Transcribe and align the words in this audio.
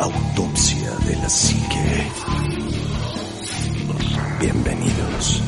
Autopsia 0.00 0.90
de 1.06 1.14
la 1.16 1.28
Psique. 1.28 2.06
Bienvenidos. 4.40 5.42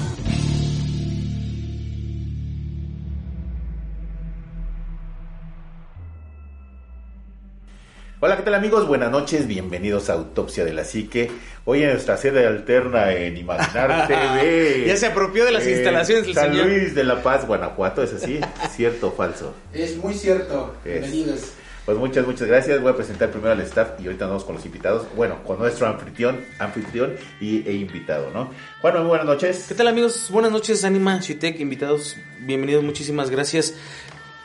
Hola, 8.21 8.37
¿qué 8.37 8.43
tal 8.45 8.55
amigos? 8.55 8.87
Buenas 8.87 9.11
noches, 9.11 9.49
bienvenidos 9.49 10.09
a 10.09 10.13
Autopsia 10.13 10.65
de 10.65 10.73
la 10.73 10.85
Psique. 10.85 11.29
Hoy 11.65 11.83
en 11.83 11.91
nuestra 11.91 12.17
sede 12.17 12.47
alterna 12.47 13.13
en 13.13 13.37
Imaginar 13.37 14.07
TV. 14.07 14.85
ya 14.87 14.97
se 14.97 15.07
apropió 15.07 15.45
de 15.45 15.51
las 15.51 15.65
Eh, 15.67 15.73
instalaciones 15.73 16.27
del 16.27 16.35
San 16.35 16.53
señor. 16.53 16.67
Luis 16.69 16.95
de 16.95 17.03
la 17.03 17.21
Paz, 17.21 17.47
Guanajuato, 17.49 18.03
¿es 18.05 18.13
así? 18.13 18.39
¿Cierto 18.77 19.09
o 19.09 19.13
falso? 19.13 19.55
Es 19.73 19.97
muy 19.97 20.15
cierto. 20.15 20.77
Es. 20.85 21.01
Bienvenidos. 21.01 21.53
Pues 21.85 21.99
muchas, 21.99 22.25
muchas 22.25 22.47
gracias. 22.47 22.81
Voy 22.81 22.93
a 22.93 22.97
presentar 22.97 23.31
primero 23.31 23.53
al 23.53 23.61
staff 23.63 24.01
y 24.01 24.07
ahorita 24.07 24.27
vamos 24.27 24.45
con 24.45 24.55
los 24.55 24.65
invitados. 24.65 25.07
Bueno, 25.17 25.43
con 25.43 25.59
nuestro 25.59 25.89
anfitrión, 25.89 26.45
anfitrión 26.61 27.17
y, 27.41 27.67
e 27.69 27.73
invitado, 27.73 28.31
¿no? 28.31 28.51
Juan, 28.81 28.99
muy 28.99 29.09
buenas 29.09 29.27
noches. 29.27 29.67
¿Qué 29.69 29.75
tal 29.75 29.89
amigos? 29.89 30.29
Buenas 30.31 30.53
noches, 30.53 30.85
Anima, 30.85 31.19
Shitek, 31.19 31.59
invitados. 31.59 32.17
Bienvenidos, 32.39 32.85
muchísimas 32.85 33.31
gracias. 33.31 33.75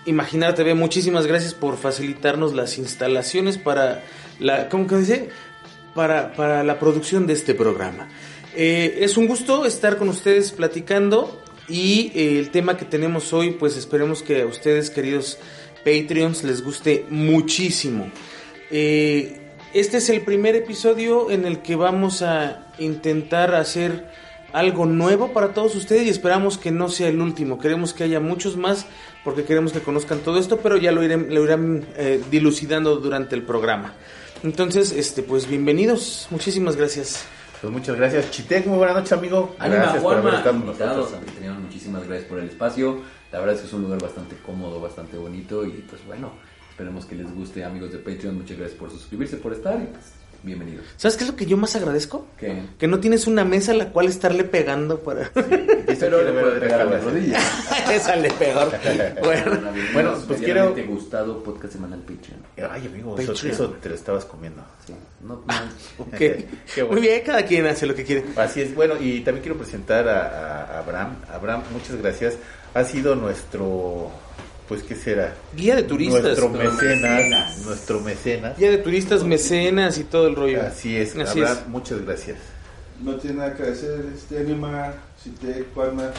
Imaginar 0.06 0.56
TV, 0.56 0.74
muchísimas 0.74 1.28
gracias 1.28 1.54
por 1.54 1.78
facilitarnos 1.78 2.56
las 2.56 2.80
instalaciones 2.80 3.60
para 3.60 4.04
la, 4.40 4.68
¿cómo 4.70 4.88
que 4.88 4.96
dice? 4.96 5.30
Para, 5.94 6.34
para 6.34 6.64
la 6.64 6.80
producción 6.80 7.28
de 7.28 7.34
este 7.34 7.54
programa. 7.54 8.08
Eh, 8.56 9.00
es 9.02 9.16
un 9.16 9.28
gusto 9.28 9.68
estar 9.68 9.98
con 9.98 10.10
ustedes 10.10 10.52
platicando 10.54 11.40
y 11.70 12.12
eh, 12.16 12.40
el 12.40 12.50
tema 12.50 12.78
que 12.78 12.86
tenemos 12.86 13.32
hoy, 13.34 13.52
pues 13.52 13.78
esperemos 13.78 14.24
que 14.24 14.42
a 14.42 14.46
ustedes, 14.48 14.90
queridos 14.90 15.38
Patreons, 15.88 16.44
les 16.44 16.62
guste 16.62 17.06
muchísimo. 17.10 18.12
Eh, 18.70 19.40
este 19.74 19.98
es 19.98 20.10
el 20.10 20.22
primer 20.22 20.56
episodio 20.58 21.32
en 21.32 21.46
el 21.46 21.60
que 21.60 21.78
vamos 21.78 22.22
a 22.22 22.68
intentar 22.78 23.56
hacer 23.56 24.10
algo 24.52 24.86
nuevo 24.86 25.32
para 25.32 25.54
todos 25.54 25.76
ustedes 25.76 26.06
y 26.06 26.10
esperamos 26.10 26.58
que 26.58 26.72
no 26.72 26.90
sea 26.90 27.08
el 27.08 27.22
último. 27.22 27.58
Queremos 27.58 27.94
que 27.94 28.04
haya 28.04 28.20
muchos 28.20 28.58
más 28.58 28.86
porque 29.24 29.46
queremos 29.46 29.72
que 29.72 29.80
conozcan 29.80 30.20
todo 30.20 30.40
esto, 30.40 30.58
pero 30.58 30.76
ya 30.76 30.92
lo 30.92 31.04
irán, 31.04 31.28
lo 31.30 31.46
irán 31.46 31.86
eh, 31.96 32.22
dilucidando 32.30 32.98
durante 32.98 33.36
el 33.36 33.44
programa. 33.44 33.94
Entonces, 34.44 34.92
este, 34.92 35.24
pues 35.24 35.48
bienvenidos, 35.48 36.28
muchísimas 36.32 36.76
gracias. 36.76 37.24
Pues 37.62 37.74
muchas 37.74 37.96
gracias. 37.96 38.30
Chitek, 38.30 38.68
muy 38.68 38.78
buenas 38.78 38.98
noches, 38.98 39.14
amigo. 39.14 39.56
Anima, 39.58 39.84
Gracias 39.84 40.04
por 40.04 40.14
haber 40.14 40.24
Juanma, 40.24 40.38
estado 40.40 40.60
con 40.60 40.68
invitados, 40.68 40.98
nosotros. 40.98 41.22
anfitrión, 41.22 41.64
muchísimas 41.64 42.08
gracias 42.08 42.30
por 42.30 42.40
el 42.40 42.50
espacio. 42.50 43.02
La 43.32 43.40
verdad 43.40 43.56
es 43.56 43.62
que 43.62 43.68
es 43.68 43.74
un 43.74 43.84
lugar 43.84 44.02
bastante 44.02 44.38
cómodo, 44.38 44.80
bastante 44.80 45.18
bonito 45.18 45.66
y 45.66 45.86
pues 45.90 46.06
bueno, 46.06 46.32
esperemos 46.70 47.06
que 47.06 47.16
les 47.16 47.34
guste 47.34 47.64
amigos 47.66 47.92
de 47.92 48.00
Patreon. 48.00 48.36
Muchas 48.38 48.58
gracias 48.58 48.80
por 48.80 48.90
suscribirse, 48.90 49.38
por 49.38 49.54
estar 49.54 49.82
y 49.82 49.88
pues 49.88 50.17
bienvenidos. 50.44 50.86
¿Sabes 50.98 51.18
qué 51.18 51.24
es 51.24 51.30
lo 51.30 51.36
que 51.36 51.46
yo 51.46 51.58
más 51.58 51.76
agradezco? 51.76 52.26
¿Qué? 52.38 52.64
Que 52.78 52.88
no 52.88 53.00
tienes 53.00 53.28
una 53.28 53.44
mesa 53.44 53.72
a 53.72 53.76
la 53.76 53.90
cual 53.92 54.08
estarle 54.08 54.44
pegando 54.44 55.00
para... 55.00 55.30
Pero 55.34 56.22
le 56.24 56.32
puede 56.40 56.60
pegar 56.60 56.82
a 56.82 56.86
Déjame. 56.86 57.00
rodillas. 57.12 57.44
Esa 57.92 58.16
le 58.16 58.30
peor. 58.32 58.72
Bueno, 59.24 59.60
Bueno, 59.94 60.12
pues 60.28 60.40
quiero- 60.40 60.70
Medianamente 60.70 60.84
gustado 60.84 61.44
podcast 61.44 61.74
semanal 61.74 62.00
Patreon. 62.02 62.72
Ay, 62.72 62.88
amigo, 62.88 63.18
eso, 63.18 63.34
eso 63.34 63.70
te 63.82 63.90
lo 63.90 63.96
estabas 63.96 64.26
comiendo. 64.26 64.64
Sí, 64.86 64.94
no, 65.22 65.44
no. 65.46 66.12
Qué 66.18 66.48
bueno. 66.78 66.92
Muy 66.94 67.02
bien, 67.02 67.22
cada 67.26 67.44
quien 67.46 67.66
hace 67.68 67.86
lo 67.86 67.96
que 67.96 68.04
quiere. 68.04 68.26
Así 68.36 68.62
es, 68.62 68.74
bueno, 68.76 68.96
y 69.00 69.22
también 69.22 69.42
quiero 69.44 69.58
presentar 69.58 70.08
a, 70.08 70.64
a 70.66 70.80
Abraham. 70.80 71.16
Abraham, 71.34 71.64
muchas 71.72 71.96
gracias. 71.98 72.36
Ha 72.74 72.84
sido 72.84 73.16
nuestro, 73.16 74.12
pues, 74.68 74.84
¿qué 74.84 74.96
será? 74.96 75.34
Guía 75.56 75.76
de 75.76 75.84
turistas. 75.84 76.24
Nuestro 76.24 76.50
mecenas, 76.50 77.66
nuestro 77.66 78.00
mecenas. 78.02 78.58
Guía 78.58 78.72
de 78.72 78.78
turistas, 78.80 79.24
mecenas 79.24 79.98
y 79.98 80.04
todo 80.04 80.28
el 80.28 80.36
rollo. 80.36 80.62
Así 80.64 80.96
es, 80.98 81.16
Así 81.16 81.40
Abraham, 81.40 81.58
es. 81.64 81.68
muchas 81.68 82.02
gracias. 82.06 82.38
No 83.02 83.16
tiene 83.16 83.38
nada 83.38 83.54
que 83.56 83.64
hacer, 83.64 84.06
este 84.16 84.40
Anima, 84.40 84.94
Citec, 85.24 85.74
Juanma. 85.74 86.12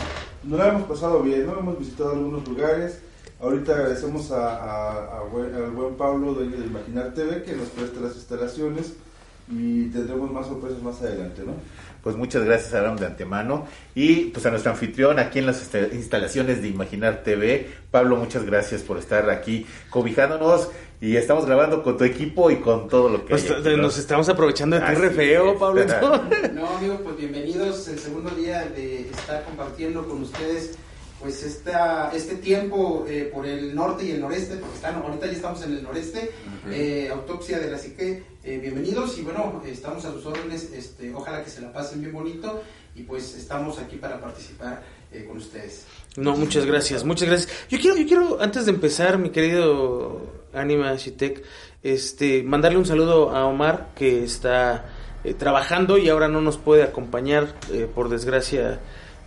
Nos 0.45 0.59
la 0.59 0.69
hemos 0.69 0.84
pasado 0.84 1.22
bien, 1.22 1.47
¿no? 1.47 1.59
Hemos 1.59 1.78
visitado 1.78 2.12
algunos 2.12 2.47
lugares. 2.47 3.00
Ahorita 3.41 3.72
agradecemos 3.72 4.31
a, 4.31 4.56
a- 4.56 5.19
a 5.19 5.22
buen- 5.25 5.55
al 5.55 5.71
buen 5.71 5.95
Pablo, 5.97 6.34
dueño 6.34 6.56
de 6.56 6.67
Imaginar 6.67 7.15
TV, 7.15 7.43
que 7.43 7.53
nos 7.55 7.69
presta 7.69 8.01
las 8.01 8.15
instalaciones 8.17 8.93
y 9.51 9.87
tendremos 9.87 10.31
más 10.31 10.47
sorpresas 10.47 10.83
más 10.83 11.01
adelante, 11.01 11.43
¿no? 11.47 11.55
Pues 12.03 12.16
muchas 12.16 12.44
gracias, 12.44 12.72
Abraham, 12.75 12.97
de 12.97 13.06
antemano. 13.06 13.66
Y 13.94 14.26
pues 14.26 14.44
a 14.47 14.50
nuestro 14.50 14.72
anfitrión 14.72 15.19
aquí 15.19 15.38
en 15.41 15.47
las 15.47 15.60
este- 15.62 15.91
instalaciones 15.94 16.62
de 16.62 16.69
Imaginar 16.69 17.22
TV. 17.25 17.69
Pablo, 17.91 18.16
muchas 18.16 18.44
gracias 18.44 18.82
por 18.82 18.98
estar 18.98 19.28
aquí 19.31 19.66
cobijándonos. 19.91 20.69
Y 21.00 21.16
estamos 21.16 21.47
grabando 21.47 21.82
con 21.84 21.97
tu 21.97 22.03
equipo 22.04 22.50
y 22.50 22.56
con 22.56 22.88
todo 22.88 23.09
lo 23.09 23.25
que 23.25 23.32
Nos, 23.32 23.44
hay 23.44 23.53
aquí, 23.53 23.69
¿no? 23.76 23.82
nos 23.82 23.98
estamos 23.98 24.28
aprovechando 24.28 24.78
de 24.81 24.86
ti 24.86 24.94
re 24.94 25.10
feo, 25.10 25.53
es. 25.53 25.59
Pablo. 25.59 25.82
No, 26.54 26.66
amigo, 26.76 27.00
pues 27.04 27.16
bienvenidos. 27.16 27.86
El 27.88 27.98
segundo 28.00 28.30
día 28.30 28.65
de 28.75 29.03
estar 29.03 29.44
compartiendo 29.44 30.06
con 30.09 30.22
ustedes 30.22 30.76
pues 31.21 31.43
esta, 31.43 32.11
este 32.15 32.37
tiempo 32.37 33.05
eh, 33.09 33.31
por 33.33 33.47
el 33.47 33.75
norte 33.75 34.05
y 34.05 34.12
el 34.12 34.21
noreste, 34.21 34.56
porque 34.56 34.77
están, 34.77 34.97
ahorita 34.97 35.27
ya 35.27 35.33
estamos 35.33 35.62
en 35.65 35.73
el 35.73 35.83
noreste, 35.83 36.31
eh, 36.71 37.09
autopsia 37.12 37.59
de 37.59 37.71
la 37.71 37.79
psique, 37.79 38.23
eh, 38.45 38.59
bienvenidos 38.59 39.19
y 39.19 39.23
bueno, 39.23 39.62
estamos 39.67 40.05
a 40.05 40.12
sus 40.12 40.25
órdenes, 40.27 40.71
este, 40.73 41.12
ojalá 41.12 41.43
que 41.43 41.51
se 41.51 41.61
la 41.61 41.73
pasen 41.73 42.01
bien 42.01 42.12
bonito 42.12 42.62
y 42.95 43.03
pues 43.03 43.34
estamos 43.34 43.78
aquí 43.78 43.97
para 43.97 44.21
participar 44.21 44.83
eh, 45.12 45.25
con 45.27 45.39
ustedes. 45.39 45.87
No, 46.17 46.37
muchas 46.37 46.67
gracias, 46.67 47.05
muchas 47.05 47.28
gracias. 47.28 47.51
Yo 47.71 47.78
quiero, 47.78 47.97
yo 47.97 48.07
quiero, 48.07 48.43
antes 48.43 48.67
de 48.67 48.73
empezar, 48.73 49.19
mi 49.19 49.31
querido 49.31 50.45
Anima 50.53 50.95
Shitek, 50.95 51.43
este, 51.83 52.43
mandarle 52.43 52.78
un 52.78 52.87
saludo 52.87 53.31
a 53.31 53.47
Omar, 53.47 53.91
que 53.95 54.25
está 54.25 54.84
eh, 55.25 55.34
trabajando 55.34 55.97
y 55.97 56.09
ahora 56.09 56.28
no 56.28 56.41
nos 56.41 56.59
puede 56.59 56.83
acompañar, 56.83 57.55
eh, 57.73 57.89
por 57.93 58.09
desgracia, 58.09 58.81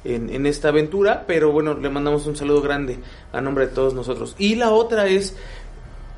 en, 0.03 0.29
en 0.29 0.45
esta 0.45 0.69
aventura, 0.69 1.25
pero 1.27 1.51
bueno, 1.51 1.73
le 1.75 1.89
mandamos 1.89 2.25
un 2.25 2.35
saludo 2.35 2.61
grande 2.61 2.99
a 3.31 3.41
nombre 3.41 3.67
de 3.67 3.73
todos 3.73 3.93
nosotros. 3.93 4.35
Y 4.37 4.55
la 4.55 4.71
otra 4.71 5.07
es, 5.07 5.35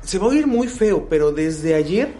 se 0.02 0.18
va 0.18 0.26
a 0.26 0.28
oír 0.28 0.46
muy 0.46 0.68
feo, 0.68 1.06
pero 1.08 1.32
desde 1.32 1.74
ayer 1.74 2.12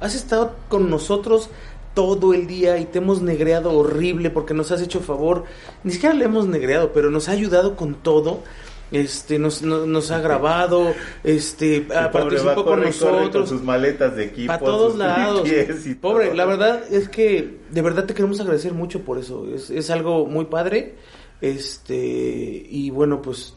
has 0.00 0.14
estado 0.14 0.54
con 0.68 0.90
nosotros 0.90 1.50
todo 1.94 2.32
el 2.32 2.46
día 2.46 2.78
y 2.78 2.84
te 2.84 2.98
hemos 2.98 3.22
negreado 3.22 3.72
horrible 3.72 4.30
porque 4.30 4.54
nos 4.54 4.70
has 4.70 4.80
hecho 4.80 5.00
favor. 5.00 5.44
Ni 5.82 5.92
siquiera 5.92 6.14
le 6.14 6.26
hemos 6.26 6.46
negreado, 6.46 6.92
pero 6.92 7.10
nos 7.10 7.28
ha 7.28 7.32
ayudado 7.32 7.74
con 7.74 7.94
todo. 7.94 8.42
Este, 8.90 9.38
nos, 9.38 9.60
no- 9.62 9.84
nos 9.86 10.10
ha 10.10 10.20
grabado, 10.20 10.94
este, 11.22 11.86
ah, 11.94 12.10
participó 12.10 12.54
con 12.54 12.64
corre 12.64 12.76
con 12.82 12.86
nosotros. 12.86 13.48
sus 13.50 13.62
maletas 13.62 14.16
de 14.16 14.24
equipo. 14.24 14.46
Para 14.48 14.58
todos 14.64 14.92
sus 14.92 14.98
lados. 14.98 15.48
y 15.86 15.94
Pobre, 15.94 16.26
todo. 16.26 16.34
la 16.36 16.44
verdad 16.46 16.82
es 16.90 17.08
que 17.08 17.58
de 17.70 17.82
verdad 17.82 18.04
te 18.06 18.14
queremos 18.14 18.40
agradecer 18.40 18.72
mucho 18.72 19.02
por 19.02 19.18
eso. 19.18 19.46
Es, 19.54 19.68
es 19.70 19.90
algo 19.90 20.24
muy 20.26 20.46
padre. 20.46 20.94
Este, 21.40 21.94
y 22.68 22.90
bueno, 22.90 23.20
pues 23.22 23.54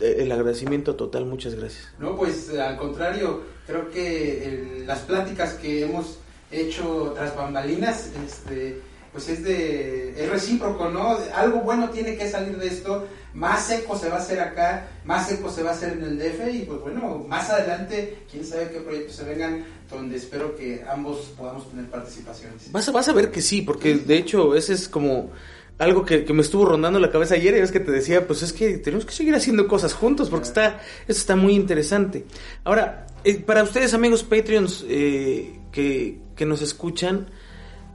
eh, 0.00 0.16
el 0.20 0.32
agradecimiento 0.32 0.94
total, 0.96 1.24
muchas 1.26 1.54
gracias. 1.54 1.88
No, 1.98 2.16
pues 2.16 2.50
al 2.56 2.76
contrario, 2.76 3.42
creo 3.66 3.88
que 3.90 4.44
el- 4.44 4.86
las 4.86 5.00
pláticas 5.00 5.54
que 5.54 5.84
hemos 5.84 6.18
hecho 6.50 7.12
tras 7.16 7.34
bambalinas, 7.36 8.10
este, 8.26 8.80
pues 9.12 9.28
es 9.28 9.42
de 9.44 10.10
es 10.22 10.28
recíproco, 10.30 10.88
¿no? 10.90 11.16
Algo 11.34 11.60
bueno 11.60 11.90
tiene 11.90 12.16
que 12.16 12.28
salir 12.28 12.56
de 12.58 12.68
esto, 12.68 13.06
más 13.34 13.70
eco 13.70 13.96
se 13.96 14.08
va 14.08 14.16
a 14.16 14.18
hacer 14.20 14.40
acá, 14.40 14.88
más 15.04 15.30
eco 15.30 15.50
se 15.50 15.62
va 15.62 15.70
a 15.70 15.72
hacer 15.74 15.92
en 15.92 16.04
el 16.04 16.18
DF 16.18 16.52
y 16.52 16.58
pues 16.60 16.80
bueno, 16.80 17.24
más 17.28 17.50
adelante, 17.50 18.18
quién 18.30 18.44
sabe 18.44 18.70
qué 18.70 18.80
proyectos 18.80 19.16
se 19.16 19.24
vengan, 19.24 19.64
donde 19.90 20.16
espero 20.16 20.56
que 20.56 20.84
ambos 20.88 21.32
podamos 21.36 21.68
tener 21.70 21.86
participaciones. 21.86 22.70
Vas 22.72 22.88
a, 22.88 22.92
vas 22.92 23.08
a 23.08 23.12
ver 23.12 23.30
que 23.30 23.42
sí, 23.42 23.62
porque 23.62 23.94
de 23.94 24.16
hecho 24.16 24.54
ese 24.54 24.74
es 24.74 24.88
como 24.88 25.30
algo 25.78 26.04
que, 26.04 26.24
que 26.24 26.32
me 26.32 26.42
estuvo 26.42 26.64
rondando 26.64 26.98
la 26.98 27.10
cabeza 27.10 27.34
ayer 27.34 27.56
y 27.56 27.60
es 27.60 27.70
que 27.70 27.80
te 27.80 27.92
decía, 27.92 28.26
pues 28.26 28.42
es 28.42 28.52
que 28.52 28.78
tenemos 28.78 29.06
que 29.06 29.12
seguir 29.12 29.34
haciendo 29.34 29.68
cosas 29.68 29.94
juntos 29.94 30.28
porque 30.28 30.48
está, 30.48 30.80
eso 31.06 31.20
está 31.20 31.36
muy 31.36 31.54
interesante. 31.54 32.24
Ahora, 32.64 33.06
eh, 33.24 33.40
para 33.40 33.62
ustedes 33.62 33.94
amigos 33.94 34.24
Patreons 34.24 34.84
eh, 34.88 35.60
que, 35.70 36.18
que 36.34 36.46
nos 36.46 36.62
escuchan, 36.62 37.28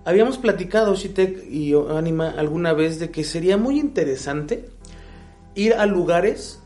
habíamos 0.06 0.38
platicado, 0.38 0.95
Shitek 0.95 1.45
y 1.50 1.74
Anima, 1.74 2.29
alguna 2.29 2.74
vez 2.74 3.00
de 3.00 3.12
que 3.12 3.24
sería 3.24 3.57
muy 3.57 3.79
interesante 3.79 4.69
ir 5.55 5.73
a 5.75 5.85
lugares 5.85 6.59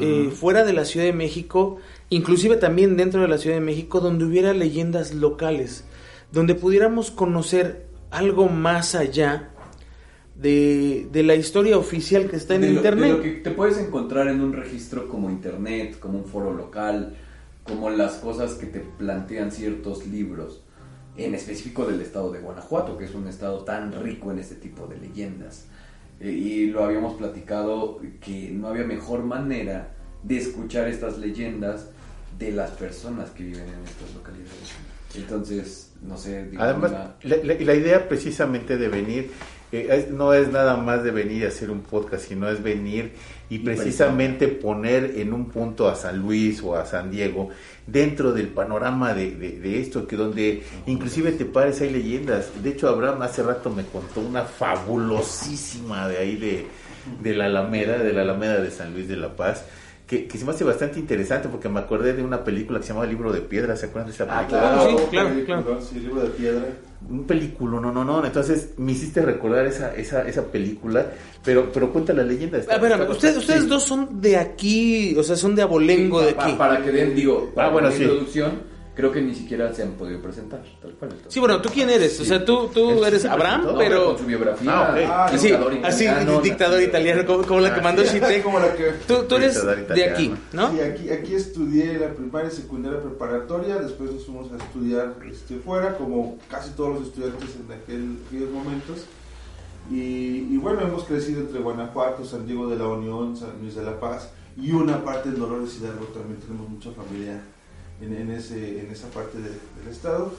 eh, 0.00 0.30
fuera 0.34 0.64
de 0.64 0.72
la 0.72 0.84
Ciudad 0.86 1.04
de 1.06 1.12
México, 1.12 1.76
inclusive 2.08 2.56
también 2.56 2.96
dentro 2.96 3.20
de 3.20 3.28
la 3.28 3.36
Ciudad 3.38 3.56
de 3.56 3.60
México, 3.62 4.00
donde 4.00 4.24
hubiera 4.24 4.52
leyendas 4.54 5.12
locales, 5.14 5.84
donde 6.32 6.54
pudiéramos 6.54 7.10
conocer 7.10 7.86
algo 8.10 8.48
más 8.48 8.94
allá 8.94 9.50
de, 10.34 11.06
de 11.12 11.22
la 11.22 11.34
historia 11.34 11.76
oficial 11.78 12.28
que 12.28 12.36
está 12.36 12.54
en 12.56 12.62
de 12.62 12.70
lo- 12.70 12.74
Internet. 12.76 13.10
de 13.10 13.16
lo 13.16 13.22
que 13.22 13.30
te 13.32 13.50
puedes 13.50 13.78
encontrar 13.78 14.28
en 14.28 14.40
un 14.40 14.52
registro 14.52 15.08
como 15.08 15.30
internet, 15.30 15.98
como 16.00 16.18
un 16.18 16.24
foro 16.24 16.52
local, 16.52 17.14
como 17.62 17.90
las 17.90 18.14
cosas 18.14 18.54
que 18.54 18.66
te 18.66 18.80
plantean 18.80 19.52
ciertos 19.52 20.06
libros, 20.06 20.62
en 21.16 21.34
específico 21.34 21.84
del 21.86 22.00
estado 22.00 22.32
de 22.32 22.40
Guanajuato, 22.40 22.98
que 22.98 23.04
es 23.04 23.14
un 23.14 23.28
estado 23.28 23.64
tan 23.64 23.92
rico 24.02 24.32
en 24.32 24.38
este 24.40 24.56
tipo 24.56 24.86
de 24.86 24.96
leyendas. 24.98 25.66
Eh, 26.24 26.30
y 26.30 26.66
lo 26.70 26.82
habíamos 26.84 27.14
platicado 27.14 28.00
que 28.20 28.50
no 28.50 28.68
había 28.68 28.84
mejor 28.84 29.22
manera 29.24 29.90
de 30.22 30.38
escuchar 30.38 30.88
estas 30.88 31.18
leyendas 31.18 31.90
de 32.38 32.50
las 32.50 32.70
personas 32.70 33.30
que 33.30 33.44
viven 33.44 33.62
en 33.68 33.84
estas 33.84 34.14
localidades. 34.14 34.72
Entonces, 35.14 35.92
no 36.02 36.16
sé, 36.16 36.46
digo, 36.48 36.62
Además, 36.62 36.90
una- 36.90 37.14
la, 37.22 37.36
la- 37.44 37.60
la 37.60 37.74
idea 37.74 38.08
precisamente 38.08 38.76
de 38.76 38.88
venir 38.88 39.30
eh, 39.72 39.88
es- 39.90 40.10
no 40.10 40.32
es 40.34 40.50
nada 40.52 40.76
más 40.76 41.02
de 41.04 41.10
venir 41.10 41.42
y 41.42 41.44
hacer 41.46 41.70
un 41.70 41.80
podcast, 41.82 42.26
sino 42.28 42.48
es 42.48 42.62
venir 42.62 43.12
y 43.50 43.58
precisamente 43.58 44.48
poner 44.48 45.14
en 45.16 45.32
un 45.32 45.46
punto 45.50 45.88
a 45.88 45.94
San 45.96 46.18
Luis 46.20 46.62
o 46.62 46.76
a 46.76 46.86
San 46.86 47.10
Diego 47.10 47.50
dentro 47.86 48.32
del 48.32 48.48
panorama 48.48 49.12
de, 49.14 49.32
de- 49.32 49.58
de 49.60 49.80
esto, 49.80 50.06
que 50.06 50.16
donde 50.16 50.62
inclusive 50.86 51.32
te 51.32 51.44
pares 51.44 51.80
hay 51.80 51.90
leyendas. 51.90 52.50
De 52.62 52.70
hecho, 52.70 52.88
Abraham 52.88 53.22
hace 53.22 53.42
rato 53.42 53.70
me 53.70 53.84
contó 53.84 54.20
una 54.20 54.42
fabulosísima 54.42 56.08
de 56.08 56.18
ahí 56.18 56.36
de, 56.36 56.66
de 57.22 57.34
la 57.34 57.46
Alameda, 57.46 57.98
de 57.98 58.12
la 58.12 58.22
Alameda 58.22 58.60
de 58.60 58.70
San 58.70 58.92
Luis 58.94 59.08
de 59.08 59.16
la 59.16 59.36
Paz. 59.36 59.64
Que, 60.14 60.28
que 60.28 60.38
se 60.38 60.44
me 60.44 60.52
hace 60.52 60.62
bastante 60.62 61.00
interesante 61.00 61.48
porque 61.48 61.68
me 61.68 61.80
acordé 61.80 62.12
de 62.12 62.22
una 62.22 62.44
película 62.44 62.78
que 62.78 62.86
se 62.86 62.92
llama 62.92 63.04
Libro 63.04 63.32
de 63.32 63.40
Piedra, 63.40 63.74
¿se 63.76 63.86
acuerdan 63.86 64.10
de 64.10 64.14
esa 64.14 64.24
Ah, 64.30 64.46
película? 64.46 64.60
claro. 64.60 64.88
Sí, 64.98 65.04
claro, 65.10 65.28
película, 65.30 65.62
claro. 65.62 65.80
Sí, 65.82 65.98
libro 66.00 66.22
de 66.22 66.28
piedra. 66.30 66.62
Un 67.10 67.24
película, 67.24 67.80
no, 67.80 67.92
no, 67.92 68.04
no. 68.04 68.24
Entonces 68.24 68.70
me 68.76 68.92
hiciste 68.92 69.22
recordar 69.22 69.66
esa, 69.66 69.92
esa, 69.94 70.26
esa 70.28 70.44
película, 70.44 71.06
pero, 71.44 71.70
pero 71.72 71.92
cuenta 71.92 72.12
la 72.12 72.22
leyenda. 72.22 72.58
está- 72.58 72.76
A 72.76 72.78
ver, 72.78 72.92
está 72.92 73.02
ustedes, 73.10 73.34
bastante- 73.34 73.38
ustedes 73.40 73.62
sí. 73.64 73.68
dos 73.68 73.82
son 73.82 74.20
de 74.20 74.36
aquí, 74.36 75.16
o 75.18 75.22
sea, 75.24 75.34
son 75.36 75.56
de 75.56 75.62
abolengo 75.62 76.22
de 76.22 76.32
Pa- 76.34 76.44
aquí. 76.44 76.52
Para 76.54 76.80
que 76.82 76.92
den, 76.92 77.14
digo, 77.16 77.50
para 77.54 77.68
Ah, 77.68 77.70
bueno, 77.72 77.90
introducción, 77.90 78.52
creo 78.94 79.10
que 79.10 79.20
ni 79.20 79.34
siquiera 79.34 79.72
se 79.74 79.82
han 79.82 79.92
podido 79.92 80.20
presentar, 80.22 80.62
tal 80.80 80.92
cual. 80.92 81.12
Sí, 81.28 81.40
bueno, 81.40 81.60
¿tú 81.60 81.68
quién 81.72 81.90
eres? 81.90 82.18
O 82.20 82.24
sea, 82.24 82.44
tú, 82.44 82.68
tú 82.72 83.04
eres 83.04 83.24
Abraham, 83.24 83.64
No, 83.66 83.76
pero... 83.78 84.06
con 84.06 84.18
su 84.18 84.24
biografía, 84.26 84.70
Ah, 84.72 84.90
ok. 84.92 84.98
Ah, 85.08 85.24
Así, 85.26 85.46
dictador 85.48 85.72
así, 85.84 86.04
italiano, 86.04 86.40
dictador 86.40 86.82
italiano, 86.82 87.26
como, 87.26 87.42
como 87.44 87.60
la 87.60 87.74
que 87.74 87.80
mandó 87.80 88.04
Chite. 88.04 88.42
Como 88.42 88.58
la 88.60 88.72
que... 88.74 88.92
Tú, 89.06 89.24
tú 89.28 89.36
eres 89.36 89.60
de 89.88 90.04
aquí, 90.10 90.32
¿no? 90.52 90.70
Sí, 90.72 90.80
aquí, 90.80 91.10
aquí 91.10 91.34
estudié 91.34 91.98
la 91.98 92.08
primaria 92.14 92.50
y 92.52 92.54
secundaria 92.56 93.00
preparatoria, 93.00 93.76
después 93.76 94.12
nos 94.12 94.24
fuimos 94.24 94.52
a 94.52 94.56
estudiar 94.56 95.14
este, 95.30 95.56
fuera, 95.56 95.96
como 95.98 96.38
casi 96.50 96.70
todos 96.70 96.94
los 97.00 97.08
estudiantes 97.08 97.50
en 97.56 97.72
aquel- 97.72 98.18
aquellos 98.28 98.50
momentos. 98.50 99.04
Y, 99.90 100.48
y 100.50 100.56
bueno, 100.56 100.80
hemos 100.80 101.04
crecido 101.04 101.40
entre 101.40 101.60
Guanajuato, 101.60 102.24
San 102.24 102.46
Diego 102.46 102.68
de 102.68 102.76
la 102.76 102.88
Unión, 102.88 103.36
San 103.36 103.50
Luis 103.60 103.74
de 103.74 103.82
la 103.82 104.00
Paz 104.00 104.30
y 104.56 104.70
una 104.72 105.04
parte 105.04 105.28
en 105.28 105.38
Dolores 105.38 105.76
Hidalgo, 105.78 106.06
también 106.06 106.40
tenemos 106.40 106.68
mucha 106.70 106.90
familia 106.92 107.42
en, 108.04 108.14
en 108.14 108.30
ese, 108.30 108.80
en 108.80 108.90
esa 108.90 109.08
parte 109.08 109.38
de- 109.38 109.48
del 109.80 109.88
estado. 109.90 110.32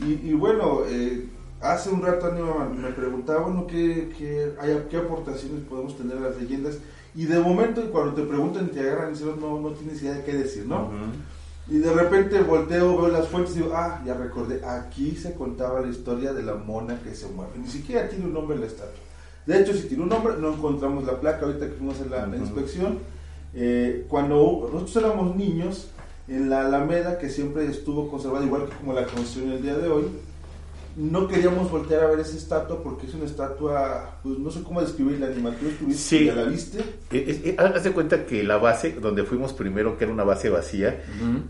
Y, 0.00 0.28
y 0.28 0.32
bueno, 0.34 0.80
eh, 0.86 1.28
hace 1.60 1.90
un 1.90 2.02
rato 2.02 2.32
me 2.74 2.88
preguntaba, 2.90 3.40
bueno, 3.42 3.66
¿qué, 3.66 4.12
qué, 4.16 4.52
hay- 4.60 4.86
qué 4.90 4.96
aportaciones 4.98 5.64
podemos 5.68 5.96
tener 5.96 6.16
a 6.18 6.20
las 6.20 6.36
leyendas? 6.40 6.78
Y 7.14 7.24
de 7.26 7.38
momento, 7.40 7.82
cuando 7.90 8.14
te 8.14 8.22
preguntan 8.22 8.66
y 8.66 8.68
te 8.68 8.80
agarran, 8.80 9.12
no, 9.40 9.60
no 9.60 9.70
tienes 9.70 10.00
idea 10.02 10.14
de 10.14 10.24
qué 10.24 10.32
decir, 10.34 10.64
¿no? 10.66 10.84
Ujú. 10.86 10.94
Y 11.74 11.78
de 11.78 11.92
repente 11.92 12.40
volteo, 12.42 12.96
veo 13.00 13.08
las 13.08 13.28
fuentes 13.28 13.54
y 13.54 13.60
digo, 13.60 13.72
ah, 13.74 14.02
ya 14.04 14.14
recordé, 14.14 14.64
aquí 14.64 15.12
se 15.16 15.34
contaba 15.34 15.80
la 15.80 15.88
historia 15.88 16.32
de 16.32 16.42
la 16.42 16.54
mona 16.54 17.00
que 17.02 17.14
se 17.14 17.26
mueve. 17.28 17.52
Ni 17.58 17.68
siquiera 17.68 18.08
tiene 18.08 18.24
un 18.24 18.32
nombre 18.32 18.56
la 18.58 18.66
estatua. 18.66 18.98
De 19.46 19.60
hecho, 19.60 19.72
si 19.74 19.86
tiene 19.88 20.02
un 20.04 20.08
nombre, 20.08 20.34
no 20.38 20.52
encontramos 20.54 21.04
la 21.04 21.20
placa 21.20 21.46
ahorita 21.46 21.66
que 21.66 21.72
fuimos 21.74 22.00
a 22.00 22.04
la, 22.06 22.26
la 22.26 22.36
Ujú. 22.36 22.44
inspección. 22.44 22.98
Eh, 23.54 24.06
cuando 24.08 24.68
nosotros 24.72 24.96
éramos 24.96 25.36
niños, 25.36 25.90
en 26.30 26.48
la 26.48 26.60
Alameda, 26.60 27.18
que 27.18 27.28
siempre 27.28 27.66
estuvo 27.66 28.08
conservada, 28.08 28.46
igual 28.46 28.68
que 28.68 28.76
como 28.76 28.92
la 28.92 29.04
conocieron 29.04 29.52
el 29.52 29.62
día 29.62 29.76
de 29.76 29.88
hoy, 29.88 30.04
no 30.96 31.28
queríamos 31.28 31.70
voltear 31.70 32.04
a 32.04 32.06
ver 32.08 32.20
esa 32.20 32.36
estatua 32.36 32.82
porque 32.82 33.06
es 33.06 33.14
una 33.14 33.24
estatua, 33.24 34.18
pues 34.22 34.38
no 34.38 34.50
sé 34.50 34.62
cómo 34.62 34.80
describirla, 34.80 35.26
animal. 35.26 35.56
¿Tú 35.58 35.68
estuviste? 35.68 36.02
Sí. 36.02 36.26
¿Ya 36.26 36.34
la 36.34 36.44
viste? 36.44 36.78
Eh, 37.10 37.42
eh, 37.44 37.56
haz 37.58 37.84
de 37.84 37.92
cuenta 37.92 38.26
que 38.26 38.42
la 38.42 38.56
base, 38.56 38.92
donde 39.00 39.24
fuimos 39.24 39.52
primero, 39.52 39.96
que 39.96 40.04
era 40.04 40.12
una 40.12 40.24
base 40.24 40.50
vacía, 40.50 41.02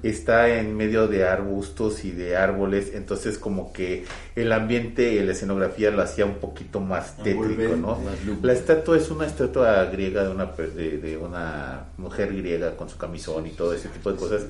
está 0.02 0.48
en 0.48 0.76
medio 0.76 1.08
de 1.08 1.26
arbustos 1.26 2.04
y 2.04 2.10
de 2.10 2.36
árboles, 2.36 2.92
entonces 2.94 3.38
como 3.38 3.72
que 3.72 4.04
el 4.36 4.52
ambiente 4.52 5.14
y 5.14 5.24
la 5.24 5.32
escenografía 5.32 5.90
lo 5.90 6.02
hacía 6.02 6.26
un 6.26 6.36
poquito 6.36 6.80
más 6.80 7.16
tétrico, 7.18 7.76
¿no? 7.76 7.98
La 8.42 8.52
estatua 8.52 8.96
es 8.96 9.10
una 9.10 9.26
estatua 9.26 9.84
griega 9.86 10.24
de 10.24 10.30
una, 10.30 10.46
de 10.46 11.18
una 11.20 11.86
mujer 11.96 12.34
griega 12.34 12.76
con 12.76 12.88
su 12.88 12.96
camisón 12.96 13.46
y 13.46 13.50
todo 13.50 13.74
ese 13.74 13.88
tipo 13.88 14.12
de 14.12 14.18
cosas, 14.18 14.42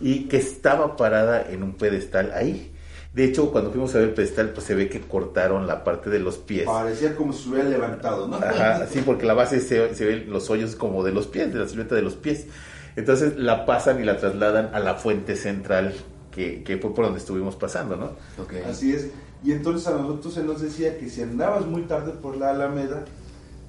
y 0.00 0.24
que 0.24 0.36
estaba 0.36 0.96
parada 0.96 1.46
en 1.50 1.62
un 1.62 1.74
pedestal 1.74 2.32
ahí. 2.34 2.70
De 3.14 3.24
hecho, 3.24 3.52
cuando 3.52 3.70
fuimos 3.70 3.94
a 3.94 3.98
ver 3.98 4.08
el 4.08 4.14
pedestal, 4.14 4.50
pues 4.50 4.66
se 4.66 4.74
ve 4.74 4.88
que 4.88 5.00
cortaron 5.00 5.68
la 5.68 5.84
parte 5.84 6.10
de 6.10 6.18
los 6.18 6.36
pies. 6.36 6.66
Parecía 6.66 7.14
como 7.14 7.32
si 7.32 7.44
se 7.44 7.48
hubiera 7.50 7.68
levantado, 7.68 8.26
¿no? 8.26 8.36
Ajá, 8.36 8.88
sí, 8.88 9.02
porque 9.06 9.24
la 9.24 9.34
base 9.34 9.60
se, 9.60 9.94
se 9.94 10.04
ven 10.04 10.30
los 10.30 10.50
hoyos 10.50 10.74
como 10.74 11.04
de 11.04 11.12
los 11.12 11.28
pies, 11.28 11.52
de 11.54 11.60
la 11.60 11.68
silueta 11.68 11.94
de 11.94 12.02
los 12.02 12.16
pies. 12.16 12.46
Entonces 12.96 13.36
la 13.36 13.66
pasan 13.66 14.00
y 14.00 14.04
la 14.04 14.16
trasladan 14.16 14.74
a 14.74 14.80
la 14.80 14.94
fuente 14.94 15.36
central, 15.36 15.94
que, 16.32 16.64
que 16.64 16.76
fue 16.78 16.92
por 16.92 17.04
donde 17.04 17.20
estuvimos 17.20 17.54
pasando, 17.54 17.96
¿no? 17.96 18.06
Ok. 18.42 18.54
Así 18.68 18.92
es. 18.92 19.10
Y 19.44 19.52
entonces 19.52 19.86
a 19.86 19.92
nosotros 19.92 20.34
se 20.34 20.42
nos 20.42 20.60
decía 20.60 20.98
que 20.98 21.08
si 21.08 21.22
andabas 21.22 21.66
muy 21.66 21.82
tarde 21.82 22.12
por 22.20 22.36
la 22.36 22.50
Alameda, 22.50 23.04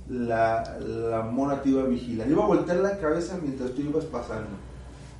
la, 0.10 0.78
la 0.80 1.22
mona 1.22 1.62
te 1.62 1.70
iba 1.70 1.84
a 1.84 1.86
vigilar. 1.86 2.28
Iba 2.28 2.44
a 2.46 2.48
voltear 2.48 2.78
la 2.78 2.98
cabeza 2.98 3.38
mientras 3.40 3.72
tú 3.72 3.82
ibas 3.82 4.06
pasando. 4.06 4.50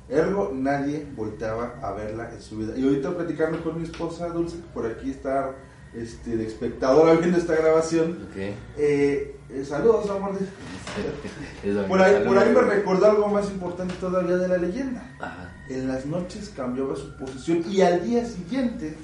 Ergo, 0.08 0.52
nadie 0.54 1.04
volteaba 1.16 1.74
a 1.82 1.92
verla 1.92 2.30
en 2.32 2.40
su 2.40 2.58
vida. 2.58 2.74
Y 2.76 2.84
ahorita 2.84 3.16
platicando 3.16 3.62
con 3.64 3.78
mi 3.78 3.84
esposa 3.84 4.28
Dulce, 4.28 4.56
que 4.58 4.62
por 4.72 4.86
aquí 4.86 5.10
está 5.10 5.52
este, 5.94 6.36
de 6.36 6.46
espectadora 6.46 7.14
viendo 7.14 7.38
esta 7.38 7.56
grabación. 7.56 8.26
Ok. 8.30 8.36
Eh, 8.76 9.36
eh, 9.50 9.64
saludos, 9.64 10.08
amor. 10.10 10.32
Por 11.88 12.00
ahí, 12.00 12.24
por 12.26 12.38
ahí 12.38 12.52
me 12.54 12.60
recordó 12.62 13.06
algo 13.06 13.28
más 13.28 13.50
importante 13.50 13.94
todavía 14.00 14.36
de 14.36 14.48
la 14.48 14.56
leyenda. 14.58 15.14
Ajá. 15.20 15.52
En 15.68 15.88
las 15.88 16.06
noches 16.06 16.52
cambiaba 16.54 16.94
su 16.96 17.16
posición 17.16 17.64
y 17.68 17.80
al 17.80 18.04
día 18.04 18.24
siguiente 18.24 18.94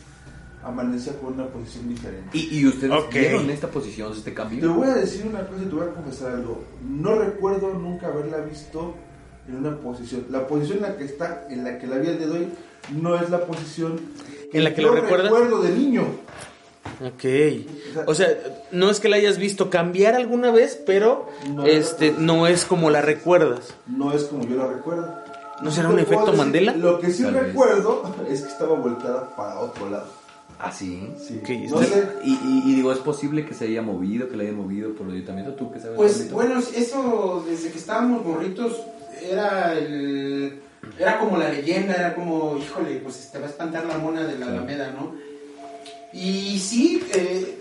amanecía 0.62 1.18
con 1.18 1.34
una 1.34 1.46
posición 1.48 1.88
diferente. 1.88 2.30
¿Y, 2.36 2.60
y 2.60 2.66
ustedes 2.66 2.92
Ok. 2.92 3.12
vieron 3.12 3.50
esta 3.50 3.68
posición, 3.68 4.12
este 4.12 4.30
Te 4.30 4.34
cambio? 4.36 4.72
voy 4.74 4.88
a 4.88 4.94
decir 4.94 5.26
una 5.26 5.46
cosa 5.46 5.62
y 5.62 5.66
te 5.66 5.74
voy 5.74 5.88
a 5.88 5.94
confesar 5.94 6.32
algo. 6.34 6.64
No 6.88 7.16
recuerdo 7.18 7.74
nunca 7.74 8.06
haberla 8.08 8.38
visto 8.38 8.94
en 9.52 9.66
una 9.66 9.76
posición. 9.78 10.26
La 10.30 10.46
posición 10.46 10.78
en 10.78 10.82
la 10.82 10.96
que 10.96 11.04
está, 11.04 11.46
en 11.50 11.64
la 11.64 11.78
que 11.78 11.86
la 11.86 11.98
vi 11.98 12.08
el 12.08 12.18
de 12.18 12.26
hoy, 12.30 12.48
no 13.00 13.16
es 13.20 13.30
la 13.30 13.44
posición 13.46 14.00
¿En 14.52 14.64
la 14.64 14.74
que 14.74 14.82
yo 14.82 14.88
lo 14.94 15.00
recuerdas? 15.00 15.30
recuerdo 15.32 15.62
de 15.62 15.70
niño. 15.70 16.04
Ok. 17.00 18.04
O 18.06 18.14
sea, 18.14 18.28
no 18.72 18.90
es 18.90 19.00
que 19.00 19.08
la 19.08 19.16
hayas 19.16 19.38
visto 19.38 19.70
cambiar 19.70 20.14
alguna 20.14 20.50
vez, 20.50 20.80
pero 20.84 21.28
No, 21.54 21.64
este 21.64 22.14
no 22.18 22.46
es 22.46 22.64
como 22.64 22.90
la 22.90 23.00
recuerdas. 23.02 23.74
No 23.86 24.12
es 24.12 24.24
como 24.24 24.44
yo 24.46 24.56
la 24.56 24.66
recuerdo. 24.68 25.14
¿No 25.62 25.70
será 25.70 25.88
un 25.90 25.98
efecto 26.00 26.26
decir, 26.26 26.38
Mandela? 26.38 26.74
Lo 26.74 26.98
que 26.98 27.10
sí 27.12 27.22
Tal 27.22 27.34
vez. 27.34 27.44
recuerdo 27.44 28.02
es 28.28 28.42
que 28.42 28.48
estaba 28.48 28.74
volteada 28.76 29.34
para 29.36 29.60
otro 29.60 29.88
lado. 29.88 30.06
Ah, 30.58 30.70
sí. 30.72 31.08
Sí. 31.24 31.38
Ok, 31.42 31.48
no 31.70 31.80
está- 31.80 31.94
sé. 31.96 32.08
Y, 32.24 32.30
y- 32.32 32.62
y 32.66 32.74
digo, 32.74 32.92
¿es 32.92 32.98
posible 32.98 33.44
que 33.46 33.54
se 33.54 33.64
haya 33.66 33.82
movido, 33.82 34.28
que 34.28 34.36
la 34.36 34.42
haya 34.44 34.52
movido 34.52 34.92
por 34.94 35.06
el 35.06 35.14
ayuntamiento? 35.14 35.54
¿Tú 35.54 35.72
qué 35.72 35.80
sabes? 35.80 35.96
Pues 35.96 36.30
bueno, 36.30 36.58
eso 36.58 37.44
desde 37.48 37.70
que 37.70 37.78
estábamos 37.78 38.24
morritos 38.24 38.76
era 39.30 39.72
el 39.72 40.62
era 40.98 41.18
como 41.18 41.36
la 41.36 41.48
leyenda, 41.48 41.94
era 41.94 42.14
como, 42.14 42.56
híjole, 42.56 42.96
pues 42.96 43.30
te 43.30 43.38
va 43.38 43.46
a 43.46 43.50
espantar 43.50 43.84
la 43.86 43.98
mona 43.98 44.24
de 44.24 44.38
la. 44.38 44.46
Alameda, 44.46 44.90
¿no? 44.90 45.14
Y 46.12 46.58
sí, 46.58 47.02
eh, 47.14 47.58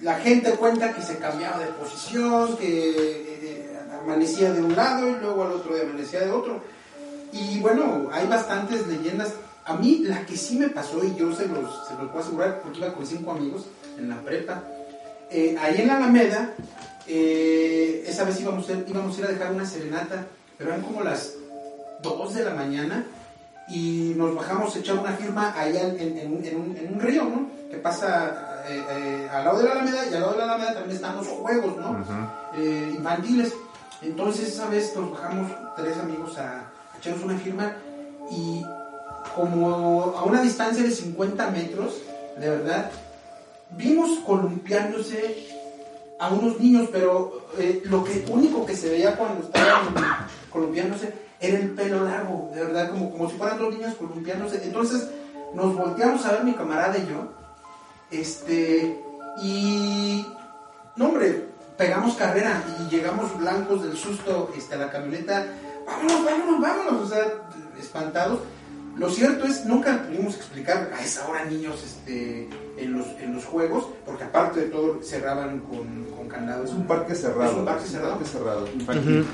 la 0.00 0.16
gente 0.16 0.50
cuenta 0.52 0.92
que 0.92 1.02
se 1.02 1.16
cambiaba 1.18 1.58
de 1.58 1.66
posición, 1.66 2.56
que 2.56 3.70
amanecía 4.02 4.52
de 4.52 4.62
un 4.62 4.76
lado 4.76 5.08
y 5.08 5.14
luego 5.14 5.44
al 5.44 5.52
otro 5.52 5.74
amanecía 5.80 6.20
de 6.20 6.30
otro. 6.30 6.60
Y 7.32 7.58
bueno, 7.60 8.08
hay 8.12 8.26
bastantes 8.26 8.86
leyendas. 8.86 9.32
A 9.64 9.74
mí 9.76 10.00
la 10.04 10.26
que 10.26 10.36
sí 10.36 10.56
me 10.56 10.68
pasó, 10.68 11.02
y 11.02 11.16
yo 11.16 11.34
se 11.34 11.48
los, 11.48 11.88
se 11.88 11.94
los 11.94 12.10
puedo 12.10 12.20
asegurar 12.20 12.60
porque 12.60 12.78
iba 12.78 12.92
con 12.92 13.06
cinco 13.06 13.32
amigos 13.32 13.64
en 13.98 14.10
la 14.10 14.20
prepa, 14.20 14.62
eh, 15.30 15.56
ahí 15.58 15.80
en 15.80 15.86
la 15.86 15.96
Alameda, 15.96 16.54
eh, 17.06 18.04
esa 18.06 18.24
vez 18.24 18.40
íbamos 18.40 18.68
íbamos 18.68 19.16
a 19.16 19.20
ir 19.20 19.26
a 19.26 19.30
dejar 19.30 19.52
una 19.52 19.64
serenata, 19.64 20.26
pero 20.58 20.70
eran 20.70 20.82
como 20.82 21.02
las 21.02 21.32
2 22.02 22.34
de 22.34 22.44
la 22.44 22.54
mañana 22.54 23.06
y 23.68 24.12
nos 24.16 24.34
bajamos 24.34 24.74
a 24.74 24.78
echar 24.78 24.98
una 24.98 25.12
firma 25.12 25.52
allá 25.58 25.88
en, 25.88 25.98
en- 26.00 26.18
en 26.18 26.32
un- 26.36 26.44
en 26.44 26.56
un, 26.56 26.76
en 26.76 26.94
un 26.94 27.00
río, 27.00 27.24
¿no? 27.24 27.48
Que 27.70 27.78
pasa 27.78 28.62
eh, 28.68 28.82
eh, 28.90 29.28
al 29.32 29.44
lado 29.44 29.58
de 29.58 29.64
la 29.64 29.72
Alameda 29.72 30.04
y 30.10 30.14
al 30.14 30.20
lado 30.20 30.32
de 30.32 30.38
la 30.38 30.44
Alameda 30.44 30.74
también 30.74 30.96
están 30.96 31.16
los 31.16 31.26
juegos, 31.28 31.76
¿no? 31.76 32.04
Eh, 32.56 32.92
infantiles. 32.96 33.52
Entonces 34.02 34.48
esa 34.48 34.68
vez 34.68 34.94
nos 34.96 35.10
bajamos 35.12 35.50
tres 35.76 35.96
amigos 35.98 36.36
a, 36.38 36.60
a 36.92 36.98
echarnos 36.98 37.24
una 37.24 37.38
firma 37.38 37.72
y 38.30 38.62
como 39.34 40.14
a 40.16 40.24
una 40.24 40.42
distancia 40.42 40.82
de 40.84 40.90
50 40.90 41.50
metros, 41.50 41.94
de 42.38 42.50
verdad, 42.50 42.90
vimos 43.70 44.18
columpiándose 44.26 45.48
a 46.20 46.28
unos 46.28 46.60
niños, 46.60 46.88
pero 46.92 47.46
eh, 47.58 47.82
lo 47.86 48.04
que 48.04 48.24
único 48.28 48.64
que 48.66 48.76
se 48.76 48.90
veía 48.90 49.16
cuando 49.16 49.44
estaban 49.44 49.94
columpiándose 50.54 51.12
era 51.40 51.58
el 51.58 51.70
pelo 51.72 52.04
largo, 52.04 52.50
de 52.54 52.64
verdad, 52.64 52.90
como, 52.90 53.10
como 53.10 53.28
si 53.28 53.36
fueran 53.36 53.58
dos 53.58 53.74
niños 53.74 53.94
columpiándose. 53.96 54.62
Entonces 54.64 55.08
nos 55.52 55.76
volteamos 55.76 56.24
a 56.24 56.32
ver 56.32 56.44
mi 56.44 56.54
camarada 56.54 56.96
y 56.96 57.06
yo, 57.06 57.28
este, 58.10 58.98
y, 59.42 60.26
no 60.96 61.08
hombre, 61.08 61.48
pegamos 61.76 62.14
carrera 62.14 62.62
y 62.80 62.88
llegamos 62.88 63.36
blancos 63.36 63.82
del 63.82 63.96
susto 63.96 64.52
este, 64.56 64.76
a 64.76 64.78
la 64.78 64.90
camioneta, 64.90 65.44
vámonos, 65.84 66.24
vámonos, 66.24 66.60
vámonos, 66.60 67.02
o 67.02 67.06
sea, 67.06 67.24
espantados. 67.78 68.40
Lo 68.96 69.10
cierto 69.10 69.44
es, 69.44 69.64
nunca 69.64 70.04
pudimos 70.06 70.36
explicar 70.36 70.90
a 70.96 71.02
esa 71.02 71.26
hora 71.28 71.44
niños 71.44 71.82
este, 71.84 72.48
en, 72.76 72.92
los, 72.92 73.06
en 73.20 73.34
los 73.34 73.44
juegos, 73.44 73.88
porque 74.06 74.24
aparte 74.24 74.60
de 74.60 74.66
todo 74.66 75.00
cerraban 75.02 75.60
con, 75.60 76.04
con 76.16 76.28
candados. 76.28 76.70
Es 76.70 76.76
un 76.76 76.86
parque 76.86 77.14
cerrado. 77.14 77.50
Es 77.50 77.58
un 77.58 77.64
parque 77.64 77.86
cerrado. 77.86 78.10
parque 78.10 78.24
cerrado. 78.24 78.66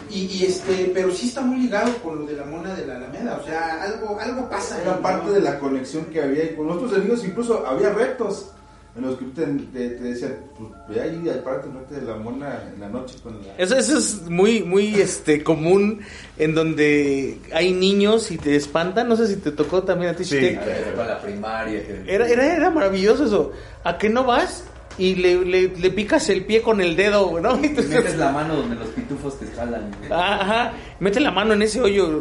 Y, 0.08 0.20
y, 0.20 0.44
este, 0.46 0.90
pero 0.94 1.10
sí 1.10 1.28
está 1.28 1.42
muy 1.42 1.60
ligado 1.60 1.92
con 1.98 2.20
lo 2.20 2.26
de 2.26 2.36
la 2.36 2.44
mona 2.44 2.74
de 2.74 2.86
la 2.86 2.96
Alameda, 2.96 3.38
o 3.42 3.44
sea, 3.44 3.82
algo, 3.82 4.18
algo 4.18 4.48
pasa. 4.48 4.80
Era 4.80 4.94
ahí, 4.94 5.02
parte 5.02 5.26
¿no? 5.26 5.32
de 5.32 5.40
la 5.40 5.58
conexión 5.58 6.06
que 6.06 6.22
había 6.22 6.44
y 6.44 6.56
con 6.56 6.70
otros 6.70 6.94
amigos 6.94 7.24
incluso 7.24 7.66
había 7.66 7.90
retos 7.90 8.52
en 8.96 9.02
los 9.02 9.16
que 9.18 9.24
te, 9.26 9.44
te, 9.46 9.88
te 9.90 10.02
decían, 10.02 10.36
pues 10.58 10.70
ve 10.88 11.00
ahí 11.00 11.14
enfrente 11.16 11.94
de 11.94 12.02
la 12.02 12.16
mona 12.16 12.60
en 12.74 12.80
la 12.80 12.88
noche 12.88 13.16
con 13.22 13.34
la... 13.40 13.54
Eso, 13.56 13.76
eso 13.76 13.98
es 13.98 14.22
muy, 14.28 14.62
muy 14.64 14.96
este, 14.96 15.42
común 15.44 16.00
en 16.38 16.54
donde 16.54 17.38
hay 17.52 17.72
niños 17.72 18.30
y 18.32 18.36
te 18.38 18.56
espantan. 18.56 19.08
No 19.08 19.16
sé 19.16 19.28
si 19.28 19.36
te 19.36 19.52
tocó 19.52 19.82
también 19.84 20.10
a 20.12 20.16
ti, 20.16 20.24
Sí. 20.24 20.36
Chitek. 20.36 20.58
A 20.62 20.64
ver, 20.64 20.94
Para 20.96 21.08
la 21.14 21.20
primaria. 21.22 21.86
que- 21.86 22.04
Era, 22.06 22.28
era, 22.28 22.56
era 22.56 22.70
maravilloso 22.70 23.24
eso. 23.26 23.52
¿A 23.84 23.96
qué 23.96 24.08
no 24.08 24.24
vas? 24.24 24.64
Y 24.98 25.14
le, 25.14 25.44
le, 25.44 25.68
le 25.68 25.90
picas 25.92 26.28
el 26.28 26.44
pie 26.44 26.60
con 26.60 26.80
el 26.80 26.96
dedo, 26.96 27.40
¿no? 27.40 27.56
Y 27.64 27.68
Te 27.70 27.82
tú- 27.82 27.88
metes 27.88 28.16
la 28.16 28.32
mano 28.32 28.56
donde 28.56 28.74
los 28.74 28.88
pitufos 28.88 29.38
te 29.38 29.46
jalan. 29.46 29.90
Ah, 30.10 30.38
Ajá, 30.42 30.72
mete 30.98 31.20
la 31.20 31.30
mano 31.30 31.54
en 31.54 31.62
ese 31.62 31.80
hoyo. 31.80 32.20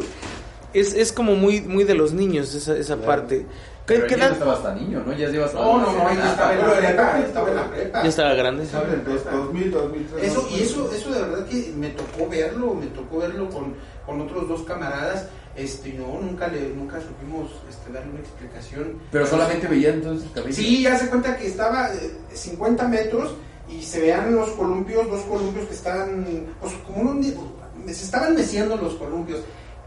Es, 0.71 0.93
es 0.93 1.11
como 1.11 1.35
muy, 1.35 1.61
muy 1.61 1.83
de 1.83 1.95
los 1.95 2.13
niños 2.13 2.53
esa, 2.53 2.77
esa 2.77 2.97
parte. 2.97 3.45
¿Qué, 3.89 3.95
Pero 3.95 4.07
qué 4.07 4.13
edad? 4.15 4.31
estabas 4.33 4.61
tan 4.61 4.75
niño, 4.75 5.03
¿no? 5.03 5.13
Ya 5.13 5.29
llevas 5.29 5.51
No, 5.55 5.79
no, 5.79 5.91
no, 5.91 6.13
ya 6.13 6.29
estaba 6.31 6.53
en 6.53 6.59
la 6.59 6.65
prepa, 6.77 6.89
era- 6.89 7.19
estaba 7.25 7.49
en 7.49 7.55
la 7.55 7.69
prepa. 7.71 8.03
Ya 8.03 8.09
estaba 8.09 8.33
grande. 8.35 8.63
Dos- 8.65 9.25
2000, 9.31 9.71
2003. 9.71 10.23
Eso, 10.31 10.47
y 10.51 10.61
eso, 10.61 10.91
eso 10.93 11.11
de 11.11 11.21
verdad 11.21 11.45
que 11.47 11.73
me 11.75 11.89
tocó 11.89 12.29
verlo, 12.29 12.75
me 12.75 12.85
tocó 12.87 13.17
verlo 13.17 13.49
con, 13.49 13.73
con 14.05 14.21
otros 14.21 14.47
dos 14.47 14.61
camaradas. 14.61 15.25
Este, 15.55 15.91
no, 15.93 16.21
nunca 16.21 16.47
le, 16.49 16.69
nunca 16.69 16.99
supimos 17.01 17.49
este, 17.67 17.91
darle 17.91 18.11
una 18.11 18.19
explicación. 18.19 18.99
Pero 19.11 19.25
solamente 19.25 19.67
veía 19.67 19.89
entonces 19.89 20.27
el 20.27 20.33
cabello. 20.33 20.55
Sí, 20.55 20.83
ya 20.83 20.95
se 20.95 21.09
cuenta 21.09 21.35
que 21.35 21.47
estaba 21.47 21.89
eh, 21.95 22.11
50 22.31 22.87
metros 22.87 23.33
y 23.67 23.81
se 23.81 24.01
veían 24.01 24.35
los 24.35 24.49
columpios, 24.51 25.09
dos 25.09 25.21
columpios 25.23 25.67
que 25.67 25.73
estaban, 25.73 26.45
pues 26.61 26.73
como 26.85 27.09
un, 27.09 27.23
se 27.23 27.91
estaban 28.05 28.35
meciendo 28.35 28.77
los 28.77 28.93
columpios, 28.93 29.39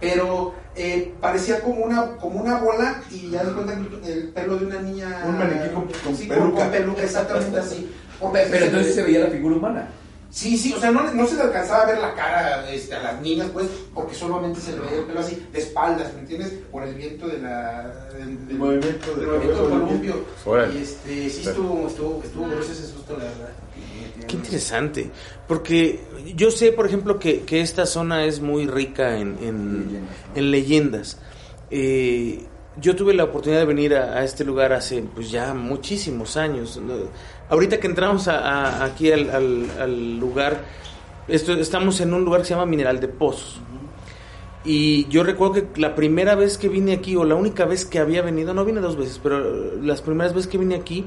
pero 0.03 0.53
eh, 0.75 1.15
parecía 1.21 1.61
como 1.61 1.85
una, 1.85 2.17
como 2.17 2.41
una 2.43 2.59
bola 2.59 3.03
y 3.11 3.31
ya 3.31 3.45
se 3.45 3.53
cuenta 3.53 3.75
que 4.03 4.13
el 4.13 4.29
pelo 4.31 4.57
de 4.57 4.67
una 4.67 4.81
niña. 4.83 5.23
Un 5.27 5.39
maniquí 5.39 5.69
con- 5.73 5.87
con 6.05 6.17
sí, 6.17 6.27
peluca. 6.27 6.63
Con 6.65 6.71
peluca, 6.73 7.03
exactamente 7.05 7.59
así. 7.59 7.91
Pe- 8.33 8.47
Pero 8.51 8.67
entonces 8.67 8.95
se 8.97 9.03
veía 9.03 9.21
la 9.21 9.31
figura 9.31 9.57
humana. 9.57 9.89
Sí, 10.31 10.57
sí, 10.57 10.73
o 10.73 10.81
sea, 10.81 10.91
no, 10.91 11.13
no 11.13 11.27
se 11.27 11.35
le 11.37 11.43
alcanzaba 11.43 11.83
a 11.83 11.87
ver 11.87 11.99
la 11.99 12.15
cara 12.15 12.69
este, 12.71 12.95
a 12.95 13.03
las 13.03 13.21
niñas, 13.21 13.49
pues, 13.53 13.67
porque 13.95 14.15
solamente 14.15 14.61
se 14.63 14.73
le 14.73 14.81
veía 14.81 14.99
el 15.01 15.05
pelo 15.05 15.21
así, 15.21 15.47
de 15.53 15.59
espaldas, 15.59 16.15
¿me 16.15 16.21
entiendes? 16.21 16.55
Por 16.71 16.85
el 16.85 16.95
viento 16.95 17.29
de 17.29 17.39
la, 17.39 17.93
del, 18.17 18.49
del- 18.49 18.57
movimiento 18.57 19.15
del 19.15 19.27
movimiento 19.27 19.69
columpio. 19.69 20.25
Y 20.73 20.79
este, 20.79 21.29
sí 21.29 21.47
estuvo, 21.47 21.87
estuvo, 21.87 22.23
estuvo 22.25 22.47
grueso 22.47 22.73
ese 22.73 22.87
susto, 22.87 23.13
la 23.19 23.25
verdad. 23.25 23.51
Qué 24.27 24.37
interesante. 24.37 25.11
Porque 25.49 26.01
yo 26.37 26.51
sé, 26.51 26.73
por 26.73 26.87
ejemplo, 26.87 27.19
que, 27.19 27.41
que 27.43 27.61
esta 27.61 27.87
zona 27.87 28.25
es 28.25 28.41
muy 28.41 28.67
rica 28.67 29.19
en, 29.19 29.37
en, 29.43 29.87
Leyendas, 29.89 30.11
en 30.37 30.51
leyendas. 30.51 31.21
Eh, 31.71 32.45
yo 32.81 32.97
tuve 32.97 33.13
la 33.15 33.25
oportunidad 33.25 33.61
de 33.61 33.67
venir 33.67 33.95
a, 33.95 34.19
a 34.19 34.25
este 34.25 34.45
lugar 34.45 34.73
hace 34.73 35.03
pues 35.15 35.31
ya 35.31 35.53
muchísimos 35.55 36.37
años. 36.37 36.81
Ahorita 37.51 37.79
que 37.79 37.87
entramos 37.87 38.29
a- 38.29 38.39
a- 38.39 38.85
aquí 38.85 39.13
al, 39.13 39.29
al- 39.31 39.71
al 39.79 40.19
lugar, 40.19 40.65
esto, 41.29 41.53
estamos 41.53 42.01
en 42.01 42.15
un 42.15 42.25
lugar 42.25 42.41
que 42.43 42.47
se 42.49 42.55
llama 42.55 42.67
Mineral 42.67 42.99
de 43.01 43.09
Pozos. 43.09 43.61
Y 44.65 45.09
yo 45.09 45.25
recuerdo 45.25 45.55
que 45.55 45.81
la 45.81 45.95
primera 45.97 46.35
vez 46.37 46.57
que 46.57 46.69
vine 46.69 46.93
aquí, 46.93 47.17
o 47.17 47.25
la 47.25 47.35
única 47.35 47.65
vez 47.65 47.85
que 47.85 47.99
había 47.99 48.23
venido, 48.23 48.55
no 48.55 48.65
vine 48.65 48.81
dos 48.81 48.97
veces, 48.97 49.19
pero 49.23 49.75
las 49.83 50.01
primeras 50.03 50.35
veces 50.35 50.49
que 50.51 50.57
vine 50.57 50.77
aquí, 50.77 51.05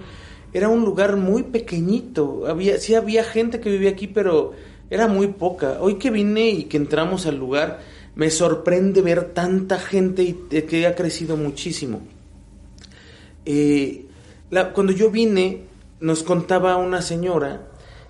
era 0.55 0.69
un 0.69 0.85
lugar 0.85 1.17
muy 1.17 1.43
pequeñito. 1.43 2.47
Había, 2.47 2.77
sí 2.77 2.95
había 2.95 3.25
gente 3.25 3.59
que 3.59 3.69
vivía 3.69 3.89
aquí, 3.89 4.07
pero 4.07 4.53
era 4.89 5.05
muy 5.05 5.27
poca. 5.27 5.79
Hoy 5.81 5.95
que 5.95 6.09
vine 6.09 6.47
y 6.47 6.63
que 6.63 6.77
entramos 6.77 7.25
al 7.25 7.35
lugar, 7.35 7.81
me 8.15 8.29
sorprende 8.29 9.01
ver 9.01 9.33
tanta 9.33 9.77
gente 9.79 10.23
y 10.23 10.39
eh, 10.51 10.63
que 10.63 10.87
ha 10.87 10.95
crecido 10.95 11.35
muchísimo. 11.35 12.03
Eh, 13.45 14.05
cuando 14.73 14.93
yo 14.93 15.11
vine, 15.11 15.63
nos 15.99 16.23
contaba 16.23 16.77
una 16.77 17.01
señora 17.01 17.67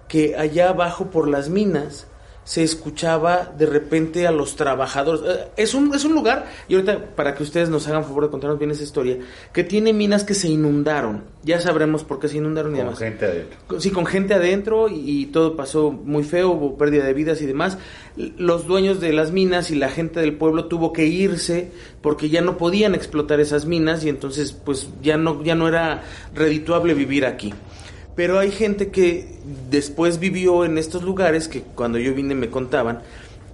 que 0.08 0.36
allá 0.38 0.70
abajo 0.70 1.10
por 1.10 1.28
las 1.28 1.50
minas 1.50 2.06
se 2.46 2.62
escuchaba 2.64 3.52
de 3.58 3.66
repente 3.66 4.25
a 4.28 4.32
los 4.32 4.56
trabajadores. 4.56 5.22
Eh, 5.25 5.48
Es 5.58 5.74
un, 5.74 5.94
es 5.94 6.06
un 6.06 6.14
lugar, 6.14 6.46
y 6.70 6.75
ahorita 6.75 7.16
para 7.16 7.34
que 7.36 7.44
ustedes 7.44 7.70
nos 7.70 7.88
hagan 7.88 8.04
favor 8.06 8.24
de 8.25 8.30
contarnos 8.30 8.58
bien 8.60 8.72
esa 8.72 8.84
historia, 8.84 9.18
que 9.52 9.64
tiene 9.64 9.92
minas 9.94 10.24
que 10.24 10.36
se 10.36 10.48
inundaron. 10.48 11.24
Ya 11.44 11.60
sabremos 11.60 12.04
por 12.04 12.20
qué 12.20 12.28
se 12.28 12.38
inundaron 12.38 12.72
y 12.74 12.78
Con 12.78 12.86
demás. 12.86 13.00
gente 13.00 13.25
adentro. 13.25 13.58
Con- 13.68 13.82
Sí, 13.82 13.90
con 13.92 14.06
gente 14.06 14.34
adentro 14.36 14.88
y, 14.90 15.22
y 15.22 15.25
todo 15.28 15.56
pasó 15.56 15.92
muy 15.92 16.24
feo, 16.24 16.52
hubo 16.52 16.78
pérdida 16.78 17.04
de 17.06 17.14
vidas 17.14 17.42
y 17.42 17.46
demás. 17.48 17.78
Los 18.16 18.66
dueños 18.68 19.02
de 19.02 19.12
las 19.12 19.32
minas 19.32 19.72
y 19.72 19.75
la 19.75 19.90
gente 19.90 20.20
del 20.22 20.34
pueblo 20.38 20.66
tuvo 20.66 20.94
que 20.94 21.06
irse 21.06 21.72
porque 22.02 22.30
ya 22.30 22.42
no 22.42 22.58
podían 22.58 22.96
explotar 22.96 23.40
esas 23.40 23.66
minas 23.66 24.06
y 24.06 24.10
entonces 24.10 24.52
pues 24.54 24.88
ya 25.02 25.18
no, 25.18 25.44
ya 25.44 25.56
no 25.56 25.68
era 25.68 26.04
redituable 26.34 26.94
vivir 26.94 27.25
aquí. 27.25 27.54
Pero 28.16 28.40
hay 28.40 28.52
gente 28.52 28.90
que 28.90 29.28
después 29.70 30.20
vivió 30.20 30.64
en 30.66 30.78
estos 30.78 31.04
lugares 31.04 31.48
que 31.48 31.62
cuando 31.62 31.98
yo 31.98 32.14
vine 32.14 32.34
me 32.36 32.50
contaban 32.50 33.02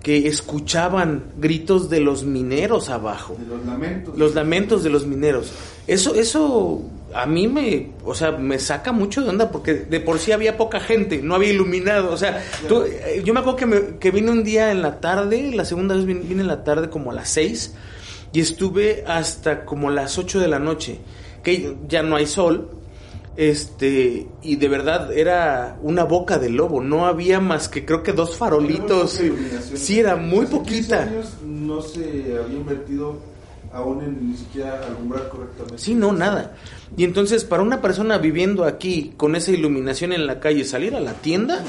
que 0.03 0.27
escuchaban 0.27 1.25
gritos 1.37 1.89
de 1.91 1.99
los 1.99 2.23
mineros 2.23 2.89
abajo 2.89 3.35
De 3.39 3.45
los 3.45 3.63
lamentos. 3.65 4.17
los 4.17 4.33
lamentos 4.35 4.83
de 4.83 4.89
los 4.89 5.05
mineros. 5.05 5.51
Eso, 5.85 6.15
eso 6.15 6.81
a 7.13 7.25
mí 7.27 7.47
me, 7.47 7.91
o 8.03 8.15
sea, 8.15 8.31
me 8.31 8.57
saca 8.57 8.91
mucho 8.93 9.21
de 9.21 9.29
onda 9.29 9.51
porque 9.51 9.73
de 9.75 9.99
por 9.99 10.17
sí 10.17 10.31
había 10.31 10.57
poca 10.57 10.79
gente, 10.79 11.21
no 11.21 11.35
había 11.35 11.51
iluminado. 11.51 12.11
O 12.11 12.17
sea, 12.17 12.43
tú- 12.67 12.81
eh, 12.83 13.21
yo 13.23 13.33
me 13.33 13.41
acuerdo 13.41 13.57
que, 13.57 13.65
me- 13.67 13.97
que 13.99 14.09
vine 14.09 14.31
un 14.31 14.43
día 14.43 14.71
en 14.71 14.81
la 14.81 14.99
tarde, 14.99 15.51
la 15.53 15.65
segunda 15.65 15.93
vez 15.95 16.05
vine, 16.05 16.21
vine 16.21 16.41
en 16.41 16.47
la 16.47 16.63
tarde 16.63 16.89
como 16.89 17.11
a 17.11 17.13
las 17.13 17.29
6 17.29 17.73
y 18.33 18.39
estuve 18.39 19.03
hasta 19.05 19.65
como 19.65 19.91
las 19.91 20.17
8 20.17 20.39
de 20.39 20.47
la 20.47 20.57
noche, 20.57 20.97
que 21.43 21.75
ya 21.87 22.01
no 22.01 22.15
hay 22.15 22.25
sol. 22.25 22.71
Este, 23.37 24.27
y 24.41 24.55
de 24.57 24.67
verdad 24.67 25.11
era 25.13 25.77
una 25.81 26.03
boca 26.03 26.37
de 26.37 26.49
lobo, 26.49 26.81
no 26.81 27.05
había 27.05 27.39
más 27.39 27.69
que 27.69 27.85
creo 27.85 28.03
que 28.03 28.11
dos 28.13 28.35
farolitos. 28.37 29.19
Sí, 29.75 29.99
era 29.99 30.15
muy 30.17 30.45
Hace 30.45 30.49
15 30.49 30.57
poquita. 30.57 31.01
años 31.03 31.37
no 31.45 31.81
se 31.81 32.03
había 32.37 32.57
invertido 32.57 33.15
aún 33.73 34.03
en 34.03 34.31
ni 34.31 34.37
siquiera 34.37 34.81
alumbrar 34.85 35.29
correctamente. 35.29 35.77
Sí, 35.77 35.95
no, 35.95 36.11
nada. 36.11 36.55
Y 36.97 37.05
entonces, 37.05 37.45
para 37.45 37.63
una 37.63 37.81
persona 37.81 38.17
viviendo 38.17 38.65
aquí 38.65 39.13
con 39.15 39.35
esa 39.37 39.51
iluminación 39.51 40.11
en 40.11 40.27
la 40.27 40.41
calle, 40.41 40.65
salir 40.65 40.93
a 40.93 40.99
la 40.99 41.13
tienda, 41.13 41.63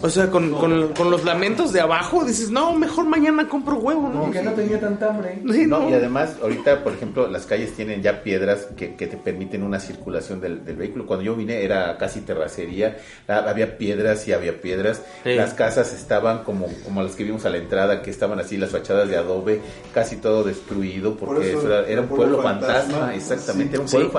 o 0.00 0.08
sea, 0.08 0.30
con, 0.30 0.52
con- 0.52 0.88
con 0.94 1.10
los 1.10 1.24
lamentos 1.24 1.72
de 1.72 1.80
abajo, 1.80 2.24
dices, 2.24 2.50
no, 2.50 2.72
mejor 2.74 3.06
mañana 3.06 3.48
compro 3.48 3.78
huevo, 3.78 4.08
¿no? 4.14 4.22
Porque 4.22 4.42
no 4.42 4.52
tenía 4.52 4.78
tanta 4.78 5.08
hambre. 5.10 5.42
Sí, 5.52 5.66
No, 5.66 5.80
no. 5.80 5.90
y 5.90 5.94
además, 5.94 6.36
ahorita, 6.40 6.84
por 6.84 6.92
ejemplo, 6.92 7.26
las 7.28 7.46
calles 7.46 7.72
tienen 7.74 8.00
ya 8.00 8.22
piedras 8.22 8.68
que, 8.76 8.94
que 8.94 9.08
te 9.08 9.16
permiten 9.16 9.64
una 9.64 9.80
circulación 9.80 10.40
del, 10.40 10.64
del 10.64 10.76
vehículo. 10.76 11.04
Cuando 11.04 11.24
yo 11.24 11.34
vine 11.34 11.64
era 11.64 11.98
casi 11.98 12.20
terracería, 12.20 12.96
había 13.26 13.76
piedras 13.76 14.26
y 14.28 14.32
había 14.32 14.60
piedras. 14.60 15.02
Sí. 15.24 15.34
Las 15.34 15.52
casas 15.54 15.92
estaban 15.92 16.44
como, 16.44 16.68
como 16.84 17.02
las 17.02 17.16
que 17.16 17.24
vimos 17.24 17.44
a 17.44 17.50
la 17.50 17.56
entrada, 17.56 18.02
que 18.02 18.10
estaban 18.10 18.38
así, 18.38 18.56
las 18.56 18.70
fachadas 18.70 19.08
de 19.08 19.16
adobe, 19.16 19.60
casi 19.92 20.16
todo 20.16 20.44
destruido, 20.44 21.16
Por 21.16 21.28
porque 21.30 21.50
eso, 21.50 21.58
eso 21.58 21.66
era, 21.66 21.88
era 21.88 22.00
un 22.02 22.06
pueblo 22.08 22.36
pueblo 22.36 22.42
fantasma, 22.42 22.92
fantasma. 22.92 23.14
exactamente, 23.16 23.70
Sí. 23.70 23.74
era 23.74 23.82
un 23.82 23.90
pueblo 23.90 24.08
Sí. 24.08 24.12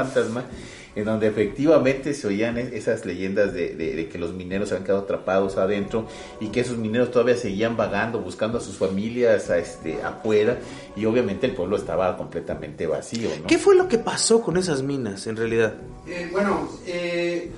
En 0.93 1.05
donde 1.05 1.27
efectivamente 1.27 2.13
se 2.13 2.27
oían 2.27 2.57
es- 2.57 2.73
esas 2.73 3.05
leyendas 3.05 3.53
de, 3.53 3.75
de- 3.75 3.95
de 3.95 4.09
que 4.09 4.17
los 4.17 4.33
mineros 4.33 4.71
habían 4.71 4.83
quedado 4.83 5.01
atrapados 5.03 5.55
adentro 5.57 6.05
y 6.41 6.47
que 6.49 6.59
esos 6.59 6.77
mineros 6.77 7.11
todavía 7.11 7.37
seguían 7.37 7.77
vagando, 7.77 8.19
buscando 8.19 8.57
a 8.57 8.61
sus 8.61 8.75
familias 8.77 9.49
a 9.49 9.57
este, 9.57 10.03
afuera 10.03 10.57
y 10.97 11.05
obviamente 11.05 11.47
el 11.47 11.53
pueblo 11.53 11.77
estaba 11.77 12.17
completamente 12.17 12.87
vacío. 12.87 13.29
¿no? 13.41 13.47
¿Qué 13.47 13.57
fue 13.57 13.75
lo 13.75 13.87
que 13.87 13.99
pasó 13.99 14.41
con 14.41 14.57
esas 14.57 14.83
minas, 14.83 15.27
en 15.27 15.37
realidad? 15.37 15.75
Eh, 16.07 16.27
bueno, 16.29 16.69
eh, 16.85 17.51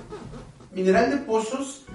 Mineral 0.72 1.10
de 1.10 1.16
Pozos, 1.18 1.86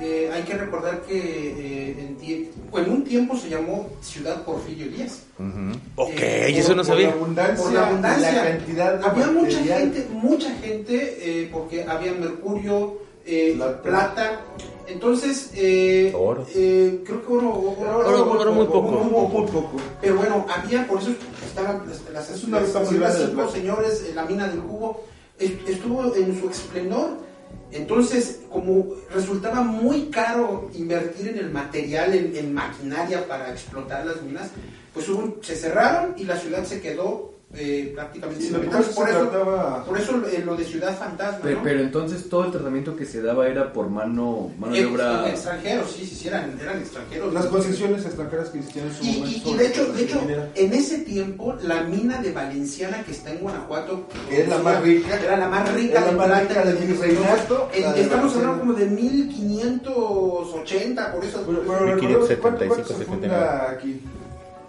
eh, 0.00 0.30
hay 0.32 0.42
que 0.42 0.54
recordar 0.54 1.02
que 1.02 1.16
eh, 1.18 1.96
en, 1.98 2.18
tie- 2.18 2.48
en 2.74 2.90
un 2.90 3.04
tiempo 3.04 3.36
se 3.36 3.48
llamó 3.48 3.88
Ciudad 4.02 4.42
Porfirio 4.44 4.88
Díaz. 4.90 5.22
Ujú. 5.38 5.78
Ok, 5.96 6.10
Eh, 6.16 6.58
eso 6.58 6.70
no 6.74 6.76
Por 6.82 6.86
sabía. 6.86 7.08
la 7.08 7.12
abundancia, 7.14 7.64
Por 7.64 7.72
la 7.72 7.86
abundancia. 7.88 8.30
y 8.30 8.34
la 8.34 8.42
cantidad 8.44 8.98
de 8.98 9.06
Había 9.06 9.26
mucha 9.28 9.58
gente, 9.62 10.06
mucha 10.12 10.50
gente, 10.56 11.16
eh, 11.20 11.48
porque 11.52 11.84
había 11.84 12.12
mercurio, 12.12 12.98
eh, 13.24 13.54
Plata. 13.56 13.82
plata. 13.82 14.40
Entonces, 14.88 15.50
eh, 15.54 16.12
Oro. 16.14 16.46
eh, 16.54 17.00
creo 17.04 17.26
que 17.26 17.32
oro, 17.32 17.48
oro, 17.78 17.98
Oro- 18.06 18.30
oro 18.40 18.52
muy 18.52 18.66
poco. 18.66 18.88
Oro 18.88 19.04
muy 19.04 19.46
poco. 19.50 19.76
Pero 20.00 20.16
bueno, 20.16 20.46
había, 20.48 20.86
por 20.86 21.00
eso 21.02 21.10
estaban 21.44 21.82
las, 21.88 22.02
las, 22.12 22.30
Es 22.30 22.44
una 22.44 22.60
las- 22.60 22.72
las 22.72 22.88
plata. 22.88 23.50
señores, 23.50 24.04
eh, 24.08 24.12
la 24.14 24.24
mina 24.26 24.46
del 24.46 24.60
jugo, 24.60 25.02
eh, 25.40 25.58
estuvo 25.66 26.14
en 26.14 26.40
su 26.40 26.48
esplendor. 26.50 27.25
Entonces, 27.72 28.40
como 28.50 28.94
resultaba 29.12 29.62
muy 29.62 30.06
caro 30.06 30.70
invertir 30.74 31.28
en 31.28 31.38
el 31.38 31.50
material, 31.50 32.14
en, 32.14 32.54
maquinaria 32.54 33.26
para 33.26 33.50
explotar 33.50 34.06
las 34.06 34.22
minas, 34.22 34.50
pues 34.94 35.08
hubo 35.08 35.42
se 35.42 35.56
cerraron 35.56 36.14
y 36.16 36.24
la 36.24 36.36
ciudad 36.36 36.64
se 36.64 36.80
quedó 36.80 37.35
eh, 37.54 37.92
prácticamente 37.94 38.42
Sí, 38.44 38.52
Por 38.52 38.64
eso, 39.08 39.28
trataba- 39.28 39.84
por 39.84 39.96
eso 39.98 40.20
eh, 40.30 40.42
lo 40.44 40.56
de 40.56 40.64
ciudad 40.64 40.98
fantasma. 40.98 41.38
Pero, 41.42 41.58
¿no? 41.58 41.62
pero 41.62 41.78
entonces 41.80 42.28
todo 42.28 42.44
el 42.46 42.50
tratamiento 42.50 42.96
que 42.96 43.04
se 43.06 43.22
daba 43.22 43.46
era 43.46 43.72
por 43.72 43.88
mano, 43.88 44.50
mano 44.58 44.74
de 44.74 44.84
obra. 44.84 45.28
extranjeros, 45.30 45.90
sí, 45.92 46.04
sí, 46.04 46.26
eran, 46.28 46.58
eran 46.60 46.78
extranjeros. 46.80 47.32
Las 47.32 47.46
concesiones 47.46 48.04
extranjeras 48.04 48.48
que 48.50 48.58
existían 48.58 48.88
en 48.88 48.94
su 48.94 49.04
Y, 49.04 49.12
momento. 49.20 49.48
y 49.48 49.54
de 49.54 49.66
hecho, 49.68 49.92
de 49.92 50.02
hecho, 50.02 50.20
minera. 50.22 50.48
en 50.54 50.72
ese 50.74 50.98
tiempo, 50.98 51.54
la 51.62 51.82
mina 51.84 52.20
de 52.20 52.32
Valenciana 52.32 53.02
que 53.04 53.12
está 53.12 53.30
en 53.30 53.38
Guanajuato, 53.38 54.06
que 54.28 54.42
Es 54.42 54.48
la 54.48 54.58
más 54.58 54.82
rica. 54.82 55.16
era 55.18 55.36
la 55.36 55.48
más 55.48 55.72
rica, 55.72 56.00
la 56.00 56.10
más 56.12 56.40
rica 56.42 56.64
del 56.64 56.76
en- 56.76 56.86
virreinato, 56.88 57.70
en- 57.72 57.82
la 57.82 57.92
de 57.92 58.02
estamos 58.02 58.34
hablando 58.36 58.58
como 58.60 58.72
de 58.74 58.86
1580, 58.86 61.12
por 61.12 61.24
eso. 61.24 61.42
Bueno, 61.44 61.60
bueno, 61.64 61.86
1575, 61.96 62.42
¿cuánto- 62.42 62.66
cuánto 62.68 62.88
se 62.98 63.04
funda 63.04 63.70
aquí? 63.70 64.00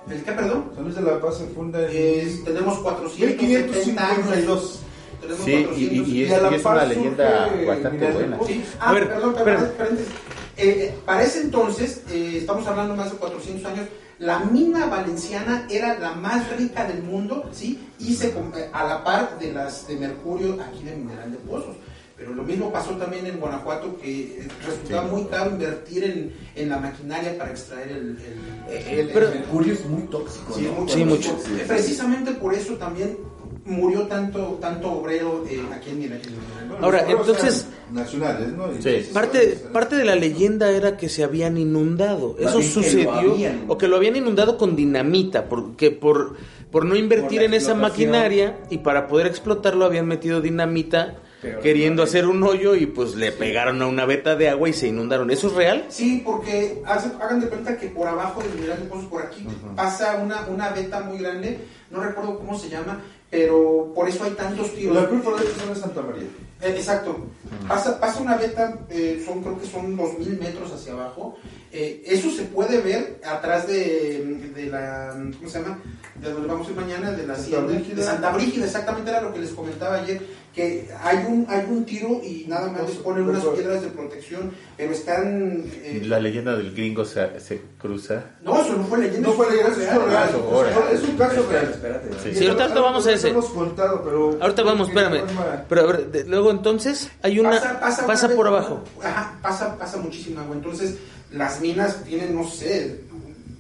¿El 0.10 0.24
qué, 0.24 0.32
perdón? 0.32 0.72
San 0.76 0.84
Luis 0.84 0.96
de 0.96 1.02
la 1.02 1.20
Paz 1.20 1.38
se 1.38 1.46
funda 1.48 1.80
en 1.82 1.90
Eh, 1.92 2.42
tenemos 2.46 2.80
470 2.80 3.44
años. 3.44 4.26
1552. 4.26 4.80
Tenemos 5.22 5.44
Sí, 5.46 5.52
y, 5.52 5.64
400. 5.66 5.78
y- 6.08 6.12
y 6.12 6.24
es, 6.24 6.30
Y 6.30 6.34
a 6.34 6.42
la 6.42 6.52
y 6.52 6.56
es 6.56 6.66
una 6.66 6.86
leyenda 6.86 7.50
bastante 7.68 8.12
buena. 8.12 8.40
Sí. 8.48 8.64
Ah, 8.80 8.90
A 8.90 8.94
ver, 8.94 9.08
perdón, 9.10 9.34
perdón, 9.44 9.72
paréntesis. 9.78 10.12
Eh, 10.58 10.64
eh, 10.68 10.96
para 11.06 11.24
ese 11.24 11.42
entonces, 11.42 12.02
eh, 12.10 12.36
estamos 12.38 12.66
hablando 12.68 12.96
más 12.96 13.12
de 13.12 13.18
400 13.18 13.66
años, 13.72 13.88
la 14.20 14.40
mina 14.40 14.86
valenciana 14.88 15.68
era 15.70 16.00
la 16.00 16.14
más 16.14 16.56
rica 16.58 16.86
del 16.86 17.04
mundo, 17.04 17.48
¿sí? 17.52 17.88
Y 18.00 18.14
se, 18.16 18.30
eh, 18.30 18.70
a 18.74 18.84
la 18.88 19.04
par 19.04 19.38
de 19.40 19.54
las 19.54 19.88
de 19.88 19.96
mercurio 19.98 20.58
aquí 20.62 20.84
de 20.84 20.96
Mineral 20.96 21.32
de 21.32 21.38
Pozos. 21.38 21.76
Pero 22.17 22.33
lo 22.33 22.43
mismo 22.43 22.71
pasó 22.71 22.91
también 22.91 23.27
en 23.27 23.39
Guanajuato, 23.39 23.95
que 24.01 24.21
eh, 24.21 24.47
resultaba 24.65 25.03
Sí. 25.07 25.15
muy 25.15 25.24
caro 25.25 25.51
invertir 25.51 26.03
en, 26.03 26.33
en 26.55 26.69
la 26.69 26.77
maquinaria 26.79 27.38
para 27.38 27.51
extraer 27.51 27.89
el... 27.89 27.97
el- 28.17 28.75
el- 28.75 29.00
el- 29.00 29.09
Pero- 29.09 29.27
el 29.31 29.39
mercurio 29.39 29.74
es 29.74 29.86
muy 29.86 30.01
tóxico. 30.03 30.53
Sí, 30.55 30.62
¿no? 30.63 30.71
mucho, 30.81 30.93
Sí, 30.95 31.05
mucho. 31.05 31.33
mucho. 31.33 31.47
Eh, 31.55 31.65
Precisamente 31.67 32.31
por 32.31 32.53
eso 32.55 32.74
también 32.74 33.17
murió 33.65 34.03
tanto 34.07 34.57
tanto 34.62 34.91
obrero 34.93 35.43
eh, 35.50 35.62
aquí 35.75 35.89
en. 35.91 36.00
Bueno, 36.00 36.77
Ahora, 36.86 37.05
entonces- 37.07 37.67
Nacionales, 37.91 38.50
¿no? 38.51 38.65
Sí. 38.81 39.09
Parte, 39.13 39.59
parte 39.71 39.95
de 39.95 40.03
la 40.03 40.15
leyenda 40.15 40.71
era 40.71 40.97
que 40.97 41.07
se 41.09 41.24
habían 41.24 41.57
inundado. 41.57 42.36
Eso 42.39 42.57
que 42.59 42.63
sucedió. 42.67 43.12
habían. 43.13 43.63
O 43.67 43.77
que 43.77 43.88
lo 43.88 43.95
habían 43.95 44.15
inundado 44.17 44.57
con 44.57 44.75
dinamita. 44.75 45.47
Porque 45.47 45.91
por, 45.91 46.36
por 46.71 46.83
no 46.86 46.95
invertir 46.97 47.39
Por 47.39 47.45
en 47.45 47.53
esa 47.53 47.75
maquinaria 47.75 48.57
y 48.69 48.79
para 48.79 49.07
poder 49.07 49.27
explotarlo 49.27 49.86
habían 49.86 50.05
metido 50.07 50.41
dinamita 50.41 51.15
Pero 51.41 51.60
queriendo 51.62 52.01
hacer 52.03 52.25
un 52.27 52.41
hoyo 52.44 52.75
y 52.75 52.88
pues 52.88 53.15
le 53.15 53.32
pegaron 53.32 53.79
a 53.82 53.88
una 53.88 54.06
veta 54.06 54.36
de 54.36 54.50
agua 54.50 54.70
y 54.70 54.74
se 54.74 54.88
inundaron. 54.88 55.29
¿Eso 55.29 55.48
es 55.48 55.53
real? 55.53 55.86
Sí, 55.89 56.22
porque 56.25 56.82
hace- 56.86 57.12
hagan 57.22 57.39
de 57.39 57.48
cuenta 57.48 57.77
que 57.77 57.88
por 57.89 58.08
abajo 58.08 58.41
del 58.41 58.53
Mineral 58.56 58.79
de 58.79 58.86
Pozos, 58.86 59.06
por 59.06 59.22
aquí, 59.22 59.46
pasa 59.75 60.15
una, 60.24 60.48
una 60.48 60.70
veta 60.70 61.01
muy 61.01 61.20
grande, 61.20 61.60
no 61.91 62.01
recuerdo 62.03 62.39
cómo 62.39 62.58
se 62.58 62.70
llama, 62.70 63.01
pero 63.29 63.91
por 63.94 64.10
eso 64.10 64.24
hay 64.24 64.32
tantos 64.32 64.74
tiros. 64.74 64.96
La 64.96 65.08
primera 65.08 65.29
vez 65.32 65.46
es 65.62 65.70
de 65.70 65.75
Santa 65.75 66.01
María. 66.01 66.24
Eh, 66.60 66.74
exacto. 66.75 67.27
Pasa, 67.67 68.00
pasa 68.00 68.20
una 68.20 68.36
veta, 68.36 68.79
eh, 68.89 69.22
son 69.24 69.44
creo 69.44 69.60
que 69.60 69.67
son 69.67 69.96
2000 69.96 70.39
metros 70.39 70.72
hacia 70.72 70.94
abajo. 70.94 71.38
Eh, 71.72 72.01
eso 72.08 72.32
se 72.32 72.44
puede 72.44 72.79
ver 72.82 73.22
atrás 73.24 73.67
de, 73.67 74.24
de 74.56 74.65
la. 74.65 75.12
¿Cómo 75.38 75.48
se 75.50 75.60
llama? 75.62 75.79
De 76.20 76.32
donde 76.32 76.48
vamos 76.48 76.67
a 76.67 76.72
ir 76.72 76.75
mañana, 76.77 77.12
de 77.12 77.27
la 77.27 77.36
Santa. 77.36 77.60
Brígida. 77.60 77.96
De 77.96 78.01
Santa 78.03 78.32
Brígida, 78.32 78.65
exactamente 78.65 79.12
era 79.12 79.22
lo 79.22 79.32
que 79.34 79.39
les 79.39 79.51
comentaba 79.51 79.98
ayer. 79.98 80.20
Que 80.58 80.90
hay 81.04 81.18
un, 81.30 81.46
hay 81.50 81.68
un 81.70 81.86
tiro 81.86 82.20
y 82.24 82.46
nada 82.48 82.72
más 82.72 82.82
les 82.90 82.98
ponen 82.98 83.30
unas 83.30 83.46
piedras 83.46 83.80
de 83.84 83.90
protección, 83.90 84.52
pero 84.76 84.92
están. 84.92 85.64
eh, 85.84 86.02
La 86.04 86.20
leyenda 86.20 86.58
del 86.58 86.74
gringo 86.74 87.06
se, 87.06 87.40
se 87.40 87.62
cruza. 87.80 88.24
no, 88.44 88.60
eso 88.60 88.74
no 88.76 88.84
fue 88.86 88.98
leyenda. 88.98 89.28
No 89.30 89.36
fue 89.36 89.46
fue 89.46 89.60
es 89.62 89.78
un 89.78 89.84
real. 89.84 90.10
caso 90.10 90.50
Ahora. 90.52 90.70
real. 90.70 90.84
Es 90.94 91.04
un 91.04 91.16
caso 91.16 91.42
Espérate, 91.42 91.60
real. 91.60 91.72
espérate. 91.76 92.10
Sí. 92.24 92.36
Sí, 92.40 92.46
ahorita 92.48 92.64
Algo 92.66 92.82
vamos 92.82 93.06
a 93.06 93.12
ese. 93.12 93.30
hemos 93.30 93.46
contado, 93.50 94.02
pero... 94.04 94.36
Ahorita 94.42 94.64
vamos, 94.64 94.88
espérame. 94.90 95.22
Pero 95.70 95.82
a 95.82 95.86
ver, 95.86 96.12
de- 96.12 96.24
luego 96.24 96.50
entonces 96.50 97.12
hay 97.22 97.40
una. 97.40 97.52
Pasa, 97.80 98.06
una 98.06 98.14
vez- 98.16 98.36
por 98.36 98.48
abajo. 98.48 98.84
Ajá, 99.04 99.38
pasa, 99.43 99.78
pasa 99.78 99.98
muchísima 99.98 100.41
agua. 100.41 100.56
Entonces, 100.56 100.96
las 101.32 101.62
minas 101.62 102.04
tienen, 102.04 102.36
no 102.36 102.48
sé, 102.50 103.02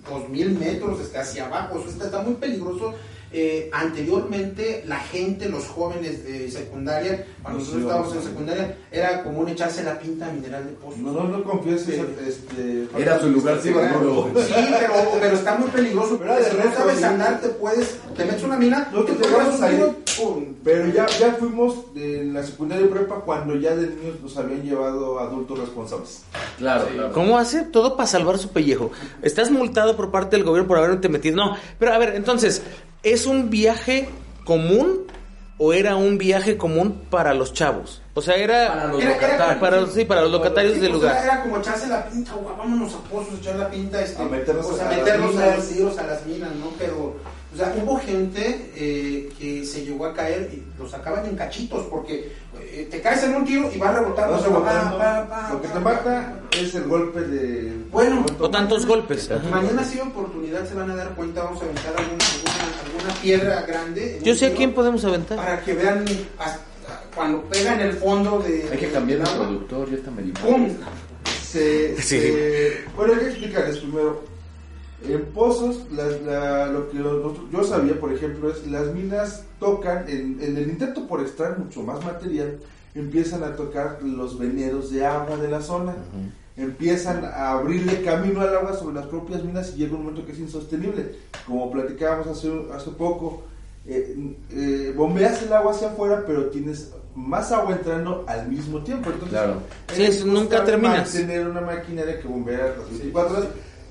dos 0.09 0.27
mil 0.29 0.49
metros 0.57 0.99
hasta 0.99 1.21
hacia 1.21 1.45
abajo. 1.45 1.77
Eso 1.79 1.89
está, 1.91 2.05
está 2.05 2.21
muy 2.23 2.33
peligroso. 2.33 2.95
Eh, 3.33 3.69
anteriormente, 3.73 4.83
la 4.87 4.99
gente, 4.99 5.49
los 5.49 5.65
jóvenes 5.67 6.23
de 6.23 6.49
secundaria, 6.49 7.25
cuando 7.41 7.59
No, 7.59 7.65
nosotros 7.65 7.83
estábamos 7.83 8.13
en 8.13 8.19
a- 8.19 8.23
secundaria, 8.23 8.77
era 8.91 9.23
común 9.23 9.49
echarse 9.49 9.83
la 9.83 9.99
pinta 9.99 10.27
a 10.27 10.31
mineral 10.31 10.65
de 10.65 10.71
pozos. 10.73 10.99
No, 10.99 11.11
no, 11.11 11.23
no 11.25 11.43
confieses, 11.43 11.95
Sí. 11.95 12.01
este... 12.25 12.87
Era 12.97 13.19
su 13.19 13.29
lugar 13.29 13.59
Sí, 13.61 13.69
bueno, 13.71 13.99
seguro. 13.99 14.31
Sí, 14.47 14.53
pero, 14.79 14.93
pero 15.19 15.35
está 15.35 15.55
muy 15.55 15.69
peligroso. 15.69 16.17
Pero 16.17 16.35
si 16.43 16.55
no 16.57 16.73
sabes 16.75 17.03
andar, 17.03 17.41
te 17.41 17.49
puedes, 17.49 17.97
te 18.15 18.23
metes 18.25 18.43
una 18.43 18.55
mina, 18.57 18.87
Nosotros 18.93 19.17
te 19.17 19.23
llegamos 19.25 19.45
pegas 19.55 19.59
un 19.59 19.63
ahí. 19.65 19.75
tiro, 19.75 19.95
pum. 20.17 20.45
Pero 20.63 20.87
ya, 20.87 21.05
ya 21.07 21.33
fuimos 21.33 21.93
de 21.93 22.23
la 22.25 22.43
secundaria 22.43 22.85
y 22.85 22.89
prepa 22.89 23.15
cuando 23.21 23.55
ya 23.55 23.75
de 23.75 23.87
niños 23.87 24.21
nos 24.21 24.37
habían 24.37 24.63
llevado 24.63 25.19
adultos 25.19 25.59
responsables. 25.59 26.23
Claro, 26.57 26.87
claro. 26.93 27.11
¿Cómo 27.13 27.37
hace 27.37 27.63
todo 27.63 27.95
para 27.97 28.07
salvar 28.07 28.37
su 28.37 28.49
pellejo? 28.49 28.91
Estás 29.21 29.51
multado 29.51 29.95
por 29.97 30.11
parte 30.11 30.35
del 30.37 30.45
gobierno 30.45 30.67
por 30.67 30.77
haberte 30.77 31.09
metido. 31.09 31.35
No, 31.35 31.57
pero 31.77 31.93
a 31.93 31.97
ver, 31.97 32.15
entonces, 32.15 32.61
¿es 33.03 33.25
un 33.25 33.49
viaje 33.49 34.09
común 34.45 35.05
o 35.57 35.73
era 35.73 35.95
un 35.95 36.17
viaje 36.17 36.57
común 36.57 37.01
para 37.09 37.33
los 37.33 37.53
chavos? 37.53 38.01
O 38.13 38.21
sea, 38.21 38.35
era 38.35 38.67
Para 38.69 38.87
los 38.87 39.01
Era- 39.01 39.11
era- 39.15 39.21
locatarios. 39.27 39.59
para, 39.59 39.85
sí, 39.87 40.05
para 40.05 40.21
los 40.21 40.31
locatarios 40.31 40.73
Sí, 40.75 40.79
del 40.79 40.91
pues, 40.91 41.03
Era, 41.03 41.11
lugar. 41.13 41.25
era 41.25 41.41
como 41.43 41.57
echarse 41.57 41.87
la 41.87 42.05
pinta, 42.09 42.33
"Guau, 42.33 42.57
vámonos 42.57 42.93
a 42.93 42.97
pozos, 43.09 43.39
echar 43.39 43.55
la 43.55 43.69
pinta, 43.69 44.01
este, 44.01 44.21
A 44.21 44.25
meternos 44.25 44.65
o 44.65 44.75
sea, 44.75 44.87
a 44.87 44.91
las 44.91 44.97
meternos 44.99 45.35
a 45.37 45.55
tiros, 45.73 45.97
a 45.99 46.03
las 46.07 46.25
minas, 46.25 46.49
¿no? 46.55 46.71
Pero, 46.79 47.15
o 47.53 47.57
sea, 47.57 47.73
hubo 47.81 47.97
gente 47.99 48.71
eh, 48.75 49.29
que 49.39 49.65
se 49.65 49.83
llegó 49.85 50.05
a 50.05 50.13
caer 50.13 50.49
y 50.53 50.63
lo 50.81 50.87
sacaban 50.87 51.25
en 51.25 51.35
cachitos, 51.35 51.85
porque 51.89 52.31
eh, 52.59 52.87
te 52.91 53.01
caes 53.01 53.23
en 53.23 53.35
un 53.35 53.45
tiro 53.45 53.69
y 53.73 53.77
vas 53.77 53.95
rebotando. 53.95 54.33
Vas 54.33 54.43
pa, 54.43 54.97
pa, 54.97 55.29
pa, 55.29 55.53
Lo 55.53 55.61
que 55.61 55.67
te 55.69 55.79
mata 55.79 56.39
es 56.59 56.75
el 56.75 56.83
golpe 56.83 57.21
de... 57.21 57.73
Bueno, 57.91 58.25
O 58.39 58.49
tantos 58.49 58.85
golpes. 58.85 59.31
Ajá. 59.31 59.47
Mañana 59.49 59.83
si 59.83 59.99
hay 59.99 60.07
oportunidad 60.07 60.67
se 60.67 60.75
van 60.75 60.91
a 60.91 60.95
dar 60.95 61.09
cuenta, 61.15 61.43
vamos 61.43 61.61
a 61.61 61.65
aventar 61.65 61.93
alguna, 61.97 62.25
alguna, 62.25 62.99
alguna 62.99 63.21
piedra 63.21 63.61
grande. 63.61 64.19
Yo 64.23 64.35
sé 64.35 64.47
a 64.47 64.53
quién 64.53 64.73
podemos 64.73 65.03
aventar. 65.05 65.37
Para 65.37 65.61
que 65.63 65.73
vean 65.73 66.05
hasta- 66.39 66.61
cuando 67.15 67.41
pega 67.45 67.73
en 67.73 67.79
el 67.81 67.93
fondo 67.93 68.39
de... 68.39 68.67
Hay 68.71 68.77
que 68.77 68.89
cambiar 68.91 69.21
agua, 69.21 69.47
productor, 69.47 69.89
ya 69.89 69.95
está 69.97 70.11
medio. 70.11 70.33
Se, 71.43 71.95
Sí. 72.01 72.19
se- 72.19 72.77
bueno, 72.95 73.13
hay 73.13 73.19
que 73.19 73.25
explicarles 73.29 73.77
primero. 73.77 74.23
En 75.05 75.25
pozos, 75.25 75.85
las- 75.91 76.21
la- 76.21 76.67
lo 76.67 76.89
que 76.89 76.97
yo 76.97 77.63
sabía, 77.63 77.99
por 77.99 78.11
ejemplo, 78.11 78.49
es 78.49 78.65
las 78.67 78.93
minas 78.93 79.43
tocan, 79.59 80.05
en, 80.07 80.39
en 80.41 80.57
el 80.57 80.69
intento 80.69 81.07
por 81.07 81.21
extraer 81.21 81.57
mucho 81.59 81.83
más 81.83 82.03
material, 82.03 82.57
empiezan 82.95 83.43
a 83.43 83.55
tocar 83.55 83.99
los 84.01 84.39
veneros 84.39 84.89
de 84.91 85.05
agua 85.05 85.37
de 85.37 85.47
la 85.49 85.61
zona. 85.61 85.95
Empiezan 86.55 87.23
a 87.23 87.51
abrirle 87.51 88.01
camino 88.01 88.41
al 88.41 88.55
agua 88.55 88.73
sobre 88.75 88.95
las 88.95 89.05
propias 89.05 89.43
minas 89.43 89.73
y 89.75 89.77
llega 89.77 89.93
un 89.93 90.01
momento 90.05 90.25
que 90.25 90.31
es 90.31 90.39
insostenible. 90.39 91.11
Como 91.45 91.71
platicábamos 91.71 92.25
hace, 92.27 92.51
hace 92.73 92.89
poco, 92.91 93.43
eh, 93.85 94.33
eh, 94.49 94.93
bombeas 94.97 95.43
el 95.43 95.53
agua 95.53 95.71
hacia 95.73 95.89
afuera, 95.89 96.23
pero 96.25 96.47
tienes 96.47 96.91
más 97.15 97.51
agua 97.51 97.73
entrando 97.75 98.25
al 98.27 98.47
mismo 98.49 98.79
tiempo. 98.81 99.11
Entonces, 99.11 99.29
Claro. 99.37 99.61
Sí, 99.93 100.03
es- 100.03 100.17
es 100.17 100.25
nunca 100.25 100.63
terminas. 100.63 101.13
Mantener 101.13 101.47
una 101.47 101.61
maquinaria 101.61 102.19
que 102.19 102.27
bombea 102.27 102.75
las 102.75 102.89
24 102.89 103.37
horas. 103.37 103.49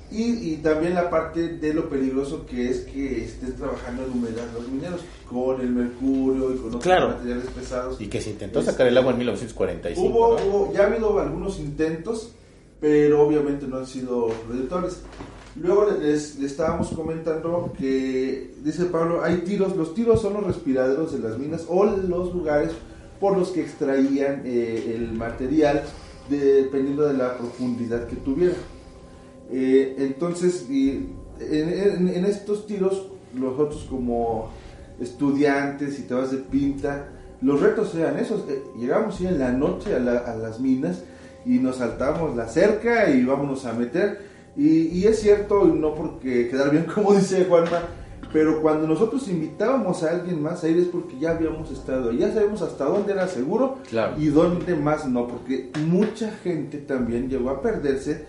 Y, 0.09 0.23
y 0.53 0.57
también 0.57 0.93
la 0.95 1.09
parte 1.09 1.49
de 1.57 1.73
lo 1.73 1.89
peligroso 1.89 2.45
que 2.45 2.69
es 2.69 2.81
que 2.81 3.25
estés 3.25 3.55
trabajando 3.57 4.05
en 4.05 4.11
humedad 4.11 4.45
los 4.53 4.67
mineros 4.69 5.01
con 5.29 5.59
el 5.59 5.69
mercurio 5.69 6.53
y 6.53 6.57
con 6.57 6.67
otros 6.67 6.83
Claro. 6.83 7.09
materiales 7.09 7.47
pesados. 7.47 7.99
Y 7.99 8.07
que 8.07 8.21
se 8.21 8.29
intentó 8.29 8.61
sacar 8.61 8.87
el 8.87 8.97
agua 8.97 9.11
en 9.11 9.17
1945. 9.17 10.07
Hubo, 10.07 10.39
¿no? 10.39 10.45
hubo- 10.45 10.73
ya 10.73 10.83
ha 10.83 10.87
habido 10.87 11.19
algunos 11.19 11.59
intentos, 11.59 12.31
pero 12.79 13.21
obviamente 13.21 13.67
no 13.67 13.77
han 13.79 13.85
sido 13.87 14.29
reditores. 14.49 15.01
Luego 15.59 15.87
les, 15.99 16.37
les 16.39 16.51
estábamos 16.51 16.89
comentando 16.91 17.73
que, 17.77 18.53
dice 18.63 18.85
Pablo, 18.85 19.23
hay 19.23 19.37
tiros, 19.39 19.75
los 19.75 19.93
tiros 19.93 20.21
son 20.21 20.35
los 20.35 20.45
respiraderos 20.45 21.11
de 21.11 21.19
las 21.27 21.37
minas 21.37 21.65
o 21.67 21.83
los 21.83 22.33
lugares 22.33 22.71
por 23.19 23.35
los 23.37 23.49
que 23.49 23.61
extraían 23.61 24.43
eh, 24.45 24.93
el 24.95 25.11
material 25.13 25.83
dependiendo 26.29 27.07
de 27.07 27.13
la 27.15 27.37
profundidad 27.37 28.07
que 28.07 28.15
tuviera. 28.17 28.53
Eh, 29.51 29.95
entonces, 29.99 30.67
y 30.69 31.07
en, 31.39 31.69
en- 31.69 32.07
en 32.09 32.25
estos 32.25 32.65
tiros, 32.67 33.07
nosotros 33.33 33.85
como 33.89 34.49
estudiantes 34.99 35.99
y 35.99 36.03
te 36.03 36.13
vas 36.13 36.31
de 36.31 36.37
pinta, 36.37 37.09
los 37.41 37.61
retos 37.61 37.93
eran 37.95 38.17
esos. 38.17 38.41
eh, 38.49 38.61
llegamos 38.77 39.19
ya 39.19 39.29
en 39.29 39.39
la 39.39 39.51
noche 39.51 39.95
a, 39.95 39.99
la- 39.99 40.19
a 40.19 40.35
las 40.35 40.59
minas 40.59 41.03
y 41.45 41.59
nos 41.59 41.77
saltamos 41.77 42.35
la 42.35 42.47
cerca 42.47 43.09
y 43.09 43.23
vámonos 43.23 43.65
a 43.65 43.73
meter. 43.73 44.25
Y, 44.55 44.87
y 44.87 45.05
es 45.05 45.19
cierto, 45.19 45.65
no 45.65 45.93
porque 45.93 46.49
quedar 46.49 46.71
bien 46.71 46.85
como 46.93 47.13
dice 47.13 47.45
Juanma, 47.45 47.83
pero 48.33 48.61
cuando 48.61 48.87
nosotros 48.87 49.27
invitábamos 49.27 50.03
a 50.03 50.09
alguien 50.11 50.41
más 50.41 50.63
a 50.63 50.67
ir 50.67 50.77
es 50.79 50.87
porque 50.87 51.17
ya 51.19 51.31
habíamos 51.31 51.71
estado, 51.71 52.09
ahí, 52.09 52.17
ya 52.17 52.33
sabemos 52.33 52.61
hasta 52.63 52.85
dónde 52.85 53.13
era 53.13 53.27
seguro 53.27 53.77
Claro. 53.89 54.15
y 54.17 54.27
dónde 54.27 54.75
más 54.75 55.07
no, 55.07 55.27
porque 55.27 55.69
mucha 55.87 56.31
gente 56.43 56.79
también 56.79 57.29
llegó 57.29 57.51
a 57.51 57.61
perderse 57.61 58.25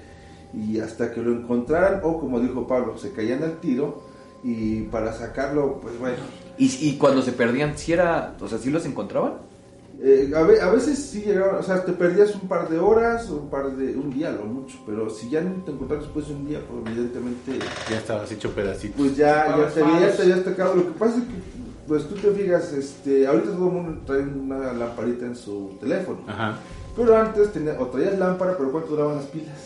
y 0.54 0.80
hasta 0.80 1.12
que 1.12 1.20
lo 1.22 1.32
encontraran 1.32 2.00
o 2.02 2.18
como 2.18 2.40
dijo 2.40 2.66
Pablo, 2.66 2.96
se 2.98 3.12
caían 3.12 3.42
al 3.42 3.58
tiro 3.60 4.02
y 4.42 4.82
para 4.82 5.12
sacarlo, 5.12 5.80
pues 5.80 5.98
bueno, 5.98 6.16
Y, 6.58 6.66
y 6.88 6.96
cuando 6.96 7.22
se 7.22 7.32
perdían, 7.32 7.76
¿sí 7.76 7.92
era, 7.92 8.34
o 8.40 8.48
sea, 8.48 8.58
sí 8.58 8.70
los 8.70 8.84
encontraban? 8.86 9.34
Eh, 10.00 10.30
a, 10.36 10.42
ve- 10.42 10.60
a 10.60 10.70
veces 10.70 10.96
sí 10.96 11.22
llegaban, 11.22 11.56
o 11.56 11.62
sea, 11.62 11.84
te 11.84 11.92
perdías 11.92 12.32
un 12.36 12.48
par 12.48 12.68
de 12.68 12.78
horas 12.78 13.28
un 13.30 13.50
par 13.50 13.76
de, 13.76 13.96
un 13.96 14.10
día 14.10 14.30
lo 14.30 14.44
mucho, 14.44 14.78
pero 14.86 15.10
si 15.10 15.28
ya 15.28 15.40
no 15.40 15.62
te 15.64 15.72
encontrabas 15.72 16.04
después 16.06 16.28
de 16.28 16.34
un 16.34 16.46
día, 16.46 16.60
pues 16.68 16.86
evidentemente, 16.94 17.58
Ya 17.90 17.98
estabas 17.98 18.30
hecho 18.30 18.52
pedacito. 18.52 18.94
pues 18.96 19.16
ya, 19.16 19.56
ya 19.56 19.68
te 19.68 19.82
había, 19.82 20.00
ya 20.08 20.16
te 20.16 20.22
habías 20.22 20.44
tocado. 20.44 20.74
Lo 20.76 20.84
que 20.86 20.98
pasa 20.98 21.16
es 21.18 21.24
que, 21.24 21.34
pues 21.88 22.06
tú 22.08 22.14
te 22.14 22.30
fijas, 22.30 22.72
este, 22.74 23.26
ahorita 23.26 23.50
todo 23.50 23.66
el 23.66 23.72
mundo 23.72 24.00
trae 24.06 24.20
una 24.22 24.72
lamparita 24.72 25.26
en 25.26 25.34
su 25.34 25.76
teléfono, 25.80 26.18
Ajá. 26.28 26.58
pero 26.96 27.16
antes 27.16 27.52
tenía, 27.52 27.76
o 27.80 27.86
traías 27.86 28.16
lámpara, 28.18 28.56
pero 28.56 28.70
¿cuánto 28.70 28.90
duraban 28.90 29.16
las 29.16 29.26
pilas? 29.26 29.56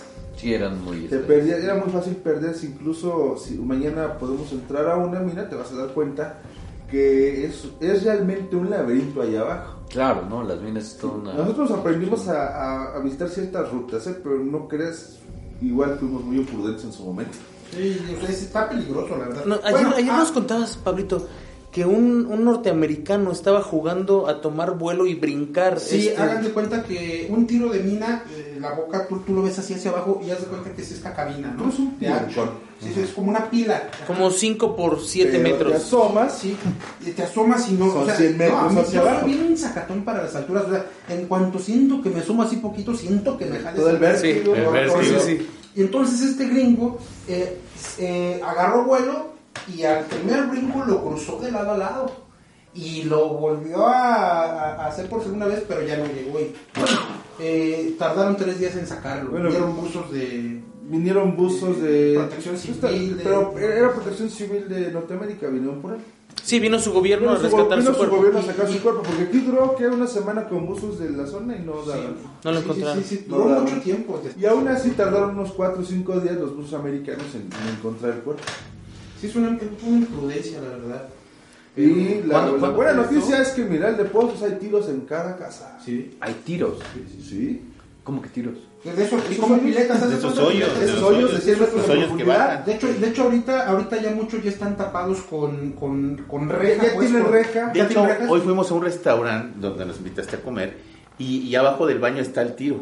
Sí, 0.42 0.52
eran 0.52 0.82
muy... 0.84 1.02
Te 1.06 1.18
perdías, 1.18 1.60
era 1.62 1.76
muy 1.76 1.88
fácil 1.92 2.16
perderse, 2.16 2.66
incluso 2.66 3.36
si 3.38 3.54
mañana 3.54 4.18
podemos 4.18 4.50
entrar 4.50 4.88
a 4.90 4.96
una 4.96 5.20
mina, 5.20 5.48
te 5.48 5.54
vas 5.54 5.70
a 5.70 5.76
dar 5.76 5.88
cuenta 5.94 6.38
que 6.90 7.46
es, 7.46 7.68
es 7.80 8.02
realmente 8.02 8.56
un 8.56 8.68
laberinto 8.68 9.22
ahí 9.22 9.36
abajo. 9.36 9.78
Claro, 9.88 10.26
¿no? 10.28 10.42
Las 10.42 10.60
minas 10.60 10.84
es 10.84 10.96
toda 10.98 11.14
una... 11.14 11.32
Nosotros 11.34 11.70
aprendimos 11.70 12.26
a, 12.26 12.48
a- 12.48 12.96
a 12.96 12.98
visitar 12.98 13.28
ciertas 13.28 13.70
rutas, 13.70 14.04
¿eh? 14.08 14.16
pero 14.20 14.38
no 14.38 14.66
creas, 14.66 15.18
igual 15.60 15.96
fuimos 16.00 16.24
muy 16.24 16.38
imprudentes 16.38 16.84
en 16.86 16.92
su 16.92 17.04
momento. 17.04 17.38
Sí, 17.72 17.98
está 18.28 18.68
peligroso, 18.68 19.16
la 19.16 19.28
verdad. 19.28 19.44
No, 19.46 19.54
ayer 19.62 19.70
Bueno, 19.72 19.94
ayer 19.96 20.10
ah, 20.10 20.18
nos 20.18 20.32
contabas, 20.32 20.76
Pablito, 20.76 21.26
que 21.72 21.86
un, 21.86 22.26
un 22.26 22.44
norteamericano 22.44 23.32
estaba 23.32 23.62
jugando 23.62 24.28
a 24.28 24.42
tomar 24.42 24.76
vuelo 24.76 25.06
y 25.06 25.14
brincar. 25.14 25.80
Sí, 25.80 26.08
este, 26.08 26.20
hagan 26.20 26.44
de 26.44 26.50
cuenta 26.50 26.82
que 26.84 27.26
un 27.30 27.46
tiro 27.46 27.70
de 27.70 27.80
mina, 27.80 28.24
eh, 28.30 28.58
la 28.60 28.72
boca 28.74 29.08
tú, 29.08 29.20
tú 29.20 29.32
lo 29.34 29.42
ves 29.42 29.58
así 29.58 29.72
hacia 29.72 29.90
abajo 29.90 30.20
y 30.24 30.30
haz 30.30 30.40
de 30.40 30.46
cuenta 30.48 30.70
que 30.72 30.82
es 30.82 30.92
esta 30.92 31.14
cabina, 31.14 31.54
¿no? 31.56 31.70
Es 31.70 31.78
un 31.78 31.98
De 31.98 32.08
ancho. 32.08 32.28
piloncón. 32.28 32.72
Sí, 32.82 32.90
sí, 32.94 33.00
es 33.00 33.10
como 33.12 33.30
una 33.30 33.48
pila. 33.48 33.88
como 34.06 34.30
5 34.30 34.76
por 34.76 35.00
7 35.00 35.30
Pero 35.30 35.42
Te 35.44 35.50
metros. 35.50 35.74
asomas, 35.76 36.36
Sí, 36.38 36.56
y 37.06 37.10
te 37.12 37.22
asomas 37.22 37.66
y 37.70 37.72
no. 37.72 37.86
Son 37.90 38.02
o 38.02 38.06
sea, 38.06 38.16
100 38.16 38.36
metros 38.36 38.72
no, 38.74 38.80
hacia 38.80 39.00
abajo. 39.00 39.26
bien 39.26 39.46
un 39.48 39.56
sacatón 39.56 40.04
para 40.04 40.24
las 40.24 40.34
alturas. 40.36 40.64
O 40.66 40.70
sea, 40.70 40.84
en 41.08 41.26
cuanto 41.26 41.58
siento 41.58 42.02
que 42.02 42.10
me 42.10 42.20
asomo 42.20 42.42
así 42.42 42.56
poquito, 42.56 42.94
siento 42.94 43.38
que 43.38 43.46
me 43.46 43.58
jale. 43.60 43.78
todo 43.78 43.88
el 43.88 43.96
vértigo. 43.98 44.54
Sí, 44.54 44.60
el 44.60 44.68
vértigo. 44.68 45.20
sí. 45.20 45.48
Y 45.74 45.80
entonces 45.80 46.20
este 46.22 46.48
gringo 46.48 46.98
eh, 47.28 47.56
eh, 47.98 48.40
agarró 48.44 48.84
vuelo 48.84 49.31
y 49.74 49.82
al 49.84 50.04
primer 50.06 50.46
brinco 50.46 50.84
lo 50.84 51.04
cruzó 51.04 51.38
de 51.40 51.50
lado 51.52 51.72
a 51.72 51.76
lado. 51.78 52.12
Y 52.74 53.02
lo 53.02 53.28
volvió 53.34 53.86
a, 53.86 54.44
a- 54.44 54.74
a 54.84 54.86
hacer 54.86 55.06
por 55.08 55.22
segunda 55.22 55.46
vez, 55.46 55.62
pero 55.68 55.82
ya 55.82 55.98
no 55.98 56.06
llegó. 56.06 56.40
Y, 56.40 56.54
eh, 57.38 57.94
tardaron 57.98 58.36
tres 58.36 58.58
días 58.58 58.74
en 58.76 58.86
sacarlo. 58.86 59.30
Bueno, 59.30 59.50
Dieron 59.50 59.76
buzos 59.76 60.10
de... 60.10 60.62
Vinieron 60.84 61.36
buzos 61.36 61.80
de... 61.80 62.14
Protección 62.16 62.56
civil 62.56 63.16
de- 63.18 63.22
Pero 63.24 63.58
era 63.58 63.92
protección 63.92 64.30
civil 64.30 64.68
de 64.68 64.90
Norteamérica, 64.90 65.48
vinieron 65.48 65.80
por 65.82 65.92
él. 65.94 66.00
Sí, 66.42 66.58
vino 66.60 66.78
su 66.78 66.92
gobierno 66.92 67.30
a 67.30 67.36
Vino 67.36 67.50
su, 67.50 67.56
rescatar 67.56 67.78
vino 67.78 67.90
su 67.90 67.92
su 67.92 67.98
cuerpo. 67.98 68.16
gobierno 68.16 68.40
a 68.40 68.42
sacar 68.42 68.68
Y- 68.68 68.72
su 68.72 68.82
cuerpo, 68.82 69.02
porque 69.02 69.22
aquí 69.22 69.38
duró 69.40 69.76
que 69.76 69.86
una 69.86 70.06
semana 70.06 70.48
con 70.48 70.66
buzos 70.66 70.98
de 70.98 71.10
la 71.10 71.26
zona 71.26 71.56
y 71.56 71.60
no 71.60 71.82
daban. 71.82 72.16
No 72.42 72.52
lo 72.52 72.58
Sí, 72.58 72.64
encontraron. 72.64 73.02
Sí, 73.02 73.08
sí, 73.08 73.16
sí, 73.18 73.24
No 73.28 73.36
duró 73.36 73.48
daban. 73.50 73.64
mucho 73.64 73.80
tiempo. 73.82 74.20
Y 74.40 74.46
aún 74.46 74.66
así 74.68 74.90
tardaron 74.92 75.30
unos 75.38 75.52
4 75.52 75.82
o 75.82 75.84
5 75.84 76.20
días 76.20 76.36
los 76.36 76.56
buzos 76.56 76.72
americanos 76.74 77.26
en, 77.34 77.42
en 77.42 77.74
encontrar 77.76 78.12
el 78.14 78.20
cuerpo. 78.20 78.42
Sí, 79.22 79.28
es 79.28 79.36
una, 79.36 79.56
es 79.56 79.62
una 79.86 79.96
imprudencia, 79.98 80.60
la 80.60 80.68
verdad. 80.68 81.08
Y 81.76 82.22
la, 82.26 82.34
¿Cuándo- 82.34 82.52
la 82.52 82.58
cuándo 82.58 82.72
buena 82.76 82.92
noticia 82.92 83.40
es 83.40 83.48
que 83.50 83.62
en 83.62 83.70
Miral 83.72 83.96
de 83.96 84.04
Pozos 84.04 84.42
hay 84.42 84.56
tiros 84.58 84.88
en 84.90 85.00
cada 85.02 85.36
casa. 85.38 85.78
Sí. 85.82 86.18
Hay 86.20 86.34
tiros. 86.44 86.78
Sí. 87.26 87.62
¿Cómo 88.04 88.20
que 88.20 88.28
tiros? 88.28 88.58
De 88.84 88.90
eso, 89.04 89.16
y 89.30 89.32
Esos 89.34 89.44
hoyos, 89.48 89.60
piletas, 89.60 89.96
¿haz 90.02 90.08
de 90.08 90.08
de 90.08 90.16
esos 90.18 90.38
hoyos, 90.38 90.78
de 90.80 90.84
Esos 90.86 91.02
hoyos 91.04 91.18
de 91.30 91.36
hoyos, 91.36 91.42
100 91.44 91.58
metros 91.60 91.76
los 91.76 91.86
de 91.86 91.92
hoyos 91.92 92.02
que 92.04 92.08
profundidad. 92.24 92.38
bajan. 92.48 92.64
De 92.66 92.74
hecho, 92.74 92.86
de 92.92 93.08
hecho 93.08 93.22
ahorita, 93.22 93.68
ahorita 93.68 94.02
ya 94.02 94.10
muchos 94.10 94.42
ya 94.42 94.50
están 94.50 94.76
tapados 94.76 95.20
con, 95.22 95.70
con, 95.72 96.16
con 96.28 96.48
Ya, 96.48 96.56
reja. 96.56 96.82
ya 96.88 96.94
pues, 96.94 97.08
tienen 97.10 97.30
reja. 97.32 97.66
De 97.68 97.78
ya 97.78 97.84
hecho, 97.84 97.88
tienen 97.94 98.08
rejas. 98.08 98.28
hoy 98.28 98.40
fuimos 98.40 98.70
a 98.70 98.74
un 98.74 98.82
restaurante 98.82 99.58
donde 99.60 99.86
nos 99.86 99.98
invitaste 99.98 100.34
a 100.36 100.40
comer 100.40 100.78
y, 101.16 101.38
y 101.42 101.54
abajo 101.54 101.86
del 101.86 102.00
baño 102.00 102.20
está 102.22 102.42
el 102.42 102.56
tiro. 102.56 102.80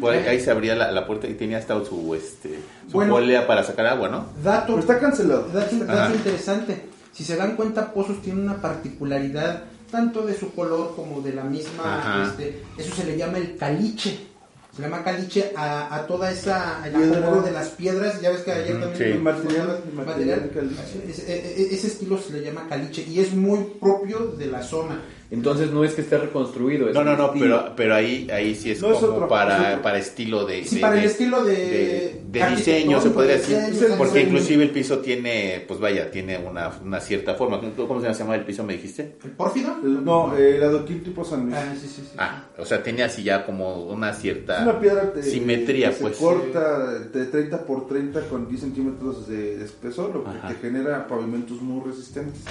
Por 0.00 0.12
ahí, 0.12 0.40
se 0.40 0.50
abría 0.50 0.74
la, 0.74 0.90
la 0.90 1.06
puerta 1.06 1.28
y 1.28 1.34
tenía 1.34 1.58
hasta 1.58 1.74
su, 1.84 2.14
este, 2.14 2.58
su 2.88 2.92
Bueno. 2.94 3.14
polea 3.14 3.46
para 3.46 3.62
sacar 3.62 3.86
agua, 3.86 4.08
¿no? 4.08 4.26
Dato, 4.42 4.66
Pero 4.68 4.78
está 4.80 4.98
cancelado. 4.98 5.48
dato, 5.52 5.74
interesante. 6.14 6.82
Si 7.12 7.24
se 7.24 7.36
dan 7.36 7.56
cuenta, 7.56 7.92
Pozos 7.92 8.20
tiene 8.22 8.40
una 8.40 8.60
particularidad 8.60 9.64
tanto 9.90 10.22
de 10.22 10.36
su 10.36 10.52
color 10.54 10.94
como 10.96 11.20
de 11.20 11.32
la 11.34 11.44
misma. 11.44 12.24
Este, 12.28 12.62
eso 12.78 12.94
se 12.94 13.04
le 13.04 13.16
llama 13.16 13.38
el 13.38 13.56
caliche. 13.56 14.26
Se 14.74 14.82
le 14.82 14.88
llama 14.88 15.02
caliche 15.02 15.52
a, 15.56 15.94
a 15.94 16.06
toda 16.06 16.30
esa. 16.30 16.80
El 16.86 16.92
de 17.42 17.50
las 17.50 17.68
piedras. 17.70 18.20
Ya 18.20 18.30
ves 18.30 18.42
que 18.42 18.52
ayer 18.52 18.80
también. 18.80 18.96
sí. 18.96 19.02
El 19.04 19.20
material, 19.20 19.82
el 19.88 19.92
material 19.94 20.40
material. 20.42 20.50
caliche. 20.54 21.04
Ese, 21.10 21.32
e- 21.32 21.62
e- 21.62 21.74
ese 21.74 21.86
estilo 21.88 22.18
se 22.18 22.32
le 22.32 22.42
llama 22.44 22.66
caliche 22.68 23.02
y 23.02 23.18
es 23.20 23.34
muy 23.34 23.58
propio 23.80 24.26
de 24.38 24.46
la 24.46 24.62
zona. 24.62 25.00
Entonces 25.30 25.70
no 25.70 25.84
es 25.84 25.94
que 25.94 26.00
esté 26.00 26.18
reconstruido. 26.18 26.88
es 26.88 26.94
No, 26.94 27.04
no, 27.04 27.16
no, 27.16 27.32
pero, 27.32 27.72
pero 27.76 27.94
ahí, 27.94 28.28
ahí 28.32 28.54
sí 28.56 28.72
es 28.72 28.82
No, 28.82 28.90
es 28.92 28.98
como 28.98 29.12
otro, 29.12 29.24
es 29.26 29.30
para, 29.30 29.68
otro. 29.70 29.82
para 29.82 29.98
estilo 29.98 30.44
de, 30.44 30.64
Sí, 30.64 30.76
de- 30.76 30.80
para 30.80 30.98
el 30.98 31.04
estilo 31.04 31.44
de- 31.44 31.54
de, 31.54 32.22
de 32.40 32.50
diseño, 32.56 33.00
se 33.00 33.10
podría 33.10 33.36
decir, 33.36 33.56
diseño, 33.70 33.94
porque 33.96 34.18
diseño. 34.18 34.28
inclusive 34.36 34.64
el 34.64 34.70
piso 34.70 34.98
tiene, 34.98 35.64
pues 35.68 35.78
vaya, 35.78 36.10
tiene 36.10 36.36
una, 36.38 36.72
una 36.84 36.98
cierta 37.00 37.34
forma. 37.34 37.60
¿Cómo 37.76 38.00
se 38.00 38.12
llama 38.12 38.34
el 38.34 38.44
piso, 38.44 38.64
me 38.64 38.72
dijiste? 38.72 39.16
¿El 39.22 39.30
pórfido? 39.30 39.76
No, 39.82 40.36
el 40.36 40.60
adoquín 40.62 41.02
tipo 41.04 41.24
San 41.24 41.42
Luis. 41.44 41.54
Ah, 41.56 41.74
sí, 41.80 41.86
sí, 41.86 42.02
sí. 42.02 42.12
Ah, 42.18 42.44
o 42.58 42.64
sea, 42.64 42.82
tenía 42.82 43.04
así 43.06 43.22
ya 43.22 43.46
como 43.46 43.84
una 43.84 44.10
Es 44.10 44.18
cierta 44.18 44.62
una 44.62 44.80
piedra 44.80 45.12
te- 45.12 45.22
simetría, 45.22 45.90
que 45.90 45.94
se 45.96 46.02
pues. 46.02 46.16
corta 46.16 46.92
de 46.98 47.26
30 47.26 47.64
por 47.64 47.86
30 47.86 48.22
con 48.28 48.48
10 48.48 48.60
centímetros 48.62 49.28
de, 49.28 49.58
de 49.58 49.64
espesor, 49.64 50.12
lo 50.12 50.24
que 50.24 50.30
te 50.48 50.54
genera 50.60 51.06
pavimentos 51.06 51.60
muy 51.62 51.88
resistentes. 51.88 52.42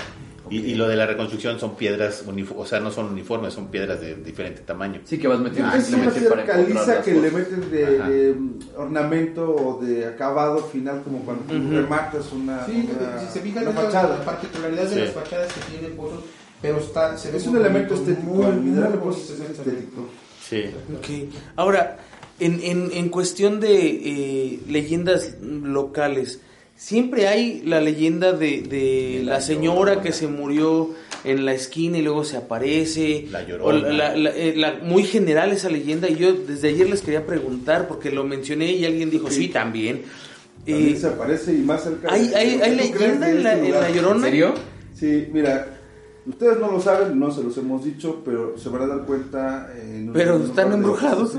Y, 0.50 0.58
y 0.58 0.76
lo 0.76 0.88
de 0.88 0.96
la 0.96 1.06
reconstrucción 1.06 1.60
son 1.60 1.76
piedras, 1.76 2.24
o 2.56 2.66
sea, 2.66 2.80
no 2.80 2.92
son 2.92 3.08
uniformes, 3.12 3.54
son 3.54 3.68
piedras 3.68 4.02
de 4.02 4.16
diferente 4.16 4.62
tamaño. 4.62 5.02
Sí 5.06 5.18
que 5.20 5.28
vas 5.28 5.40
metiendo 5.40 5.74
es 5.76 5.90
una 5.94 6.10
piedra 6.12 6.46
caliza 6.46 7.02
que 7.02 7.14
le 7.14 7.30
cosas. 7.30 7.50
meten 7.52 7.72
de, 7.72 7.86
de, 8.00 8.34
mm, 8.34 8.60
ornamento 8.78 9.56
o 9.56 9.80
de 9.84 10.06
acabado 10.08 10.60
final, 10.66 11.02
como 11.04 11.20
cuando 11.20 11.44
tú 11.44 11.56
Ujú. 11.56 11.70
rematas 11.76 12.32
una, 12.32 12.66
Sí, 12.66 12.90
una- 13.00 13.20
si 13.20 13.28
se 13.28 13.40
fijan 13.42 13.64
una 13.64 13.70
en 13.72 13.76
la, 13.76 13.82
fachada. 13.84 14.18
la 14.20 14.26
particularidad 14.26 14.84
de 14.84 14.90
Sí. 14.90 15.00
las 15.00 15.12
fachadas 15.12 15.54
que 15.54 15.60
tienen 15.78 15.96
pozos, 15.98 16.24
pero 16.62 16.78
está, 16.80 17.18
se 17.18 17.32
ve 17.32 17.38
Es 17.38 17.48
un 17.48 17.58
elemento 17.58 17.94
estético, 17.94 18.28
muy, 18.34 18.46
el 18.46 18.54
muy 18.62 18.80
estético. 19.14 20.08
Sí. 20.42 20.64
Ok. 20.98 21.34
Ahora, 21.56 21.98
en, 22.40 22.60
en, 22.64 22.90
en 22.94 23.10
cuestión 23.10 23.60
de 23.60 23.76
eh, 23.82 24.60
leyendas 24.68 25.36
locales, 25.42 26.42
siempre 26.80 27.28
hay 27.28 27.62
la 27.66 27.82
leyenda 27.82 28.32
de, 28.32 28.62
de 28.62 29.22
la 29.26 29.42
señora 29.42 30.02
que 30.02 30.14
se 30.14 30.28
murió 30.28 30.92
en 31.26 31.44
la 31.46 31.54
esquina 31.54 31.98
y 31.98 32.02
luego 32.02 32.24
se 32.24 32.38
aparece. 32.38 33.28
La 33.30 33.46
Llorona. 33.46 33.90
la- 33.90 34.16
la- 34.16 34.30
eh, 34.30 34.54
la- 34.56 34.76
muy 34.82 35.04
general 35.04 35.52
esa 35.52 35.70
leyenda 35.70 36.10
y 36.10 36.16
yo 36.16 36.32
desde 36.34 36.70
ayer 36.70 36.90
les 36.90 37.02
quería 37.02 37.26
preguntar 37.26 37.88
porque 37.90 38.10
lo 38.12 38.24
mencioné 38.24 38.72
y 38.72 38.86
alguien 38.86 39.10
dijo, 39.10 39.30
sí, 39.30 39.50
también. 39.50 40.04
También 40.66 40.96
Eh, 40.96 40.98
se 40.98 41.08
aparece 41.08 41.54
y 41.54 41.58
más 41.58 41.84
cerca. 41.84 42.12
¿Hay, 42.14 42.30
de- 42.30 42.36
hay, 42.36 42.48
hay 42.62 42.78
¿tú 42.92 42.98
crees 42.98 43.20
leyenda 43.20 43.30
en 43.30 43.44
la, 43.44 43.54
este 43.56 43.66
en 43.68 43.74
la 43.82 43.90
Llorona? 43.92 44.16
¿En 44.16 44.24
serio? 44.24 44.54
Sí, 44.96 45.28
mira, 45.34 45.68
ustedes 46.26 46.60
no 46.60 46.72
lo 46.72 46.80
saben, 46.82 47.20
no 47.20 47.30
se 47.32 47.44
los 47.44 47.58
hemos 47.58 47.84
dicho, 47.84 48.22
pero 48.24 48.58
se 48.58 48.70
van 48.70 48.84
a 48.84 48.88
dar 48.88 49.06
cuenta. 49.06 49.70
eh, 49.76 50.10
Pero 50.14 50.38
están 50.44 50.72
embrujados. 50.72 51.34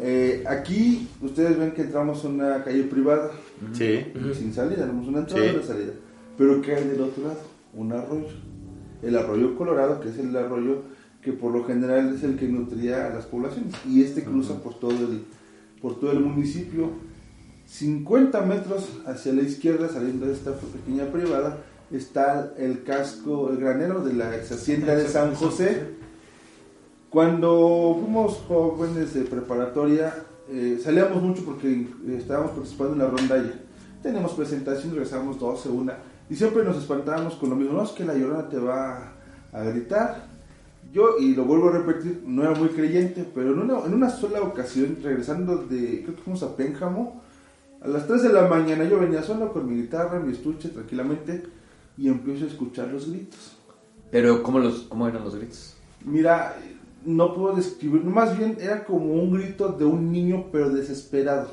Eh, 0.00 0.44
aquí 0.48 1.08
ustedes 1.20 1.58
ven 1.58 1.72
que 1.72 1.82
entramos 1.82 2.24
a 2.24 2.28
una 2.28 2.64
calle 2.64 2.84
privada, 2.84 3.30
Sí. 3.72 4.00
sin 4.34 4.54
salida, 4.54 4.82
tenemos 4.82 5.06
una 5.08 5.18
entrada 5.20 5.42
Sí. 5.44 5.50
y 5.52 5.56
una 5.56 5.66
salida. 5.66 5.92
Pero 6.38 6.62
¿qué 6.62 6.74
hay 6.74 6.84
del 6.88 7.00
otro 7.02 7.22
lado? 7.24 7.40
Un 7.74 7.92
arroyo. 7.92 8.28
El 9.02 9.16
arroyo 9.16 9.56
Colorado, 9.56 10.00
que 10.00 10.08
es 10.08 10.18
el 10.18 10.34
arroyo 10.36 10.82
que 11.22 11.32
por 11.32 11.52
lo 11.52 11.64
general 11.64 12.14
es 12.14 12.22
el 12.22 12.36
que 12.36 12.48
nutría 12.48 13.06
a 13.06 13.10
las 13.10 13.26
poblaciones. 13.26 13.74
Y 13.86 14.02
este 14.02 14.24
cruza 14.24 14.54
por 14.62 14.78
todo 14.78 14.92
el, 14.92 15.22
por 15.82 16.00
todo 16.00 16.12
el 16.12 16.20
municipio. 16.20 16.90
50 17.66 18.40
metros 18.42 18.88
hacia 19.06 19.32
la 19.32 19.42
izquierda, 19.42 19.88
saliendo 19.88 20.26
de 20.26 20.32
esta 20.32 20.52
pequeña 20.54 21.04
privada, 21.12 21.58
está 21.92 22.52
el 22.58 22.82
casco, 22.84 23.50
el 23.50 23.58
granero 23.58 24.02
de 24.02 24.14
la 24.14 24.34
ex 24.36 24.50
hacienda 24.52 24.96
de 24.96 25.06
San 25.08 25.34
José. 25.34 25.99
Cuando 27.10 27.98
fuimos 28.00 28.40
jóvenes 28.46 29.14
de 29.14 29.22
preparatoria, 29.22 30.14
eh, 30.48 30.78
salíamos 30.80 31.20
mucho 31.20 31.44
porque 31.44 31.88
estábamos 32.08 32.52
participando 32.52 32.92
en 32.92 32.98
la 33.00 33.08
rondalla. 33.08 33.52
Teníamos 34.00 34.32
presentación, 34.34 34.92
regresábamos 34.92 35.40
12, 35.40 35.70
una, 35.70 35.98
y 36.30 36.36
siempre 36.36 36.62
nos 36.62 36.76
espantábamos 36.76 37.34
con 37.34 37.50
lo 37.50 37.56
mismo, 37.56 37.74
no 37.74 37.82
es 37.82 37.90
que 37.90 38.04
la 38.04 38.14
llorona 38.14 38.48
te 38.48 38.58
va 38.58 39.12
a 39.52 39.62
gritar. 39.64 40.28
Yo, 40.92 41.18
y 41.18 41.34
lo 41.34 41.44
vuelvo 41.44 41.70
a 41.70 41.78
repetir, 41.78 42.22
no 42.24 42.44
era 42.44 42.54
muy 42.54 42.68
creyente, 42.68 43.28
pero 43.34 43.54
en 43.54 43.58
una, 43.58 43.84
en 43.84 43.92
una 43.92 44.08
sola 44.08 44.40
ocasión, 44.42 44.96
regresando 45.02 45.56
de, 45.56 46.02
creo 46.04 46.14
que 46.14 46.22
fuimos 46.22 46.44
a 46.44 46.54
Pénjamo, 46.54 47.22
a 47.82 47.88
las 47.88 48.06
3 48.06 48.22
de 48.22 48.32
la 48.32 48.46
mañana 48.46 48.84
yo 48.84 49.00
venía 49.00 49.24
solo 49.24 49.52
con 49.52 49.68
mi 49.68 49.82
guitarra, 49.82 50.20
mi 50.20 50.32
estuche, 50.32 50.68
tranquilamente, 50.68 51.42
y 51.98 52.06
empiezo 52.06 52.44
a 52.44 52.48
escuchar 52.48 52.86
los 52.86 53.10
gritos. 53.10 53.56
Pero 54.12 54.44
¿cómo, 54.44 54.60
los, 54.60 54.82
cómo 54.82 55.08
eran 55.08 55.24
los 55.24 55.34
gritos? 55.34 55.76
Mira, 56.04 56.56
no 57.04 57.34
puedo 57.34 57.54
describir, 57.56 58.02
más 58.04 58.36
bien 58.36 58.56
era 58.60 58.84
como 58.84 59.14
un 59.14 59.32
grito 59.32 59.68
de 59.68 59.84
un 59.84 60.12
niño 60.12 60.46
pero 60.52 60.70
desesperado. 60.70 61.50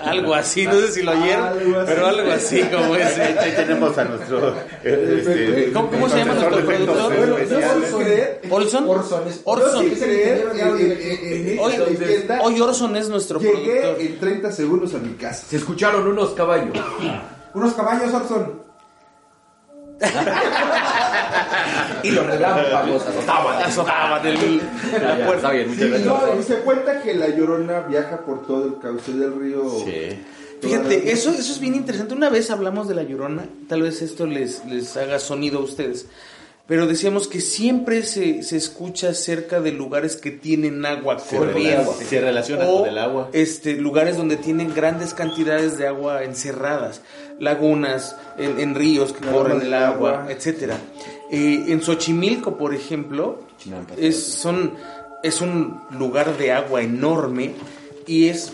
Algo 0.00 0.32
así, 0.32 0.64
no 0.64 0.72
sé 0.74 0.92
si 0.92 1.02
lo 1.02 1.10
oyeron, 1.10 1.44
Algo 1.48 1.82
pero 1.84 2.06
algo 2.06 2.30
así 2.32 2.62
como 2.62 2.94
Ahí 2.94 3.02
ese. 3.02 3.52
tenemos 3.56 3.98
a 3.98 4.04
nuestro... 4.04 4.54
eh, 4.84 5.16
este, 5.18 5.72
¿Cómo- 5.72 5.90
cómo 5.90 6.08
se 6.08 6.18
llama 6.18 6.34
nuestro 6.34 6.64
productor? 6.64 7.14
Bueno, 7.16 7.98
creer, 7.98 8.40
¿Olson? 8.48 8.88
Orson 8.88 9.28
es- 9.28 9.40
Orson. 9.44 9.84
yo 9.84 9.94
sí 9.96 10.00
creer 10.00 10.48
en, 10.54 10.60
en, 10.60 10.92
en, 10.92 11.48
en 11.48 11.58
Hoy, 12.42 12.60
Orson 12.60 12.96
es 12.96 13.08
nuestro 13.08 13.40
Llegué 13.40 13.80
productor. 13.80 14.00
en 14.00 14.18
30 14.20 14.52
segundos 14.52 14.94
a 14.94 14.98
mi 14.98 15.12
casa. 15.14 15.44
Se 15.48 15.56
escucharon 15.56 16.06
unos 16.06 16.30
caballos. 16.30 16.72
Unos 17.54 17.74
caballos, 17.74 18.14
Orson. 18.14 18.63
Y 22.02 22.10
los 22.10 22.26
relámpagos 22.26 23.02
azotaban. 23.06 23.62
Azotaban 23.62 24.26
el- 24.26 24.58
la 24.58 25.16
puerta. 25.16 25.34
Está 25.36 25.50
bien, 25.52 25.68
muchas 25.70 25.88
gracias. 25.88 26.06
no, 26.06 26.40
y 26.40 26.42
se 26.42 26.54
cuenta 26.56 27.00
que 27.02 27.14
la 27.14 27.28
llorona 27.28 27.80
viaja 27.80 28.18
por 28.24 28.46
todo 28.46 28.66
el 28.66 28.78
cauce 28.78 29.12
del 29.12 29.34
río. 29.38 29.62
Sí. 29.84 30.18
Fíjate, 30.60 31.10
eso, 31.12 31.30
eso 31.30 31.52
es 31.52 31.60
bien 31.60 31.74
interesante. 31.74 32.14
Una 32.14 32.30
vez 32.30 32.50
hablamos 32.50 32.88
de 32.88 32.94
la 32.94 33.02
llorona, 33.02 33.44
tal 33.68 33.82
vez 33.82 34.00
esto 34.02 34.26
les, 34.26 34.64
les 34.66 34.96
haga 34.96 35.18
sonido 35.18 35.58
a 35.58 35.62
ustedes, 35.62 36.06
pero 36.66 36.86
decíamos 36.86 37.28
que 37.28 37.42
siempre 37.42 38.02
se, 38.02 38.42
se 38.42 38.56
escucha 38.56 39.12
cerca 39.12 39.60
de 39.60 39.72
lugares 39.72 40.16
que 40.16 40.30
tienen 40.30 40.86
agua 40.86 41.18
Se 41.18 41.36
corriente. 41.36 41.76
relaciona- 41.84 42.08
se 42.08 42.20
relaciona 42.20 42.64
o, 42.66 42.78
con 42.80 42.88
el 42.88 42.96
agua. 42.98 43.28
Este, 43.34 43.74
lugares 43.74 44.16
donde 44.16 44.38
tienen 44.38 44.72
grandes 44.74 45.12
cantidades 45.12 45.76
de 45.76 45.86
agua 45.86 46.24
encerradas, 46.24 47.02
lagunas, 47.40 48.16
en, 48.38 48.58
en 48.60 48.74
ríos 48.74 49.12
que 49.12 49.26
corren 49.26 49.60
el 49.62 49.74
agua, 49.74 50.20
agua. 50.20 50.32
etcétera. 50.32 50.76
Eh, 51.30 51.64
en 51.68 51.82
Xochimilco, 51.82 52.56
por 52.56 52.74
ejemplo, 52.74 53.40
es, 53.96 54.22
son, 54.24 54.74
es 55.22 55.40
un 55.40 55.80
lugar 55.98 56.36
de 56.36 56.52
agua 56.52 56.82
enorme 56.82 57.52
y 58.06 58.28
es... 58.28 58.52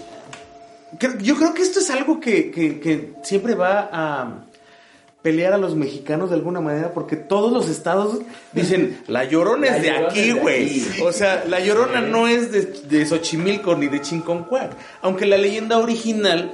Yo 1.21 1.37
creo 1.37 1.55
que 1.55 1.63
esto 1.63 1.79
es 1.79 1.89
algo 1.91 2.19
que, 2.21 2.51
que- 2.51 2.81
que 2.81 3.13
siempre 3.23 3.55
va 3.55 3.89
a 3.93 4.45
pelear 5.23 5.53
a 5.53 5.59
los 5.59 5.77
mexicanos 5.77 6.31
de 6.31 6.37
alguna 6.37 6.61
manera 6.61 6.93
porque 6.95 7.15
todos 7.15 7.53
los 7.53 7.69
estados 7.69 8.19
dicen 8.53 8.99
la 9.07 9.25
llorona 9.25 9.67
La 9.69 9.77
es 9.77 9.83
de 9.83 9.89
Llorona 9.91 10.09
aquí, 10.09 10.33
güey. 10.33 10.65
aquí". 10.81 11.03
O 11.03 11.13
sea, 11.13 11.45
la 11.47 11.61
llorona 11.61 12.01
no 12.01 12.27
es 12.27 12.51
de, 12.51 12.63
de 12.89 13.07
Xochimilco 13.07 13.77
ni 13.77 13.87
de 13.89 14.01
Chinconcuac. 14.01 14.73
Aunque 15.03 15.27
la 15.27 15.37
leyenda 15.39 15.79
original 15.79 16.51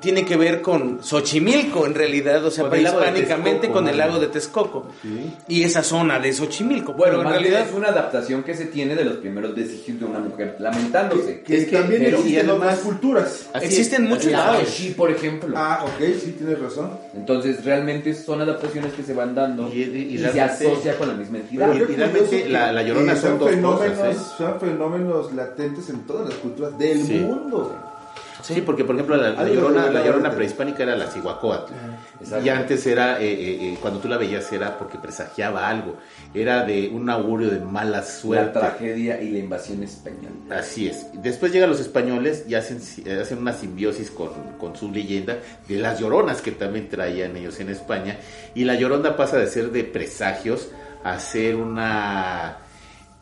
tiene 0.00 0.24
que 0.24 0.36
ver 0.36 0.60
con 0.62 1.02
Xochimilco 1.02 1.86
en 1.86 1.94
realidad, 1.94 2.44
o 2.44 2.50
sea, 2.50 2.68
Texcoco, 2.68 3.72
con 3.72 3.88
el 3.88 3.96
lago 3.98 4.18
de 4.18 4.26
Texcoco. 4.28 4.86
Sí. 5.02 5.32
Y 5.48 5.62
esa 5.64 5.82
zona 5.82 6.18
de 6.18 6.32
Xochimilco. 6.32 6.92
Bueno, 6.92 7.18
pero 7.18 7.28
en 7.28 7.34
realidad 7.34 7.66
es 7.68 7.74
una 7.74 7.88
adaptación 7.88 8.42
que 8.42 8.54
se 8.54 8.66
tiene 8.66 8.94
de 8.94 9.04
los 9.04 9.16
primeros 9.16 9.54
vestigios 9.54 9.98
de 10.00 10.04
una 10.04 10.18
mujer 10.18 10.56
lamentándose. 10.58 11.40
Que 11.42 11.56
Es 11.58 11.66
que- 11.66 11.76
también 11.76 12.02
pero- 12.04 12.18
existen 12.18 12.50
otras 12.50 12.78
culturas. 12.78 13.46
Así 13.52 13.66
existen 13.66 14.04
es, 14.04 14.08
muchos. 14.10 14.32
La 14.32 14.38
lados. 14.38 14.62
Oshi, 14.68 14.90
por 14.90 15.10
ejemplo. 15.10 15.54
Ah, 15.56 15.84
ok, 15.84 16.04
sí, 16.22 16.32
tienes 16.38 16.58
razón. 16.60 16.90
Entonces, 17.14 17.64
realmente 17.64 18.14
son 18.14 18.40
adaptaciones 18.40 18.92
que 18.92 19.02
se 19.02 19.14
van 19.14 19.34
dando 19.34 19.68
Y- 19.72 19.82
y, 19.82 19.82
y- 19.82 20.14
y 20.14 20.18
se 20.18 20.40
asocia 20.40 20.96
con 20.98 21.08
la 21.08 21.14
misma 21.14 21.38
entidad. 21.38 21.72
Y 21.74 21.78
realmente 21.94 22.48
la- 22.48 22.72
la 22.72 22.82
Llorona 22.82 23.16
son 23.16 23.38
dos 23.38 23.50
fenómenos, 23.50 23.98
cosas, 23.98 24.16
¿eh? 24.16 24.20
Son 24.36 24.60
fenómenos 24.60 25.32
latentes 25.32 25.88
en 25.90 26.06
todas 26.06 26.28
las 26.28 26.38
culturas 26.38 26.78
del 26.78 27.02
Sí. 27.04 27.14
mundo. 27.14 27.74
Sí, 28.42 28.60
porque 28.62 28.84
por 28.84 28.94
ejemplo 28.94 29.16
la, 29.16 29.30
la 29.30 29.48
llorona, 29.48 29.90
la 29.90 30.04
llorona 30.04 30.30
prehispánica 30.30 30.82
era 30.84 30.96
la 30.96 31.10
cihuacóatl. 31.10 31.72
Exacto. 32.20 32.44
Y 32.44 32.48
antes 32.48 32.86
era, 32.86 33.20
eh, 33.20 33.32
eh, 33.32 33.58
eh, 33.72 33.78
cuando 33.80 34.00
tú 34.00 34.08
la 34.08 34.16
veías 34.16 34.50
era 34.52 34.78
porque 34.78 34.98
presagiaba 34.98 35.68
algo. 35.68 35.96
Era 36.34 36.64
de 36.64 36.88
un 36.88 37.08
augurio 37.10 37.50
de 37.50 37.60
mala 37.60 37.98
La 37.98 38.02
suerte. 38.02 38.58
tragedia 38.58 39.20
y 39.20 39.30
la 39.30 39.38
invasión 39.38 39.82
española. 39.82 40.30
Así 40.50 40.88
es. 40.88 41.06
Después 41.14 41.52
llegan 41.52 41.70
los 41.70 41.80
españoles 41.80 42.44
y 42.48 42.54
hacen, 42.54 42.78
hacen 43.20 43.38
una 43.38 43.52
simbiosis 43.52 44.10
con, 44.10 44.30
con 44.58 44.76
su 44.76 44.90
leyenda 44.90 45.38
de 45.66 45.76
las 45.76 46.00
lloronas 46.00 46.40
que 46.42 46.52
también 46.52 46.88
traían 46.88 47.36
ellos 47.36 47.58
en 47.60 47.70
España. 47.70 48.18
Y 48.54 48.64
la 48.64 48.74
llorona 48.74 49.16
pasa 49.16 49.36
de 49.36 49.46
ser 49.46 49.70
de 49.70 49.84
presagios 49.84 50.68
a 51.04 51.18
ser 51.20 51.56
una, 51.56 52.58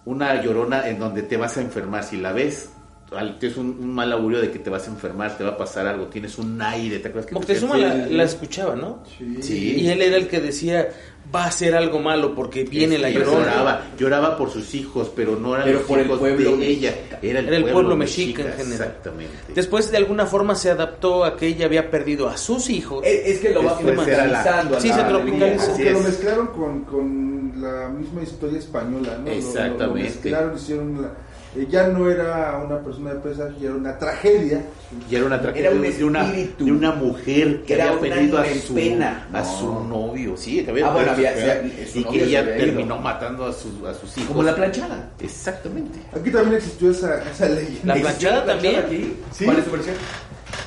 una 0.04 0.40
llorona 0.42 0.88
en 0.88 0.98
donde 0.98 1.22
te 1.22 1.36
vas 1.36 1.56
a 1.56 1.60
enfermar. 1.60 2.04
Si 2.04 2.16
la 2.16 2.32
ves, 2.32 2.70
al- 3.12 3.38
es 3.40 3.56
un, 3.56 3.76
un 3.80 3.94
mal 3.94 4.10
augurio 4.12 4.40
de 4.40 4.50
que 4.50 4.58
te 4.58 4.70
vas 4.70 4.86
a 4.88 4.90
enfermar, 4.90 5.36
te 5.36 5.44
va 5.44 5.50
a 5.50 5.56
pasar 5.56 5.86
algo, 5.86 6.06
tienes 6.06 6.38
un 6.38 6.60
aire. 6.60 6.98
¿Te 6.98 7.08
acuerdas 7.08 7.26
que 7.28 7.34
Moctezuma 7.34 7.76
la, 7.76 7.94
la 7.94 8.22
escuchaba, 8.24 8.74
¿no? 8.76 9.02
Sí. 9.40 9.76
Y 9.80 9.88
él 9.88 10.02
era 10.02 10.16
el 10.16 10.26
que 10.28 10.40
decía, 10.40 10.88
va 11.34 11.44
a 11.46 11.50
ser 11.50 11.74
algo 11.76 11.98
malo 12.00 12.34
porque 12.34 12.64
viene 12.64 12.98
la 12.98 13.08
llorona. 13.10 13.38
Lloraba, 13.38 13.82
lloraba 13.98 14.36
por 14.38 14.50
sus 14.50 14.74
hijos, 14.74 15.10
pero 15.14 15.36
no 15.36 15.54
eran 15.54 15.66
Pero 15.66 15.78
los 15.78 15.86
por 15.88 15.98
el 16.00 16.06
hijos 16.06 16.18
pueblo 16.18 16.56
de 16.56 16.66
ella, 16.68 16.94
era 17.22 17.38
el, 17.40 17.46
Era 17.48 17.56
el 17.56 17.62
pueblo, 17.62 17.72
pueblo 17.80 17.96
mexica 17.96 18.42
en 18.42 18.52
general. 18.52 18.72
Exactamente. 18.88 19.32
Después 19.54 19.90
de 19.90 19.96
alguna 19.98 20.26
forma 20.26 20.54
se 20.54 20.70
adaptó 20.70 21.24
a 21.24 21.36
que 21.36 21.46
ella 21.46 21.66
había 21.66 21.90
perdido 21.90 22.28
a 22.28 22.36
sus 22.36 22.68
hijos. 22.70 23.04
Es, 23.06 23.36
es 23.36 23.38
que 23.40 23.50
lo 23.50 23.62
va 23.64 23.78
tropicalizando. 23.78 24.76
a 24.76 24.80
Sí, 24.80 24.88
la 24.88 24.94
se 24.96 25.00
alegría. 25.02 25.18
tropicaliza. 25.24 25.62
Como 25.64 25.74
Así 25.74 25.82
que 25.84 25.90
lo 25.92 26.00
mezclaron 26.00 26.46
con, 26.48 26.84
con 26.84 27.52
la 27.60 27.88
misma 27.88 28.22
historia 28.22 28.58
española, 28.58 29.18
¿no? 29.18 29.24
Lo- 29.24 29.24
Lo, 29.24 29.30
lo 29.30 29.32
Exactamente. 29.38 30.02
mezclaron, 30.02 30.56
hicieron 30.56 31.02
la- 31.02 31.12
eh, 31.54 31.66
ya 31.70 31.88
no 31.88 32.10
era 32.10 32.60
una 32.64 32.80
persona 32.80 33.14
de 33.14 33.20
presagio, 33.20 33.56
ya 33.60 33.68
era 33.68 33.76
una 33.76 33.98
tragedia. 33.98 34.62
Y 35.10 35.14
era 35.16 35.24
una 35.26 35.40
tragedia 35.40 35.68
Era 35.70 35.76
un 35.76 35.82
de, 35.82 36.04
una, 36.04 36.24
de 36.30 36.72
una 36.72 36.92
mujer 36.92 37.62
que 37.64 37.74
Era 37.74 37.88
había 37.90 38.00
perdido 38.00 38.38
a 38.38 38.44
su, 38.46 38.74
pena. 38.74 39.26
a 39.32 39.38
No. 39.40 39.44
su 39.58 39.84
novio. 39.84 40.36
Sí, 40.36 40.62
que 40.64 40.70
había 40.70 40.86
Ah, 40.88 40.92
bueno, 40.92 41.08
perdido 41.08 41.28
a 41.28 41.32
había- 41.32 41.86
su- 41.86 41.92
su 41.92 41.98
y 41.98 42.04
que 42.04 42.24
ella 42.24 42.44
terminó 42.56 42.98
matando 42.98 43.46
a, 43.46 43.52
sus 43.52 43.82
a 43.84 43.94
sus 43.94 44.16
hijos. 44.18 44.28
Como 44.30 44.42
la 44.42 44.54
planchada. 44.54 45.10
Exactamente. 45.20 45.98
Aquí 46.18 46.30
también 46.30 46.54
existió 46.56 46.90
esa, 46.90 47.22
esa 47.30 47.48
leyenda. 47.48 47.94
La 47.94 48.00
planchada 48.00 48.44
también. 48.46 48.76
aquí? 48.84 49.16
Sí. 49.32 49.44
¿Cuál 49.44 49.58
es 49.58 49.64
su 49.64 49.70
versión? 49.70 49.96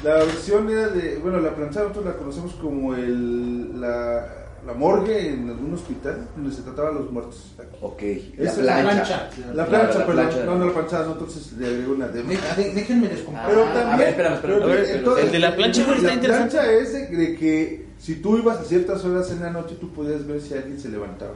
La 0.04 0.16
versión 0.16 0.70
era 0.70 0.88
de, 0.90 1.18
bueno, 1.18 1.40
la 1.40 1.56
planchada 1.56 1.88
nosotros 1.88 2.14
la 2.14 2.18
conocemos 2.18 2.54
como 2.54 2.94
el, 2.96 3.80
la, 3.82 4.28
la 4.66 4.74
morgue 4.74 5.30
en 5.34 5.50
algún 5.50 5.74
hospital 5.74 6.28
donde 6.36 6.56
se 6.56 6.62
trataban 6.64 6.96
los 6.96 7.12
muertos. 7.12 7.54
Ok, 7.82 8.02
Esa 8.38 8.62
la 8.62 8.82
plancha. 8.82 9.30
plancha. 9.30 9.54
La 9.54 9.66
plancha, 9.66 10.00
la 10.00 10.06
perdón, 10.06 10.16
plancha. 10.28 10.46
no, 10.46 10.56
no 10.58 10.66
la 10.66 10.74
planchada, 10.74 11.06
nosotros 11.06 11.54
le 11.58 11.68
agregó 11.68 11.94
una 11.94 12.08
de 12.08 12.24
déjenme. 12.24 13.10
Pero 13.10 13.64
Ah, 13.66 13.74
también. 13.74 13.88
a 13.94 13.98
ver, 13.98 14.08
espérame, 14.10 14.34
espérame. 14.36 14.42
pero 14.42 14.64
A 14.64 14.68
ver, 14.68 14.86
entonces, 14.96 15.26
el 15.26 15.32
de 15.32 15.40
la 15.40 15.56
plancha, 15.56 15.84
güey, 15.86 15.96
está 15.98 16.08
La 16.10 16.14
interesante. 16.16 16.52
plancha 16.58 16.72
es 16.74 16.94
de, 16.94 17.08
de 17.18 17.36
que 17.36 17.86
si 17.98 18.16
tú 18.16 18.38
ibas 18.38 18.58
a 18.60 18.64
ciertas 18.64 19.04
horas 19.06 19.32
en 19.32 19.42
la 19.42 19.50
noche, 19.50 19.76
tú 19.80 19.92
podías 19.92 20.26
ver 20.28 20.42
si 20.42 20.54
alguien 20.54 20.80
se 20.80 20.90
levantaba. 20.90 21.34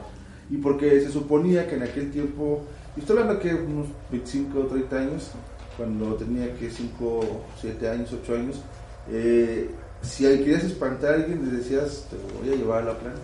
Y 0.50 0.58
porque 0.58 1.00
se 1.00 1.10
suponía 1.10 1.66
que 1.66 1.76
en 1.76 1.82
aquel 1.84 2.10
tiempo, 2.10 2.62
y 2.96 3.00
estoy 3.00 3.18
hablando 3.18 3.40
que 3.40 3.54
unos 3.54 3.86
25 4.10 4.58
o 4.60 4.66
30 4.66 4.96
años, 4.98 5.30
cuando 5.76 6.14
tenía 6.14 6.54
que 6.54 6.70
5, 6.70 7.20
7 7.60 7.88
años, 7.88 8.12
8 8.22 8.34
años, 8.34 8.56
eh, 9.10 9.70
si 10.04 10.24
querías 10.24 10.64
espantar 10.64 11.12
a 11.12 11.14
alguien, 11.16 11.44
le 11.50 11.58
decías, 11.58 12.06
te 12.10 12.16
voy 12.38 12.52
a 12.54 12.56
llevar 12.56 12.82
a 12.82 12.86
la 12.86 12.98
plancha. 12.98 13.20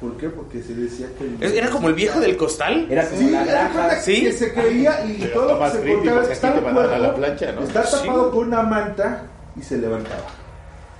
¿Por 0.00 0.16
qué? 0.16 0.30
Porque 0.30 0.62
se 0.62 0.74
decía 0.74 1.08
que... 1.18 1.58
¿Era 1.58 1.68
como 1.68 1.88
el 1.88 1.94
viejo 1.94 2.20
del 2.20 2.36
costal? 2.36 2.86
Era 2.88 3.06
como 3.06 3.20
Sí, 3.20 3.30
la 3.30 3.44
granja. 3.44 3.96
¿sí? 4.00 4.22
que 4.22 4.32
se 4.32 4.52
creía 4.54 5.04
y 5.04 5.18
Pero 5.20 5.32
todo 5.34 5.52
lo 5.52 5.64
que 5.64 5.70
se 5.72 5.80
creepy 5.82 5.96
contaba 5.96 6.20
porque 6.20 6.32
es 6.32 6.38
que 6.40 6.46
aquí 6.46 6.56
está 6.56 6.80
a 6.80 6.96
el 6.96 7.02
la 7.02 7.14
plancha, 7.14 7.52
¿no? 7.52 7.62
Está 7.62 7.84
Sí. 7.86 7.96
tapado 8.06 8.30
con 8.30 8.46
una 8.48 8.62
manta 8.62 9.22
y 9.58 9.62
se 9.62 9.76
levantaba. 9.76 10.26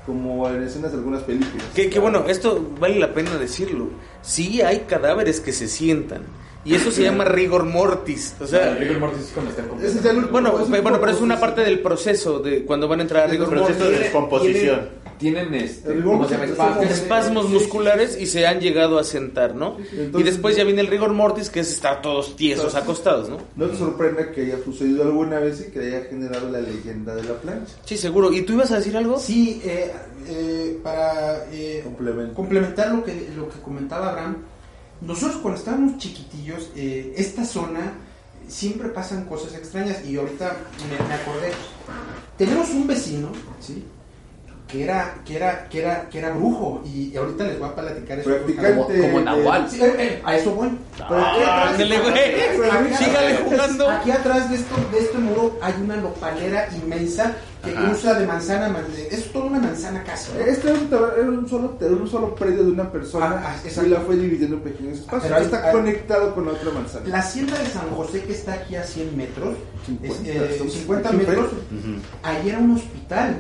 Como 0.05 0.49
en 0.51 0.63
escenas 0.65 0.93
de 0.93 0.99
algunas 0.99 1.23
películas. 1.23 1.65
Que, 1.75 1.89
que 1.89 1.99
bueno, 1.99 2.25
esto 2.29 2.69
vale 2.79 2.99
la 2.99 3.15
pena 3.15 3.37
decirlo. 3.39 3.89
Sí 4.23 4.61
hay 4.61 4.81
cadáveres 4.81 5.41
que 5.41 5.53
se 5.53 5.67
sientan. 5.69 6.23
Y 6.65 6.75
eso 6.75 6.91
se 6.91 7.03
llama 7.03 7.25
rigor 7.25 7.65
mortis. 7.65 8.35
O 8.41 8.47
sea, 8.47 8.75
rigor 8.75 8.99
mortis 8.99 9.23
es 9.27 9.31
cuando 9.33 9.51
están 9.51 9.69
bueno, 10.31 10.53
bueno, 10.53 11.01
pero 11.01 11.13
es 11.13 11.21
una 11.21 11.37
proceso. 11.37 11.41
parte 11.41 11.61
del 11.63 11.81
proceso 11.81 12.39
de 12.41 12.65
cuando 12.65 12.87
van 12.87 12.99
a 13.01 13.03
entrar 13.03 13.23
a 13.23 13.25
El 13.27 13.31
rigor 13.33 13.49
proceso 13.49 13.79
mortis. 13.79 13.99
de 13.99 14.05
descomposición. 14.05 15.01
Tienen 15.19 15.53
este, 15.55 15.89
El 15.91 15.97
rigor 15.97 16.13
¿cómo 16.13 16.29
se 16.29 16.35
llama? 16.35 16.47
mortis 16.47 16.59
Espasmos. 16.59 16.85
es- 16.85 16.91
espasmos 16.99 17.49
musculares 17.51 18.19
y 18.21 18.27
se 18.27 18.47
han 18.47 18.59
llegado 18.61 18.99
a 18.99 19.05
sentar, 19.05 19.55
¿no? 19.55 19.77
Entonces- 19.93 20.21
y 20.21 20.23
después 20.23 20.57
ya 20.57 20.65
viene 20.65 20.81
el 20.81 20.87
rigor 20.87 21.13
mortis, 21.13 21.51
que 21.51 21.61
es 21.61 21.71
estar 21.73 22.01
todos 22.03 22.37
tiesos, 22.37 22.75
acostados, 22.75 23.29
¿no? 23.29 23.37
No 23.57 23.67
te 23.67 23.77
sorprenda 23.77 24.31
que 24.33 24.43
haya 24.43 24.63
sucedido 24.65 25.03
alguna 25.03 25.39
vez 25.39 25.67
y 25.67 25.71
que 25.73 25.79
haya 25.81 26.05
generado 26.09 26.49
la 26.51 26.61
leyenda 26.61 27.15
de 27.15 27.25
la 27.25 27.35
plancha. 27.35 27.73
Sí, 27.85 27.97
seguro. 27.99 28.33
¿Y 28.33 28.43
tú 28.43 28.55
ibas 28.55 28.71
a 28.71 28.77
decir 28.77 28.97
algo? 28.97 29.19
Sí, 29.19 29.61
eh, 29.65 29.93
eh, 30.27 30.79
para 30.83 31.45
eh, 31.53 31.83
complementar 32.35 32.93
lo 32.95 33.05
que, 33.05 33.29
lo 33.37 33.49
que 33.49 33.59
comentaba 33.61 34.11
Abraham, 34.11 34.37
nosotros 35.01 35.41
cuando 35.41 35.59
estábamos 35.59 35.99
chiquitillos, 35.99 36.71
eh, 36.77 37.15
esta 37.17 37.45
zona 37.45 37.95
siempre 38.49 38.89
pasan 38.89 39.25
cosas 39.27 39.55
extrañas 39.55 40.05
y 40.05 40.17
ahorita 40.17 40.57
me, 40.89 41.09
me 41.09 41.15
acordé. 41.15 41.53
Tenemos 42.37 42.71
un 42.71 42.87
vecino, 42.87 43.31
¿sí? 43.61 43.85
Que 44.71 44.85
era, 44.85 45.15
que 45.25 45.37
era, 45.37 45.69
que 45.69 45.79
era, 45.81 46.09
que 46.09 46.19
era 46.19 46.31
brujo. 46.31 46.83
Y 46.85 47.17
ahorita 47.17 47.45
les 47.45 47.59
voy 47.59 47.69
a 47.69 47.75
platicar 47.75 48.19
eso. 48.21 48.31
Practicante. 48.31 48.75
Como, 48.77 48.87
como 49.13 49.21
Nahual. 49.21 49.71
Sí, 49.71 49.83
eh, 49.83 49.95
eh, 49.99 50.23
a 50.25 50.37
eso 50.37 50.53
voy. 50.55 50.71
Ah, 51.01 51.69
ándale, 51.71 51.99
güey. 51.99 52.13
Aquí 52.71 52.95
Sígale 53.05 53.29
atrás- 53.35 53.41
jugando. 53.45 53.91
Aquí 53.91 54.11
atrás 54.11 54.51
de, 54.51 54.57
esto, 54.57 54.75
de 54.93 54.99
este 54.99 55.19
muro 55.19 55.59
hay 55.63 55.75
una 55.83 55.97
nopalera 55.97 56.69
inmensa 56.75 57.35
que 57.65 57.73
Ajá. 57.73 57.85
cruza 57.87 58.15
de 58.15 58.27
manzana 58.27 58.67
a 58.67 58.69
manzana. 58.71 58.99
Es 59.11 59.33
toda 59.33 59.45
una 59.47 59.59
manzana 59.59 60.03
casi. 60.05 60.33
¿no? 60.33 60.41
Este 60.47 60.69
era 60.71 60.79
un, 60.79 60.89
terreno- 60.89 61.13
era 61.17 61.29
un 61.31 61.49
solo, 61.49 61.77
era 61.81 61.91
un 61.91 62.09
solo 62.09 62.35
predio 62.35 62.65
de 62.65 62.71
una 62.71 62.91
persona 62.91 63.27
Ah, 63.45 63.55
ah, 63.55 63.83
y 63.85 63.89
la 63.89 64.01
fue 64.01 64.17
dividiendo 64.17 64.57
en 64.57 64.63
pequeños 64.63 64.99
espacios. 65.01 65.23
Pero 65.25 65.37
ahí- 65.37 65.45
está 65.45 65.67
ahí- 65.67 65.73
conectado 65.73 66.35
con 66.35 66.47
la 66.47 66.53
otra 66.53 66.71
manzana. 66.71 67.07
La 67.09 67.19
hacienda 67.19 67.59
de 67.59 67.67
San 67.67 67.91
José 67.91 68.23
que 68.23 68.33
está 68.33 68.55
aquí 68.55 68.77
a 68.77 68.83
100 68.85 69.15
metros, 69.17 69.57
50, 69.85 70.29
es, 70.31 70.37
eh, 70.37 70.49
estamos 70.53 70.73
50 70.73 71.09
aquí 71.11 71.19
metros, 71.19 71.51
enfrente. 71.71 72.09
ahí 72.23 72.49
era 72.49 72.59
un 72.59 72.71
hospital. 72.77 73.37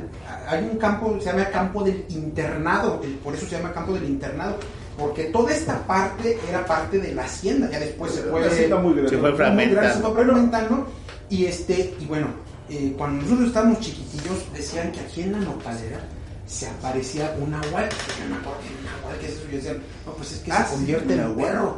Hay 0.51 0.69
un 0.71 0.79
campo, 0.79 1.17
se 1.21 1.27
llama 1.27 1.45
campo 1.51 1.83
del 1.85 2.05
internado, 2.09 3.01
el- 3.05 3.15
por 3.15 3.35
eso 3.35 3.47
se 3.47 3.57
llama 3.57 3.73
campo 3.73 3.93
del 3.93 4.05
internado, 4.05 4.57
porque 4.99 5.25
toda 5.25 5.53
esta 5.53 5.79
parte 5.87 6.39
era 6.49 6.65
parte 6.67 6.99
de 6.99 7.15
la 7.15 7.23
hacienda, 7.25 7.71
ya 7.71 7.79
después 7.79 8.13
se 8.13 8.23
fue... 8.23 8.41
Una 8.41 8.47
hacienda 8.51 8.77
muy 8.77 8.93
grande. 8.95 9.11
Se 9.11 9.19
fue 9.19 9.35
fragmentando. 9.35 9.95
se 9.95 10.01
fue 10.01 10.13
fragmentando, 10.25 10.87
y 11.29 11.45
este, 11.47 11.95
y 12.01 12.05
bueno, 12.07 12.27
eh, 12.69 12.95
cuando 12.99 13.23
nosotros 13.23 13.49
estábamos 13.49 13.81
chiquitillos, 13.81 14.53
decían 14.53 14.91
que 14.93 15.01
aquí 15.01 15.23
en 15.23 15.33
la 15.33 15.39
nopalera 15.39 16.01
se 16.47 16.67
aparecía 16.67 17.35
un 17.41 17.53
nahual, 17.53 17.89
yo 17.89 18.29
me 18.29 18.37
acuerdo 18.37 18.61
que 18.61 19.15
un 19.15 19.21
¿qué 19.21 19.27
es 19.27 19.33
eso? 19.33 19.43
Y 19.53 19.57
decían, 19.57 19.79
no, 20.05 20.13
pues 20.15 20.33
es 20.33 20.39
que 20.41 20.51
Ah, 20.53 20.65
se 20.65 20.71
sí, 20.71 20.75
convierte 20.77 21.13
en 21.15 21.21
nahual. 21.21 21.73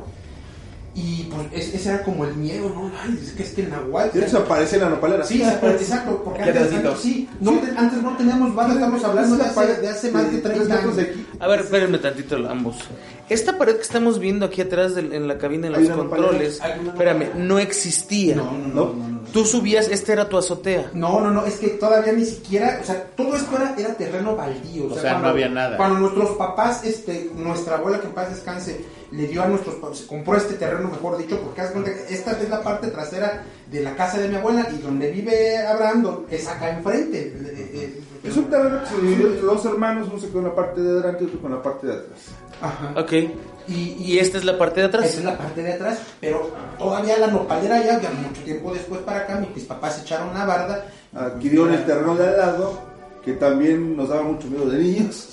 Y 0.94 1.22
pues 1.31 1.46
es- 1.52 1.74
ese 1.74 1.88
era 1.88 2.02
como 2.02 2.26
el 2.26 2.35
miedo, 2.37 2.68
¿no? 2.68 2.90
Ay, 3.02 3.18
es 3.22 3.33
que 3.33 3.42
es 3.44 3.50
que 3.52 3.62
el 3.62 3.70
nahual... 3.70 4.11
De 4.12 4.20
hecho, 4.20 4.28
se 4.31 4.37
aparece 4.37 4.76
en 4.76 4.83
la 4.83 4.88
nopalera. 4.90 5.24
Sí, 5.24 5.42
exacto, 5.42 6.22
porque 6.22 6.42
antes, 6.42 6.68
sí, 7.00 7.28
no, 7.40 7.52
te- 7.61 7.72
antes 7.76 8.02
no 8.02 8.14
teníamos 8.16 8.55
banda, 8.55 8.74
estamos 8.74 9.02
hablando 9.02 9.37
de 9.37 9.42
hace, 9.42 9.76
de 9.81 9.88
hace 9.88 10.11
más 10.12 10.31
de 10.31 10.38
30 10.38 10.48
metros 10.61 10.70
años. 10.83 10.96
de 10.96 11.02
aquí. 11.02 11.26
A 11.40 11.48
ver, 11.48 11.61
espérenme 11.61 11.98
tantito 11.98 12.37
ambos. 12.48 12.76
Esta 13.31 13.57
pared 13.57 13.76
que 13.76 13.83
estamos 13.83 14.18
viendo 14.18 14.44
aquí 14.44 14.61
atrás 14.61 14.94
del- 14.94 15.14
en 15.14 15.26
la 15.28 15.38
cabina 15.38 15.68
en 15.68 15.74
Hay 15.76 15.87
los 15.88 15.96
controles, 15.96 16.61
espérame, 16.61 17.28
no 17.38 17.59
existía. 17.59 18.37
No, 18.37 18.52
no, 18.52 18.68
no, 18.68 18.94
¿No? 18.94 19.12
Tú 19.33 19.47
subías, 19.47 19.88
esta 19.88 20.12
era 20.12 20.29
tu 20.29 20.37
azotea. 20.37 20.90
No, 20.92 21.21
no, 21.21 21.31
no, 21.31 21.47
es 21.47 21.55
que 21.55 21.68
todavía 21.68 22.12
ni 22.12 22.25
siquiera, 22.25 22.79
o 22.83 22.85
sea, 22.85 23.03
todo 23.16 23.35
esto 23.35 23.57
era, 23.57 23.75
era 23.79 23.95
terreno 23.95 24.37
baldío. 24.37 24.92
O 24.92 24.99
sea, 24.99 25.18
no 25.18 25.29
había 25.29 25.49
nada. 25.49 25.77
Cuando 25.77 26.01
nuestros 26.01 26.37
papás, 26.37 26.85
este, 26.85 27.31
nuestra 27.35 27.77
abuela 27.77 28.01
que 28.01 28.09
en 28.09 28.12
paz 28.12 28.31
descanse, 28.31 28.85
le 29.11 29.27
dio 29.27 29.42
a 29.42 29.47
nuestros 29.47 29.77
papás, 29.77 29.99
se 29.99 30.07
compró 30.07 30.37
este 30.37 30.55
terreno, 30.55 30.90
mejor 30.90 31.16
dicho, 31.16 31.40
porque 31.40 31.62
haz 31.62 31.68
de 31.68 31.73
cuenta 31.73 31.92
que 31.92 32.14
esta 32.14 32.33
es 32.33 32.49
la 32.49 32.62
parte 32.62 32.88
trasera 32.88 33.45
de 33.73 33.81
la 33.83 33.97
casa 33.97 34.19
de 34.19 34.29
mi 34.29 34.37
abuela 34.37 34.69
y 34.73 34.79
donde 34.83 35.11
vive 35.11 35.59
Abraham 35.67 36.27
es 36.31 36.47
acá 36.47 36.71
enfrente. 36.71 37.19
Eh, 37.21 37.71
eh, 37.75 38.01
Es 38.25 38.37
un 38.37 38.45
terreno 38.45 38.81
que 38.81 38.87
se 38.87 39.01
dividió 39.01 39.27
entre 39.29 39.41
dos 39.43 39.65
hermanos, 39.65 40.09
uno 40.09 40.21
se 40.21 40.27
quedó 40.29 40.35
con 40.35 40.45
la 40.45 40.55
parte 40.55 40.81
de 40.81 40.91
adelante 40.91 41.25
y 41.25 41.27
otro 41.27 41.41
con 41.41 41.51
la 41.53 41.63
parte 41.63 41.87
de 41.89 41.93
atrás. 41.95 42.19
Ajá. 42.61 42.95
Ok. 43.01 43.13
Y, 43.69 43.97
Y 43.99 44.19
esta 44.19 44.39
es 44.39 44.45
la 44.45 44.59
parte 44.59 44.81
de 44.81 44.87
atrás. 44.87 45.07
Esa 45.07 45.19
es 45.19 45.25
la 45.25 45.39
parte 45.39 45.63
de 45.63 45.73
atrás, 45.73 45.99
pero 46.21 46.51
todavía 46.79 47.19
la 47.19 47.29
nopalera 47.29 47.79
ya, 47.83 48.01
ya 48.01 48.11
mucho 48.11 48.43
tiempo 48.43 48.73
después 48.75 49.01
para 49.01 49.21
acá, 49.21 49.43
mis 49.55 49.65
papás 49.65 50.01
echaron 50.03 50.29
una 50.29 50.45
barda. 50.45 50.85
Adquirieron 51.15 51.73
el 51.75 51.85
terreno 51.85 52.15
de 52.15 52.27
al 52.29 52.37
lado, 52.39 52.81
que 53.25 53.33
también 53.33 53.97
nos 53.97 54.09
daba 54.09 54.23
mucho 54.23 54.49
miedo 54.49 54.69
de 54.69 54.79
niños. 54.79 55.29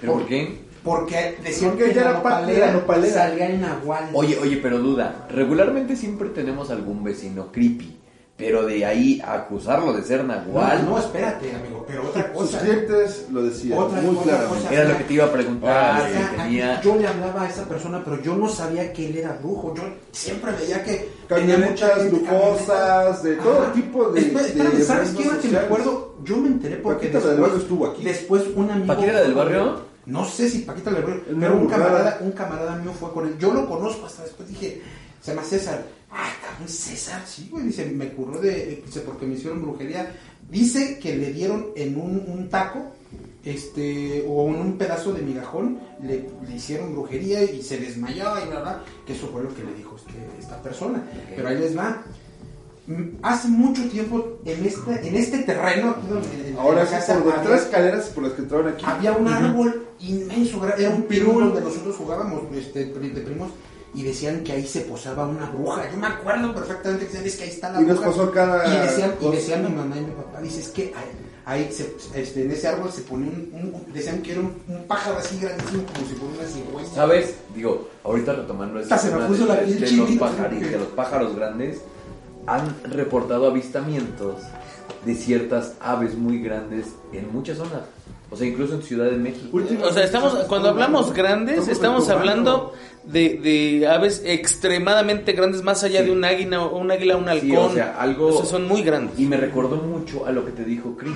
¿Pero 0.00 0.14
por 0.14 0.26
qué? 0.26 0.63
Porque 0.84 1.38
decían 1.42 1.70
Porque 1.72 1.86
que 1.88 1.94
ya 1.94 2.04
la 2.04 2.10
era 2.10 2.22
parte 2.22 2.52
de 2.52 2.58
la 2.60 2.72
nopalera. 2.72 3.12
salía 3.14 3.48
en 3.48 3.60
nahual. 3.62 4.10
Oye, 4.12 4.38
oye, 4.38 4.58
pero 4.58 4.78
duda. 4.78 5.26
Regularmente 5.30 5.96
siempre 5.96 6.28
tenemos 6.28 6.70
algún 6.70 7.02
vecino 7.02 7.50
creepy. 7.50 8.00
Pero 8.36 8.66
de 8.66 8.84
ahí 8.84 9.22
a 9.24 9.34
acusarlo 9.34 9.92
de 9.92 10.02
ser 10.02 10.24
no, 10.24 10.34
nahual. 10.34 10.84
no, 10.84 10.98
espérate, 10.98 11.54
amigo, 11.54 11.84
pero 11.86 12.02
otra 12.02 12.32
Sus 12.34 12.50
cosa. 12.50 12.58
clientes 12.58 13.26
lo 13.32 13.44
decían 13.44 13.78
Otra- 13.78 14.00
muy 14.00 14.16
claramente. 14.16 14.74
Era 14.74 14.88
lo 14.88 14.98
que 14.98 15.04
te 15.04 15.14
iba 15.14 15.24
a 15.24 15.32
preguntar. 15.32 16.10
Sea, 16.10 16.30
si 16.30 16.36
tenía... 16.36 16.80
Yo 16.80 16.96
le 16.96 17.06
hablaba 17.06 17.42
a 17.44 17.48
esa 17.48 17.64
persona, 17.64 18.02
pero 18.04 18.20
yo 18.22 18.34
no 18.34 18.48
sabía 18.48 18.92
que 18.92 19.06
él 19.08 19.18
era 19.18 19.38
brujo. 19.40 19.72
Yo 19.76 19.84
siempre 20.10 20.50
veía 20.60 20.82
que 20.82 21.08
Camionetas 21.28 22.10
lujosas, 22.10 23.22
de 23.22 23.36
todo 23.36 23.62
Ajá. 23.62 23.72
tipo 23.72 24.08
de. 24.10 24.20
Espera, 24.20 24.42
de 24.42 24.48
espérame, 24.48 24.82
¿sabes 24.82 25.10
qué 25.10 25.22
era 25.24 25.38
que 25.38 25.48
me 25.48 25.58
acuerdo? 25.58 26.14
Yo 26.24 26.36
me 26.38 26.48
enteré 26.48 26.76
porque 26.78 27.06
Paquita 27.06 27.18
la 27.20 27.26
del 27.26 27.36
después, 27.36 27.50
barrio 27.52 27.62
estuvo 27.62 27.86
aquí. 27.86 28.02
después 28.04 28.42
un 28.56 28.70
amigo... 28.70 28.94
¿Paquita 28.94 29.22
del 29.22 29.34
barrio? 29.34 29.93
No 30.06 30.24
sé 30.24 30.48
si 30.50 30.60
Paquita 30.60 30.90
Es 30.90 30.96
pero 31.38 31.56
un 31.56 31.66
camarada, 31.68 32.18
un 32.20 32.32
camarada 32.32 32.76
mío 32.76 32.92
fue 32.92 33.12
con 33.12 33.26
él. 33.26 33.36
Yo 33.38 33.52
lo 33.54 33.68
conozco 33.68 34.06
hasta 34.06 34.22
después 34.22 34.48
dije, 34.48 34.82
se 35.22 35.30
llama 35.34 35.46
César. 35.46 35.84
Ah, 36.10 36.30
cabrón, 36.42 36.68
César, 36.68 37.22
sí, 37.26 37.48
güey. 37.50 37.64
Dice, 37.66 37.86
me 37.86 38.12
curó 38.12 38.38
de, 38.40 38.82
dice, 38.84 39.00
porque 39.00 39.26
me 39.26 39.34
hicieron 39.34 39.62
brujería. 39.62 40.14
Dice 40.50 40.98
que 40.98 41.16
le 41.16 41.32
dieron 41.32 41.68
en 41.74 41.98
un, 41.98 42.22
un 42.28 42.48
taco, 42.50 42.92
este, 43.44 44.24
o 44.28 44.48
en 44.48 44.56
un 44.56 44.78
pedazo 44.78 45.12
de 45.12 45.22
migajón, 45.22 45.78
le, 46.02 46.28
le 46.48 46.54
hicieron 46.56 46.92
brujería 46.92 47.42
y 47.42 47.62
se 47.62 47.78
desmayó 47.78 48.38
y 48.44 48.48
bla, 48.48 48.60
bla, 48.60 48.82
que 49.06 49.14
eso 49.14 49.28
fue 49.28 49.42
lo 49.42 49.54
que 49.54 49.64
le 49.64 49.74
dijo 49.74 49.96
este- 49.96 50.40
esta 50.40 50.60
persona. 50.62 51.02
Pero 51.34 51.48
ahí 51.48 51.58
les 51.58 51.76
va. 51.76 52.02
Hace 53.22 53.48
mucho 53.48 53.82
tiempo 53.88 54.38
en 54.44 54.66
este, 54.66 55.08
en 55.08 55.16
este 55.16 55.38
terreno, 55.38 55.90
aquí 55.96 56.06
donde, 56.06 56.48
en 56.50 56.56
Ahora 56.58 56.84
sí, 56.84 56.92
casa 56.92 57.14
por 57.18 57.32
había- 57.32 57.42
detrás 57.42 57.62
escaleras 57.62 58.04
por 58.06 58.24
las 58.24 58.32
que 58.34 58.42
entraron 58.42 58.68
aquí. 58.68 58.84
había 58.86 59.12
un 59.12 59.26
árbol 59.28 59.86
inmenso, 60.00 60.60
era 60.76 60.90
un 60.90 61.02
pirul 61.04 61.44
donde 61.44 61.60
nosotros 61.62 61.96
jugábamos 61.96 62.42
este, 62.54 62.84
de 62.84 63.20
primos 63.22 63.50
y 63.94 64.02
decían 64.02 64.42
que 64.44 64.52
ahí 64.52 64.66
se 64.66 64.82
posaba 64.82 65.26
una 65.26 65.48
bruja. 65.50 65.90
Yo 65.90 65.96
me 65.96 66.08
acuerdo 66.08 66.54
perfectamente 66.54 67.06
que 67.06 67.12
decían 67.12 67.26
es 67.26 67.36
que 67.36 67.44
ahí 67.44 67.50
está 67.50 67.72
la 67.72 67.80
Y 67.80 67.84
nos 67.86 67.96
bruja. 67.96 68.10
pasó 68.10 68.30
cada 68.32 68.66
y 68.66 68.86
decían, 68.86 69.14
y 69.20 69.28
decían 69.30 69.62
mi 69.64 69.70
mamá 69.70 69.96
y 69.96 70.00
mi 70.00 70.10
papá, 70.10 70.40
dice 70.42 70.60
es 70.60 70.68
que 70.68 70.92
ahí, 70.94 71.10
ahí 71.46 71.72
se- 71.72 71.94
este, 72.20 72.42
en 72.42 72.50
ese 72.50 72.68
árbol 72.68 72.90
se 72.92 73.00
ponía 73.02 73.30
un, 73.30 73.72
un- 73.72 73.92
decían 73.94 74.20
que 74.20 74.32
era 74.32 74.40
un, 74.40 74.52
un 74.68 74.84
pájaro 74.86 75.16
así 75.18 75.38
grandísimo 75.38 75.84
como 75.86 76.06
si 76.06 76.14
fuera 76.16 76.34
una 76.38 76.48
cigüeña. 76.48 76.88
¿Sabes? 76.94 77.34
Digo, 77.54 77.88
ahorita 78.02 78.34
retomando 78.34 78.78
ese 78.80 78.92
Hasta 78.92 79.06
se 79.08 79.12
me 79.14 79.16
tema 79.22 79.28
puso 79.28 79.46
de, 79.46 79.48
la 79.54 79.60
piel 79.62 79.80
de 79.80 79.92
los 79.96 80.10
pájaros, 80.18 80.60
de 80.60 80.78
los 80.78 80.88
pájaros 80.88 81.36
grandes, 81.36 81.78
han 82.46 82.74
reportado 82.84 83.46
avistamientos 83.46 84.36
de 85.04 85.14
ciertas 85.14 85.74
aves 85.80 86.14
muy 86.16 86.38
grandes 86.40 86.86
en 87.12 87.32
muchas 87.32 87.58
zonas. 87.58 87.82
O 88.30 88.36
sea, 88.36 88.46
incluso 88.48 88.74
en 88.74 88.82
Ciudad 88.82 89.06
de 89.10 89.16
México. 89.16 89.56
O 89.84 89.92
sea, 89.92 90.02
estamos 90.04 90.32
cuando 90.48 90.70
hablamos 90.70 91.12
grandes, 91.12 91.68
estamos 91.68 92.08
hablando 92.08 92.72
de, 93.04 93.38
de 93.38 93.86
aves 93.86 94.22
extremadamente 94.24 95.32
grandes, 95.32 95.62
más 95.62 95.84
allá 95.84 96.00
Sí. 96.00 96.06
de 96.06 96.10
un 96.12 96.24
águila, 96.24 96.60
un 96.66 96.90
águila, 96.90 97.16
un 97.16 97.28
halcón. 97.28 97.48
Sí, 97.48 97.56
o 97.56 97.72
sea, 97.72 97.96
algo- 98.00 98.28
O 98.28 98.32
sea, 98.38 98.46
son 98.46 98.66
muy 98.66 98.82
grandes. 98.82 99.18
Y 99.20 99.26
me 99.26 99.36
recordó 99.36 99.76
mucho 99.76 100.26
a 100.26 100.32
lo 100.32 100.44
que 100.44 100.52
te 100.52 100.64
dijo 100.64 100.96
Chris, 100.96 101.12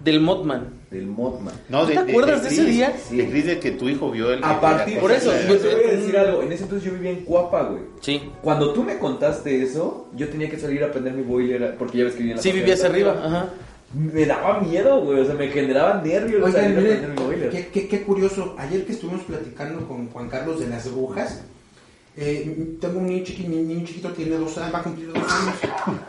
Del 0.00 0.20
Mothman. 0.20 0.80
del 0.90 1.06
Mothman. 1.06 1.54
No, 1.68 1.82
¿Tú 1.86 1.92
te 1.92 1.98
acuerdas 1.98 2.42
de 2.42 2.48
ese 2.48 2.62
Chris, 2.62 2.74
día? 2.74 2.96
De 3.10 3.28
Chris, 3.28 3.46
de 3.46 3.58
que 3.60 3.70
tu 3.72 3.88
hijo 3.88 4.10
vio 4.10 4.32
el. 4.32 4.42
A 4.42 4.58
partir 4.60 4.98
por 4.98 5.12
eso, 5.12 5.30
yo 5.46 5.58
te 5.58 5.74
voy 5.74 5.84
a 5.84 5.92
decir 5.96 6.16
algo. 6.16 6.42
En 6.42 6.50
ese 6.52 6.62
entonces 6.64 6.86
yo 6.90 6.94
vivía 6.96 7.10
en 7.10 7.20
Cuapa, 7.24 7.64
güey. 7.64 7.82
Sí. 8.00 8.22
Cuando 8.42 8.72
tú 8.72 8.82
me 8.82 8.98
contaste 8.98 9.62
eso, 9.62 10.08
yo 10.16 10.28
tenía 10.28 10.48
que 10.50 10.58
salir 10.58 10.82
a 10.82 10.90
prender 10.90 11.12
mi 11.12 11.22
boiler 11.22 11.76
porque 11.78 11.98
ya 11.98 12.04
ves 12.04 12.14
que 12.14 12.20
vivía 12.20 12.32
en 12.32 12.36
la 12.38 12.42
Sí, 12.42 12.50
vivías 12.52 12.80
de 12.80 12.86
arriba. 12.86 13.22
Ajá. 13.22 13.48
Me 13.92 14.24
daba 14.24 14.60
miedo, 14.60 15.00
güey. 15.02 15.20
O 15.20 15.24
sea, 15.26 15.34
me 15.34 15.48
generaba 15.48 16.00
nervios 16.02 16.42
Oigan, 16.44 16.52
salir 16.62 16.78
a 16.78 16.80
prender 16.80 17.08
mi 17.10 17.22
boiler. 17.22 17.50
qué, 17.50 17.66
qué- 17.68 17.86
qué 17.88 18.02
curioso. 18.02 18.54
Ayer 18.56 18.86
que 18.86 18.92
estuvimos 18.92 19.22
platicando 19.24 19.86
con 19.86 20.08
Juan 20.08 20.28
Carlos 20.30 20.60
de 20.60 20.68
las 20.68 20.90
brujas, 20.90 21.42
eh, 22.16 22.76
tengo 22.80 22.98
un 23.00 23.06
niño 23.06 23.24
chiquito, 23.24 23.48
mi 23.48 23.56
niño 23.56 23.86
chiquito 23.86 24.08
tiene 24.10 24.36
dos 24.36 24.56
años, 24.58 24.74
va 24.74 24.78
a 24.80 24.82
cumplir 24.82 25.08
dos 25.12 25.18
años, 25.18 25.54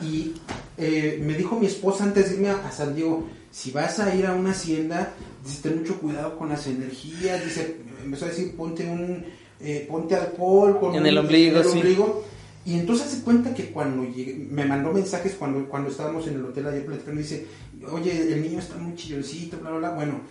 y 0.01 0.33
eh, 0.77 1.21
me 1.23 1.33
dijo 1.35 1.59
mi 1.59 1.67
esposa 1.67 2.03
antes 2.03 2.29
de 2.29 2.35
irme 2.35 2.49
a, 2.49 2.67
a 2.67 2.71
San 2.71 2.95
Diego, 2.95 3.27
si 3.51 3.71
vas 3.71 3.99
a 3.99 4.15
ir 4.15 4.25
a 4.25 4.33
una 4.33 4.51
hacienda, 4.51 5.13
dice, 5.45 5.59
ten 5.61 5.79
mucho 5.79 5.99
cuidado 5.99 6.37
con 6.37 6.49
las 6.49 6.65
energías, 6.67 7.43
dice, 7.43 7.77
empezó 8.03 8.25
a 8.25 8.29
decir, 8.29 8.55
ponte 8.55 8.85
un, 8.87 9.25
eh, 9.59 9.85
ponte 9.89 10.15
alcohol 10.15 10.79
con 10.79 10.95
En 10.95 11.01
un- 11.01 11.07
el 11.07 11.17
ombligo, 11.17 11.57
en 11.59 11.63
el 11.65 11.69
sí. 11.69 11.77
ombligo. 11.77 12.25
Y 12.63 12.75
entonces 12.79 13.07
hace 13.07 13.23
cuenta 13.23 13.53
que 13.55 13.71
cuando 13.71 14.03
llegué, 14.05 14.35
me 14.35 14.65
mandó 14.65 14.91
mensajes 14.93 15.33
cuando, 15.33 15.67
cuando 15.67 15.89
estábamos 15.89 16.27
en 16.27 16.35
el 16.35 16.45
hotel 16.45 16.67
ayer 16.67 16.85
platicando, 16.85 17.19
dice, 17.19 17.45
oye, 17.91 18.33
el 18.33 18.41
niño 18.43 18.59
está 18.59 18.75
muy 18.77 18.95
chilloncito, 18.95 19.57
bla, 19.57 19.71
bla, 19.71 19.79
bla. 19.79 19.89
Bueno, 19.95 20.21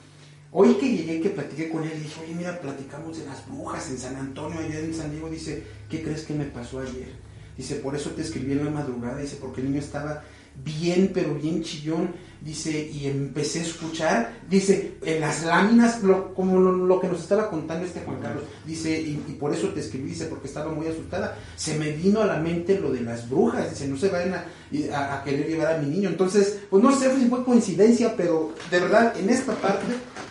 hoy 0.53 0.75
que 0.75 0.89
llegué, 0.97 1.21
que 1.21 1.31
platiqué 1.31 1.69
con 1.69 1.83
él, 1.83 1.91
dije, 2.01 2.21
oye, 2.25 2.35
mira, 2.35 2.61
platicamos 2.61 3.19
de 3.19 3.27
las 3.27 3.45
brujas 3.49 3.91
en 3.91 3.99
San 3.99 4.15
Antonio, 4.17 4.61
allá 4.61 4.79
en 4.79 4.95
San 4.95 5.11
Diego. 5.11 5.29
Dice, 5.29 5.65
¿qué 5.91 6.03
crees 6.03 6.23
que 6.23 6.35
me 6.35 6.45
pasó 6.45 6.79
ayer? 6.79 7.09
Dice, 7.57 7.75
por 7.77 7.97
eso 7.97 8.11
te 8.11 8.23
escribí 8.23 8.53
en 8.53 8.65
la 8.65 8.71
madrugada. 8.71 9.19
Dice, 9.19 9.37
porque 9.41 9.61
el 9.61 9.69
niño 9.69 9.81
estaba 9.81 10.23
bien, 10.65 11.11
pero 11.15 11.35
bien 11.35 11.63
chillón. 11.63 12.31
Dice, 12.43 12.89
y 12.91 13.07
empecé 13.07 13.59
a 13.59 13.63
escuchar, 13.65 14.33
dice, 14.49 14.95
en 15.05 15.21
las 15.21 15.45
láminas, 15.45 16.03
lo- 16.03 16.33
como 16.33 16.59
lo, 16.59 16.73
lo 16.73 16.99
que 16.99 17.07
nos 17.07 17.21
estaba 17.21 17.51
contando 17.51 17.85
este 17.85 18.01
Juan 18.01 18.19
Carlos. 18.23 18.45
Dice, 18.65 18.99
y, 18.99 19.23
y 19.29 19.33
por 19.35 19.53
eso 19.53 19.69
te 19.69 19.81
escribí, 19.81 20.09
dice, 20.09 20.25
porque 20.25 20.49
estaba 20.49 20.73
muy 20.73 20.87
asustada. 20.87 21.37
Se 21.57 21.77
me 21.77 21.91
vino 21.93 22.23
a 22.23 22.27
la 22.27 22.37
mente 22.39 22.81
lo 22.81 22.91
de 22.93 23.03
las 23.03 23.29
brujas. 23.29 23.69
Dice, 23.69 23.87
no 23.89 23.99
se 23.99 24.09
vayan 24.09 24.33
a, 24.33 24.45
y- 24.73 24.89
a- 24.89 25.17
a 25.19 25.23
querer 25.23 25.49
llevar 25.49 25.75
a 25.75 25.79
mi 25.83 25.91
niño. 25.91 26.09
Entonces, 26.09 26.61
pues 26.71 26.83
no 26.83 26.99
sé 26.99 27.15
si 27.15 27.27
fue 27.27 27.45
coincidencia, 27.45 28.17
pero 28.17 28.55
de 28.71 28.81
verdad, 28.81 29.15
en 29.19 29.29
esta 29.29 29.53
parte 29.57 29.85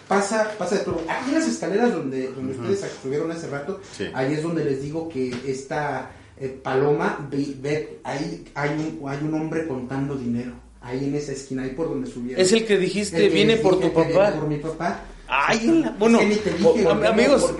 pasa, 0.08 0.50
pasa 0.58 0.80
de 0.80 0.86
todo. 0.86 1.02
Aquí 1.08 1.30
en 1.30 1.36
las 1.36 1.48
escaleras 1.48 1.93
donde, 1.93 2.32
donde 2.32 2.58
ustedes 2.58 2.84
subieron 3.04 3.30
hace 3.32 3.46
rato, 3.48 3.82
Sí. 3.96 4.06
ahí 4.16 4.34
es 4.34 4.41
donde 4.41 4.66
les 4.66 4.82
digo 4.82 5.08
que 5.10 5.32
esta 5.46 6.10
eh, 6.40 6.60
paloma, 6.64 7.28
ve, 7.32 7.56
ve, 7.62 8.00
ahí 8.04 8.46
hay 8.56 8.70
un, 8.70 9.10
hay 9.10 9.18
un 9.24 9.34
hombre 9.34 9.68
contando 9.68 10.16
dinero. 10.16 10.52
Ahí 10.82 11.04
en 11.06 11.16
esa 11.16 11.34
esquina, 11.34 11.64
ahí 11.64 11.72
por 11.72 11.90
donde 11.90 12.10
subieron. 12.10 12.42
Es 12.44 12.54
el 12.54 12.66
que 12.66 12.78
dijiste, 12.78 13.18
El 13.18 13.24
que 13.24 13.30
viene 13.36 13.58
por 13.58 13.80
tu 13.80 13.92
papá. 13.92 14.32
Por 14.34 14.48
mi 14.48 14.58
papá. 14.58 15.02
Ay, 15.28 15.60
en 15.68 15.82
la- 15.82 15.92
bueno, 15.92 16.20
que 16.20 16.26
ni 16.26 16.36
te 16.36 16.52
dije, 16.52 16.66
o- 16.66 16.74
¿por 16.74 16.78
qué 17.02 17.06
no- 17.06 17.08
amigos, 17.08 17.54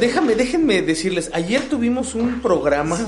déjame, 0.00 0.34
déjenme 0.36 0.80
decirles, 0.82 1.30
ayer 1.34 1.62
tuvimos 1.68 2.14
un 2.14 2.40
programa 2.40 2.98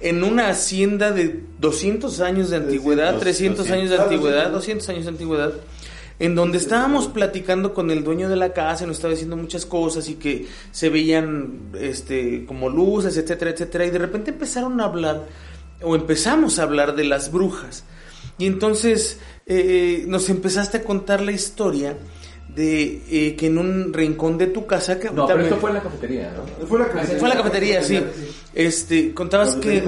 en 0.00 0.22
una 0.22 0.48
hacienda 0.50 1.10
de 1.10 1.40
200 1.58 2.20
años 2.20 2.50
de 2.50 2.56
antigüedad, 2.58 3.18
300 3.18 3.70
años 3.70 3.90
de 3.90 3.96
antigüedad, 3.98 4.50
200. 4.50 4.86
200 4.86 4.88
años 4.90 5.04
de 5.04 5.10
antigüedad, 5.10 5.52
en 6.18 6.34
donde 6.34 6.58
estábamos 6.58 7.08
platicando 7.08 7.74
con 7.74 7.90
el 7.90 8.02
dueño 8.02 8.28
de 8.28 8.36
la 8.36 8.52
casa, 8.52 8.84
y 8.84 8.86
nos 8.86 8.96
estaba 8.96 9.12
diciendo 9.12 9.36
muchas 9.36 9.66
cosas 9.66 10.08
y 10.08 10.14
que 10.14 10.46
se 10.70 10.88
veían 10.88 11.70
este 11.78 12.46
como 12.46 12.68
luces, 12.68 13.16
etcétera, 13.16 13.50
etcétera, 13.50 13.86
y 13.86 13.90
de 13.90 13.98
repente 13.98 14.30
empezaron 14.30 14.80
a 14.80 14.84
hablar 14.84 15.26
o 15.82 15.94
empezamos 15.94 16.58
a 16.58 16.62
hablar 16.62 16.96
de 16.96 17.04
las 17.04 17.30
brujas. 17.30 17.84
Y 18.38 18.46
entonces 18.46 19.18
eh, 19.46 20.04
nos 20.08 20.28
empezaste 20.28 20.78
a 20.78 20.84
contar 20.84 21.20
la 21.20 21.32
historia 21.32 21.96
de 22.54 23.02
eh, 23.10 23.36
que 23.36 23.46
en 23.48 23.58
un 23.58 23.92
rincón 23.92 24.38
de 24.38 24.46
tu 24.46 24.66
casa 24.66 24.98
que 24.98 25.10
No, 25.10 25.26
pero 25.26 25.42
esto 25.42 25.56
fue 25.56 25.70
en 25.70 25.76
la 25.76 25.82
cafetería, 25.82 26.32
¿no? 26.60 26.66
Fue 26.66 26.78
la 26.78 26.86
fue 26.86 27.28
a 27.30 27.34
la 27.34 27.36
cafetería, 27.36 27.82
sí. 27.82 28.02
Este, 28.54 29.12
contabas 29.12 29.56
que 29.56 29.82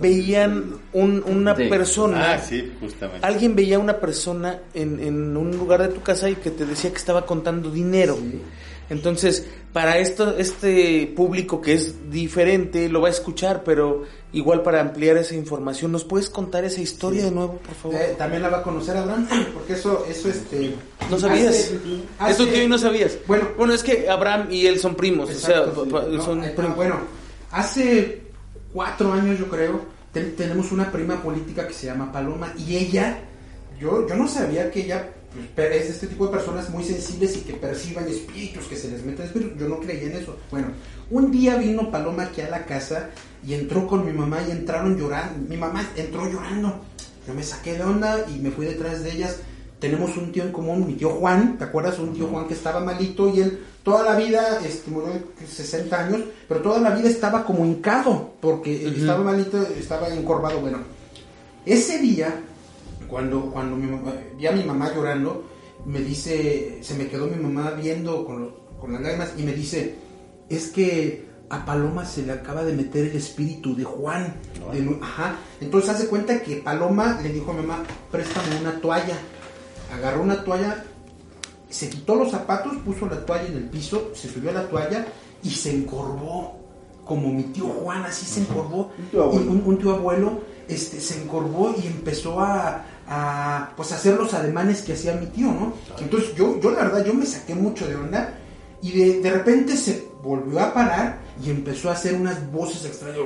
veían 0.00 0.64
un- 0.92 1.22
una 1.26 1.56
Sí. 1.56 1.64
persona, 1.68 2.34
Ah, 2.34 2.38
sí, 2.38 2.72
justamente. 2.80 3.26
alguien 3.26 3.54
veía 3.56 3.78
una 3.78 3.98
persona 3.98 4.58
en, 4.74 5.00
en 5.00 5.36
un 5.36 5.50
lugar 5.56 5.82
de 5.82 5.88
tu 5.88 6.02
casa 6.02 6.28
y 6.28 6.34
que 6.36 6.50
te 6.50 6.66
decía 6.66 6.90
que 6.90 6.96
estaba 6.98 7.24
contando 7.24 7.70
dinero. 7.70 8.18
Entonces, 8.90 9.46
para 9.72 9.98
esto, 9.98 10.36
este 10.36 11.10
público 11.16 11.60
que 11.62 11.72
es 11.74 12.10
diferente 12.10 12.88
lo 12.88 13.00
va 13.00 13.08
a 13.08 13.10
escuchar, 13.10 13.62
pero 13.64 14.02
igual 14.34 14.62
para 14.62 14.80
ampliar 14.80 15.16
esa 15.16 15.34
información, 15.34 15.92
¿nos 15.92 16.04
puedes 16.04 16.28
contar 16.28 16.64
esa 16.64 16.80
historia 16.82 17.24
de 17.24 17.30
nuevo, 17.30 17.58
por 17.58 17.74
favor? 17.74 17.96
Eh, 17.96 18.14
también 18.18 18.42
la 18.42 18.50
va 18.50 18.58
a 18.58 18.62
conocer 18.62 18.96
Abraham, 18.96 19.26
porque 19.54 19.74
eso, 19.74 20.04
eso 20.08 20.28
este... 20.28 20.74
No 21.10 21.18
sabías. 21.18 21.72
hace- 22.18 22.32
Eso 22.32 22.46
tío 22.52 22.62
y 22.64 22.68
no 22.68 22.76
sabías. 22.78 23.16
Bueno, 23.26 23.48
Bueno, 23.56 23.72
es 23.72 23.82
que 23.82 24.08
Abraham 24.10 24.48
y 24.50 24.66
él 24.66 24.78
son 24.78 24.94
primos, 24.94 25.30
Exacto, 25.30 25.82
o 25.82 25.90
sea, 25.90 26.08
No, 26.08 26.22
son 26.22 26.44
eh, 26.44 26.50
primos. 26.50 26.76
Bueno, 26.76 26.96
hace 27.50 28.22
cuatro 28.72 29.12
años 29.12 29.38
yo 29.38 29.46
creo, 29.48 29.80
te- 30.12 30.24
tenemos 30.30 30.70
una 30.72 30.90
prima 30.92 31.22
política 31.22 31.66
que 31.66 31.74
se 31.74 31.86
llama 31.86 32.12
Paloma 32.12 32.52
y 32.58 32.76
ella, 32.76 33.18
yo, 33.80 34.06
yo 34.06 34.14
no 34.16 34.28
sabía 34.28 34.70
que 34.70 34.80
ella 34.84 35.08
es 35.56 35.90
este 35.90 36.06
tipo 36.06 36.26
de 36.26 36.32
personas 36.32 36.68
muy 36.70 36.84
sensibles 36.84 37.36
y 37.36 37.40
que 37.40 37.54
perciban 37.54 38.06
espíritus, 38.08 38.64
que 38.66 38.76
se 38.76 38.90
les 38.90 39.04
meten 39.04 39.26
espíritus, 39.26 39.58
yo 39.58 39.68
no 39.68 39.80
creía 39.80 40.10
en 40.10 40.16
eso. 40.16 40.36
Bueno, 40.50 40.68
un 41.10 41.30
día 41.30 41.56
vino 41.56 41.90
Paloma 41.90 42.24
aquí 42.24 42.40
a 42.40 42.50
la 42.50 42.64
casa 42.64 43.10
y 43.46 43.54
entró 43.54 43.86
con 43.86 44.04
mi 44.04 44.12
mamá 44.12 44.38
y 44.46 44.50
entraron 44.50 44.98
llorando, 44.98 45.48
mi 45.48 45.56
mamá 45.56 45.88
entró 45.96 46.30
llorando, 46.30 46.80
yo 47.26 47.34
me 47.34 47.42
saqué 47.42 47.74
de 47.74 47.82
onda 47.82 48.26
y 48.28 48.38
me 48.38 48.50
fui 48.50 48.66
detrás 48.66 49.02
de 49.02 49.12
ellas 49.12 49.40
tenemos 49.82 50.16
un 50.16 50.30
tío 50.30 50.44
en 50.44 50.52
común, 50.52 50.86
mi 50.86 50.94
tío 50.94 51.10
Juan, 51.10 51.58
¿te 51.58 51.64
acuerdas? 51.64 51.98
Un 51.98 52.14
tío 52.14 52.28
Juan 52.28 52.46
que 52.46 52.54
estaba 52.54 52.78
malito 52.78 53.28
y 53.28 53.40
él 53.40 53.64
toda 53.82 54.04
la 54.04 54.14
vida, 54.14 54.60
este, 54.64 54.88
murió 54.92 55.08
de 55.12 55.44
60 55.44 56.06
años, 56.06 56.20
pero 56.46 56.62
toda 56.62 56.78
la 56.78 56.90
vida 56.90 57.08
estaba 57.08 57.44
como 57.44 57.66
hincado, 57.66 58.34
porque 58.40 58.86
estaba 58.86 59.24
malito, 59.24 59.60
estaba 59.76 60.08
encorvado, 60.08 60.60
bueno. 60.60 60.78
Ese 61.66 61.98
día, 61.98 62.32
cuando, 63.12 63.42
cuando 63.52 63.76
mi 63.76 63.86
mamá- 63.86 64.14
vi 64.38 64.46
a 64.46 64.52
mi 64.52 64.64
mamá 64.64 64.90
llorando, 64.94 65.44
me 65.84 66.00
dice, 66.00 66.78
se 66.82 66.94
me 66.94 67.06
quedó 67.08 67.26
mi 67.26 67.36
mamá 67.36 67.72
viendo 67.72 68.24
con, 68.24 68.40
los- 68.42 68.52
con 68.80 68.92
las 68.94 69.02
lágrimas 69.02 69.34
y 69.36 69.42
me 69.42 69.52
dice, 69.52 69.94
es 70.48 70.68
que 70.68 71.26
a 71.50 71.64
Paloma 71.66 72.06
se 72.06 72.22
le 72.22 72.32
acaba 72.32 72.64
de 72.64 72.72
meter 72.72 73.08
el 73.08 73.16
espíritu 73.16 73.76
de 73.76 73.84
Juan. 73.84 74.34
de 74.72 74.98
ajá. 75.02 75.36
Entonces 75.60 75.90
hace 75.90 76.06
cuenta 76.08 76.40
que 76.42 76.56
Paloma 76.56 77.20
le 77.22 77.28
dijo 77.30 77.50
a 77.50 77.54
mi 77.54 77.60
mamá, 77.60 77.82
préstame 78.10 78.58
una 78.60 78.80
toalla. 78.80 79.18
Agarró 79.94 80.22
una 80.22 80.42
toalla, 80.42 80.82
se 81.68 81.90
quitó 81.90 82.14
los 82.14 82.30
zapatos, 82.30 82.76
puso 82.84 83.06
la 83.06 83.24
toalla 83.26 83.46
en 83.48 83.56
el 83.56 83.68
piso, 83.68 84.10
se 84.14 84.28
subió 84.28 84.48
a 84.50 84.54
la 84.54 84.68
toalla 84.68 85.06
y 85.42 85.50
se 85.50 85.74
encorvó. 85.76 86.58
Como 87.04 87.30
mi 87.32 87.42
tío 87.42 87.66
Juan, 87.66 88.04
así 88.04 88.24
se 88.24 88.40
encorvó. 88.40 88.90
Un 88.98 89.10
tío 89.10 89.22
abuelo. 89.24 89.50
Un 89.66 89.78
tío 89.78 89.90
abuelo 89.94 90.40
este, 90.68 91.00
se 91.00 91.20
encorvó 91.22 91.74
y 91.82 91.86
empezó 91.88 92.40
a, 92.40 92.86
a, 93.08 93.72
pues, 93.76 93.92
hacer 93.92 94.16
los 94.16 94.34
ademanes 94.34 94.82
que 94.82 94.92
hacía 94.92 95.14
mi 95.14 95.26
tío, 95.26 95.48
¿no? 95.48 95.74
Entonces 95.98 96.34
yo, 96.34 96.60
yo 96.60 96.70
la 96.70 96.84
verdad, 96.84 97.04
yo 97.04 97.14
me 97.14 97.26
saqué 97.26 97.54
mucho 97.54 97.86
de 97.86 97.96
onda 97.96 98.38
y 98.80 98.92
de, 98.92 99.20
de 99.20 99.30
repente 99.30 99.76
se 99.76 100.08
volvió 100.22 100.60
a 100.60 100.72
parar 100.72 101.20
y 101.44 101.50
empezó 101.50 101.90
a 101.90 101.94
hacer 101.94 102.14
unas 102.14 102.50
voces 102.52 102.84
extrañas, 102.84 103.18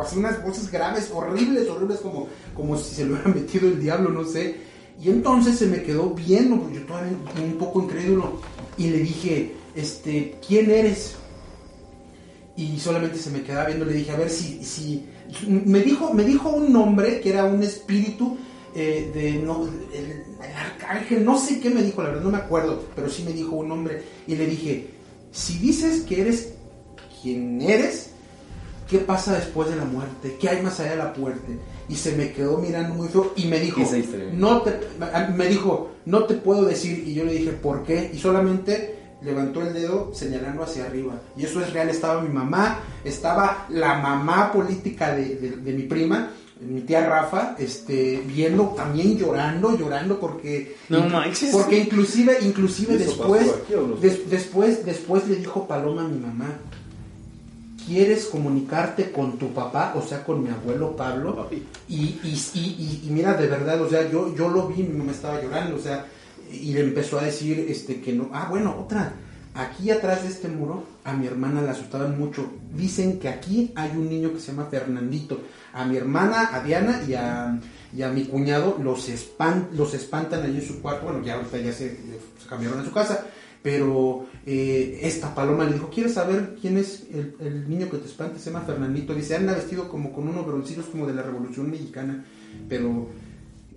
así 0.00 0.18
unas 0.18 0.42
voces 0.42 0.70
graves, 0.70 1.10
horribles, 1.12 1.68
horribles, 1.68 2.00
como, 2.00 2.28
como 2.54 2.76
si 2.76 2.94
se 2.94 3.04
lo 3.04 3.14
hubiera 3.14 3.30
metido 3.30 3.68
el 3.68 3.80
diablo, 3.80 4.10
no 4.10 4.24
sé. 4.24 4.56
Y 5.02 5.10
entonces 5.10 5.58
se 5.58 5.66
me 5.66 5.82
quedó 5.82 6.10
viendo, 6.10 6.60
porque 6.60 6.76
yo 6.76 6.86
todavía 6.86 7.12
un 7.42 7.58
poco 7.58 7.82
incrédulo, 7.82 8.40
y 8.76 8.90
le 8.90 8.98
dije, 8.98 9.52
este, 9.74 10.36
¿quién 10.46 10.70
eres? 10.70 11.16
y 12.56 12.78
solamente 12.78 13.18
se 13.18 13.30
me 13.30 13.42
quedaba 13.42 13.66
viendo, 13.66 13.84
le 13.84 13.94
dije, 13.94 14.12
a 14.12 14.16
ver 14.16 14.30
si, 14.30 14.64
si, 14.64 15.04
me 15.48 15.80
dijo, 15.80 16.12
me 16.14 16.24
dijo 16.24 16.50
un 16.50 16.72
nombre 16.72 17.20
que 17.20 17.30
era 17.30 17.44
un 17.44 17.62
espíritu 17.62 18.36
eh, 18.74 19.10
de, 19.14 19.32
no, 19.34 19.66
el, 19.92 20.04
el 20.04 20.54
arcángel, 20.56 21.24
no 21.24 21.38
sé 21.38 21.60
qué 21.60 21.70
me 21.70 21.82
dijo, 21.82 22.02
la 22.02 22.08
verdad 22.10 22.24
no 22.24 22.30
me 22.30 22.38
acuerdo, 22.38 22.82
pero 22.96 23.08
sí 23.08 23.22
me 23.24 23.32
dijo 23.32 23.56
un 23.56 23.68
nombre, 23.68 24.02
y 24.26 24.34
le 24.36 24.46
dije, 24.46 24.90
si 25.30 25.58
dices 25.58 26.02
que 26.02 26.20
eres 26.22 26.54
quien 27.22 27.60
eres, 27.62 28.10
¿qué 28.88 28.98
pasa 28.98 29.34
después 29.34 29.68
de 29.70 29.76
la 29.76 29.84
muerte? 29.84 30.36
¿Qué 30.40 30.48
hay 30.48 30.62
más 30.62 30.78
allá 30.80 30.90
de 30.92 30.96
la 30.96 31.14
muerte? 31.16 31.58
Y 31.88 31.96
se 31.96 32.12
me 32.16 32.32
quedó 32.32 32.58
mirando 32.58 32.94
muy 32.94 33.08
feo 33.08 33.32
y 33.36 33.46
me 33.46 33.60
dijo, 33.60 33.80
no 34.32 34.62
te, 34.62 34.72
me 35.36 35.46
dijo, 35.48 35.90
no 36.06 36.24
te 36.24 36.34
puedo 36.34 36.64
decir, 36.64 37.04
y 37.06 37.14
yo 37.14 37.24
le 37.24 37.32
dije, 37.34 37.50
¿por 37.52 37.82
qué? 37.84 38.10
Y 38.12 38.18
solamente 38.18 38.96
levantó 39.22 39.62
el 39.62 39.72
dedo 39.72 40.10
señalando 40.14 40.62
hacia 40.64 40.84
arriba. 40.86 41.14
Y 41.36 41.44
eso 41.44 41.60
es 41.62 41.72
real, 41.72 41.88
estaba 41.88 42.20
mi 42.22 42.28
mamá, 42.28 42.80
estaba 43.04 43.66
la 43.70 43.98
mamá 43.98 44.52
política 44.52 45.14
de, 45.14 45.36
de- 45.36 45.56
de 45.56 45.72
mi 45.72 45.82
prima, 45.84 46.30
mi 46.60 46.80
tía 46.82 47.06
Rafa, 47.08 47.56
este, 47.58 48.22
viendo 48.26 48.68
también 48.76 49.18
llorando, 49.18 49.76
llorando 49.76 50.18
porque, 50.20 50.76
No 50.88 51.08
manches. 51.08 51.50
porque 51.50 51.78
inclusive, 51.78 52.38
inclusive 52.42 52.94
¿Y 52.94 52.96
eso 53.02 53.04
después, 53.06 53.52
no? 53.70 53.96
des- 53.96 54.30
después, 54.30 54.84
después 54.86 55.26
le 55.28 55.36
dijo 55.36 55.66
Paloma 55.66 56.04
a 56.04 56.08
mi 56.08 56.18
mamá, 56.18 56.58
¿quieres 57.86 58.26
comunicarte 58.26 59.10
con 59.10 59.38
tu 59.38 59.52
papá, 59.52 59.94
o 59.96 60.02
sea, 60.06 60.24
con 60.24 60.42
mi 60.42 60.48
abuelo 60.50 60.96
Pablo? 60.96 61.48
Y, 61.88 61.94
y, 61.96 62.40
y- 62.54 63.02
y 63.06 63.10
mira, 63.10 63.34
de 63.34 63.46
verdad, 63.46 63.80
o 63.82 63.88
sea, 63.90 64.08
yo, 64.10 64.34
yo 64.34 64.48
lo 64.48 64.68
vi, 64.68 64.82
mi 64.82 64.96
mamá 64.96 65.12
estaba 65.12 65.42
llorando, 65.42 65.76
o 65.76 65.80
sea, 65.80 66.06
y 66.50 66.72
le 66.72 66.80
empezó 66.80 67.18
a 67.18 67.24
decir 67.24 67.66
este 67.68 68.00
que 68.00 68.12
no. 68.12 68.30
Ah, 68.32 68.46
bueno, 68.48 68.76
otra. 68.78 69.14
Aquí 69.56 69.90
atrás 69.90 70.22
de 70.22 70.28
este 70.30 70.48
muro, 70.48 70.82
a 71.04 71.12
mi 71.12 71.26
hermana 71.28 71.62
la 71.62 71.72
asustaban 71.72 72.18
mucho. 72.18 72.44
Dicen 72.76 73.20
que 73.20 73.28
aquí 73.28 73.70
hay 73.76 73.90
un 73.92 74.08
niño 74.08 74.32
que 74.32 74.40
se 74.40 74.48
llama 74.52 74.66
Fernandito. 74.68 75.38
A 75.74 75.84
mi 75.84 75.96
hermana, 75.96 76.50
a 76.54 76.62
Diana 76.62 77.02
y 77.06 77.14
a, 77.14 77.60
y 77.94 78.02
a 78.02 78.08
mi 78.08 78.24
cuñado 78.24 78.78
los, 78.82 79.10
los 79.72 79.94
espantan 79.94 80.42
allí 80.42 80.58
en 80.58 80.66
su 80.66 80.80
cuarto. 80.80 81.06
Bueno, 81.06 81.22
ya 81.22 81.34
ahorita 81.34 81.58
ya 81.58 81.72
se, 81.72 81.90
se 81.90 82.48
cambiaron 82.48 82.80
a 82.80 82.84
su 82.84 82.92
casa. 82.92 83.26
Pero 83.62 84.26
eh, 84.44 85.00
esta 85.02 85.34
paloma 85.34 85.64
le 85.64 85.72
dijo, 85.72 85.88
¿quieres 85.88 86.12
saber 86.12 86.54
quién 86.60 86.76
es 86.76 87.04
el, 87.10 87.34
el 87.40 87.68
niño 87.68 87.88
que 87.88 87.96
te 87.96 88.06
espanta? 88.06 88.38
Se 88.38 88.50
llama 88.50 88.66
Fernandito. 88.66 89.14
Dice, 89.14 89.36
anda 89.36 89.54
vestido 89.54 89.88
como 89.88 90.12
con 90.12 90.28
unos 90.28 90.46
broncillos 90.46 90.84
como 90.86 91.06
de 91.06 91.14
la 91.14 91.22
Revolución 91.22 91.70
Mexicana. 91.70 92.24
Pero 92.68 93.08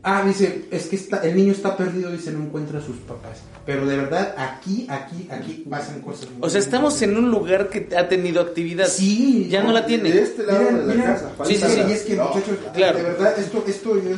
Ah, 0.04 0.24
dice, 0.26 0.66
es 0.72 0.86
que 0.88 0.95
está, 0.95 1.18
el 1.18 1.36
niño 1.36 1.52
está 1.52 1.76
perdido, 1.76 2.12
dice, 2.12 2.32
no 2.32 2.43
encuentra 2.43 2.80
a 2.80 2.82
sus 2.82 2.95
papás. 2.98 3.39
Pero 3.66 3.86
de 3.86 3.98
verdad, 3.98 4.34
aquí, 4.38 4.88
aquí, 4.89 5.28
aquí 5.30 5.66
pasan 5.70 6.02
cosas. 6.02 6.30
muy 6.32 6.39
O 6.41 6.50
sea, 6.50 6.60
estamos 6.62 7.02
en 7.02 7.18
un 7.18 7.30
lugar 7.30 7.70
que 7.70 7.89
ha 7.98 8.08
tenido 8.08 8.41
actividad. 8.41 8.88
Sí. 8.88 9.48
Ya 9.50 9.64
no 9.64 9.72
la 9.74 9.86
tiene. 9.86 10.12
De 10.12 10.22
este 10.22 10.43
lado 10.43 10.64
de 10.88 10.95
la 10.95 11.04
casa. 11.04 11.32
Sí, 11.45 11.56
sí, 11.56 11.62
sí, 11.66 11.72
sí. 11.74 11.82
y 11.88 11.91
es 11.91 12.02
que, 12.04 12.16
No. 12.16 12.26
muchachos, 12.30 12.58
Claro. 12.74 12.98
de 12.98 13.04
verdad, 13.04 13.38
esto, 13.39 13.64
esto 13.68 13.98
es, 13.98 14.18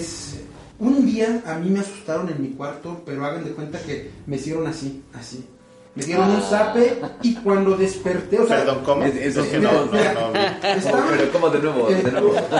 es- 0.00 0.30
Un 0.78 1.06
día 1.06 1.40
a 1.46 1.54
mí 1.54 1.70
me 1.70 1.80
asustaron 1.80 2.28
en 2.30 2.42
mi 2.42 2.48
cuarto, 2.48 3.02
pero 3.06 3.24
hagan 3.24 3.44
de 3.44 3.50
cuenta 3.52 3.78
que 3.80 4.10
me 4.26 4.36
hicieron 4.36 4.66
así, 4.66 5.02
así. 5.12 5.44
Me 5.96 6.02
dieron 6.04 6.28
un 6.28 6.42
zape 6.42 7.00
y 7.22 7.34
cuando 7.36 7.76
desperté, 7.76 8.40
o 8.40 8.46
sea, 8.48 8.58
Perdón, 8.58 8.80
¿cómo? 8.84 9.04
Es- 9.04 9.14
eso 9.14 9.42
Es 9.44 9.48
que 9.50 9.58
no, 9.60 9.70
no, 9.72 9.84
no, 9.86 9.92
mira, 9.92 10.12
no, 10.14 10.30
no. 10.32 10.68
estaba- 10.76 11.06
Pero 11.10 11.32
como 11.32 11.50
de 11.50 11.58
nuevo, 11.60 11.86
de 11.88 12.10
nuevo. 12.10 12.34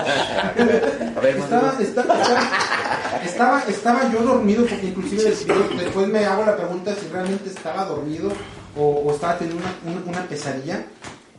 A 1.17 1.19
ver, 1.19 1.37
Estaba, 1.37 1.75
estaba, 1.79 2.13
estaba, 2.21 3.21
estaba, 3.25 3.63
estaba 3.67 4.11
yo 4.13 4.21
dormido 4.23 4.65
porque 4.65 4.87
inclusive 4.87 5.23
después, 5.23 5.57
después 5.77 6.07
me 6.07 6.25
hago 6.25 6.45
la 6.45 6.55
pregunta 6.55 6.95
si 6.95 7.07
realmente 7.11 7.49
estaba 7.49 7.83
dormido 7.85 8.31
o, 8.77 8.83
o 9.05 9.13
estaba 9.13 9.37
teniendo 9.37 9.63
una, 9.63 9.93
una- 9.99 10.05
una 10.19 10.27
pesadilla. 10.27 10.85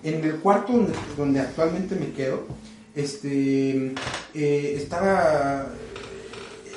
En 0.03 0.23
el 0.23 0.37
cuarto 0.37 0.73
donde, 0.75 0.93
donde 1.17 1.41
actualmente 1.41 1.97
me 1.97 2.13
quedo, 2.13 2.45
este, 2.95 3.95
eh, 4.35 4.75
estaba 4.77 5.67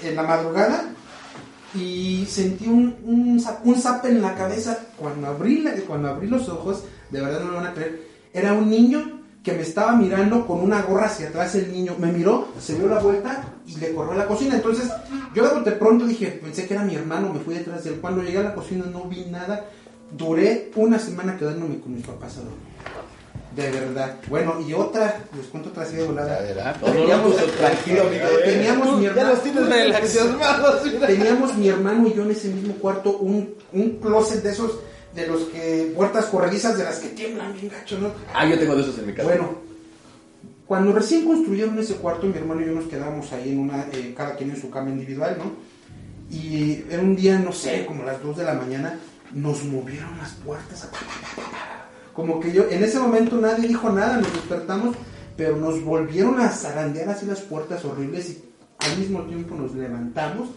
en 0.01 0.15
la 0.15 0.23
madrugada 0.23 0.85
y 1.75 2.25
sentí 2.27 2.67
un, 2.67 2.95
un, 3.05 3.43
un 3.63 3.75
en 4.09 4.21
la 4.21 4.35
cabeza. 4.35 4.77
Cuando 4.97 5.27
abrí, 5.27 5.61
la- 5.61 5.73
cuando 5.87 6.09
abrí 6.09 6.27
los 6.27 6.49
ojos, 6.49 6.83
de 7.11 7.21
verdad 7.21 7.41
no 7.41 7.51
me 7.51 7.55
van 7.57 7.67
a 7.67 7.73
creer, 7.73 8.01
era 8.33 8.53
un 8.53 8.69
niño 8.69 9.19
que 9.43 9.53
me 9.53 9.61
estaba 9.61 9.95
mirando 9.95 10.45
con 10.45 10.59
una 10.59 10.81
gorra 10.81 11.05
hacia 11.05 11.29
atrás 11.29 11.55
el 11.55 11.71
niño. 11.71 11.95
Me 11.97 12.11
miró, 12.11 12.49
se 12.59 12.75
dio 12.75 12.87
la 12.87 12.99
vuelta 12.99 13.43
y 13.65 13.75
le 13.77 13.93
corrió 13.93 14.11
a 14.13 14.17
la 14.17 14.27
cocina. 14.27 14.55
Entonces, 14.55 14.89
yo 15.33 15.61
de 15.61 15.71
pronto 15.73 16.05
dije, 16.05 16.27
pensé 16.43 16.67
que 16.67 16.73
era 16.73 16.83
mi 16.83 16.95
hermano, 16.95 17.33
me 17.33 17.39
fui 17.39 17.55
detrás 17.55 17.83
de 17.83 17.91
él. 17.91 17.99
Cuando 18.01 18.21
llegué 18.21 18.39
a 18.39 18.43
la 18.43 18.55
cocina 18.55 18.85
no 18.91 19.05
vi 19.05 19.25
nada. 19.25 19.65
Duré 20.11 20.71
una 20.75 20.97
semana 20.97 21.37
quedándome 21.37 21.79
con 21.79 21.93
mis 21.93 22.05
papás 22.05 22.37
a. 22.39 22.41
De 23.59 23.71
verdad. 23.71 24.15
Bueno, 24.29 24.55
y 24.65 24.73
otra, 24.73 25.21
les 25.35 25.47
cuento 25.47 25.69
otra 25.69 25.83
así 25.83 25.97
de 25.97 26.05
volada. 26.05 26.39
Teníamos, 26.79 27.35
tranquilo, 27.57 28.03
amigo. 28.03 28.25
teníamos 28.45 28.97
mi 28.97 29.03
Ya 29.03 29.11
hermano, 29.11 31.07
teníamos 31.07 31.55
mi 31.55 31.67
hermano 31.67 32.07
y 32.07 32.13
yo 32.13 32.23
en 32.23 32.31
ese 32.31 32.47
mismo 32.47 32.75
cuarto 32.75 33.17
un, 33.17 33.55
un 33.73 33.99
closet 33.99 34.41
de 34.43 34.51
esos, 34.51 34.79
de 35.13 35.27
los 35.27 35.41
que, 35.43 35.91
puertas 35.93 36.25
corredizas 36.25 36.77
de 36.77 36.85
las 36.85 36.99
que 36.99 37.09
tiemblan 37.09 37.53
bien 37.53 37.69
gacho, 37.69 37.99
¿no? 37.99 38.11
Ah, 38.33 38.47
yo 38.47 38.57
tengo 38.57 38.75
de 38.75 38.81
esos 38.83 38.97
en 38.97 39.07
mi 39.07 39.13
casa. 39.13 39.27
Bueno, 39.27 39.55
cuando 40.65 40.93
recién 40.93 41.25
construyeron 41.25 41.77
ese 41.79 41.95
cuarto, 41.95 42.27
mi 42.27 42.37
hermano 42.37 42.61
y 42.61 42.67
yo 42.67 42.73
nos 42.73 42.85
quedábamos 42.85 43.31
ahí 43.33 43.51
en 43.51 43.59
una, 43.59 43.87
eh, 43.91 44.13
cada 44.15 44.35
quien 44.35 44.51
en 44.51 44.61
su 44.61 44.69
cama 44.69 44.89
individual, 44.89 45.37
¿no? 45.37 45.51
Y 46.33 46.85
era 46.89 47.01
un 47.01 47.15
día, 47.15 47.37
no 47.39 47.51
sé, 47.51 47.85
como 47.85 48.03
las 48.03 48.21
2 48.23 48.37
de 48.37 48.43
la 48.45 48.53
mañana, 48.53 48.99
nos 49.33 49.63
movieron 49.63 50.17
las 50.17 50.31
puertas. 50.31 50.87
Como 52.19 52.39
que 52.41 52.51
yo, 52.51 52.65
en 52.69 52.83
ese 52.83 52.99
momento 52.99 53.37
nadie 53.37 53.65
dijo 53.67 53.89
nada, 53.89 54.17
nos 54.17 54.33
despertamos, 54.33 54.93
pero 55.37 55.55
nos 55.55 55.81
volvieron 55.83 56.37
a 56.41 56.49
zarandear 56.49 57.07
así 57.07 57.25
las 57.25 57.39
puertas 57.39 57.85
horribles 57.85 58.29
y 58.31 58.43
al 58.79 58.97
mismo 58.97 59.21
tiempo 59.21 59.55
nos 59.55 59.73
levantamos. 59.73 60.49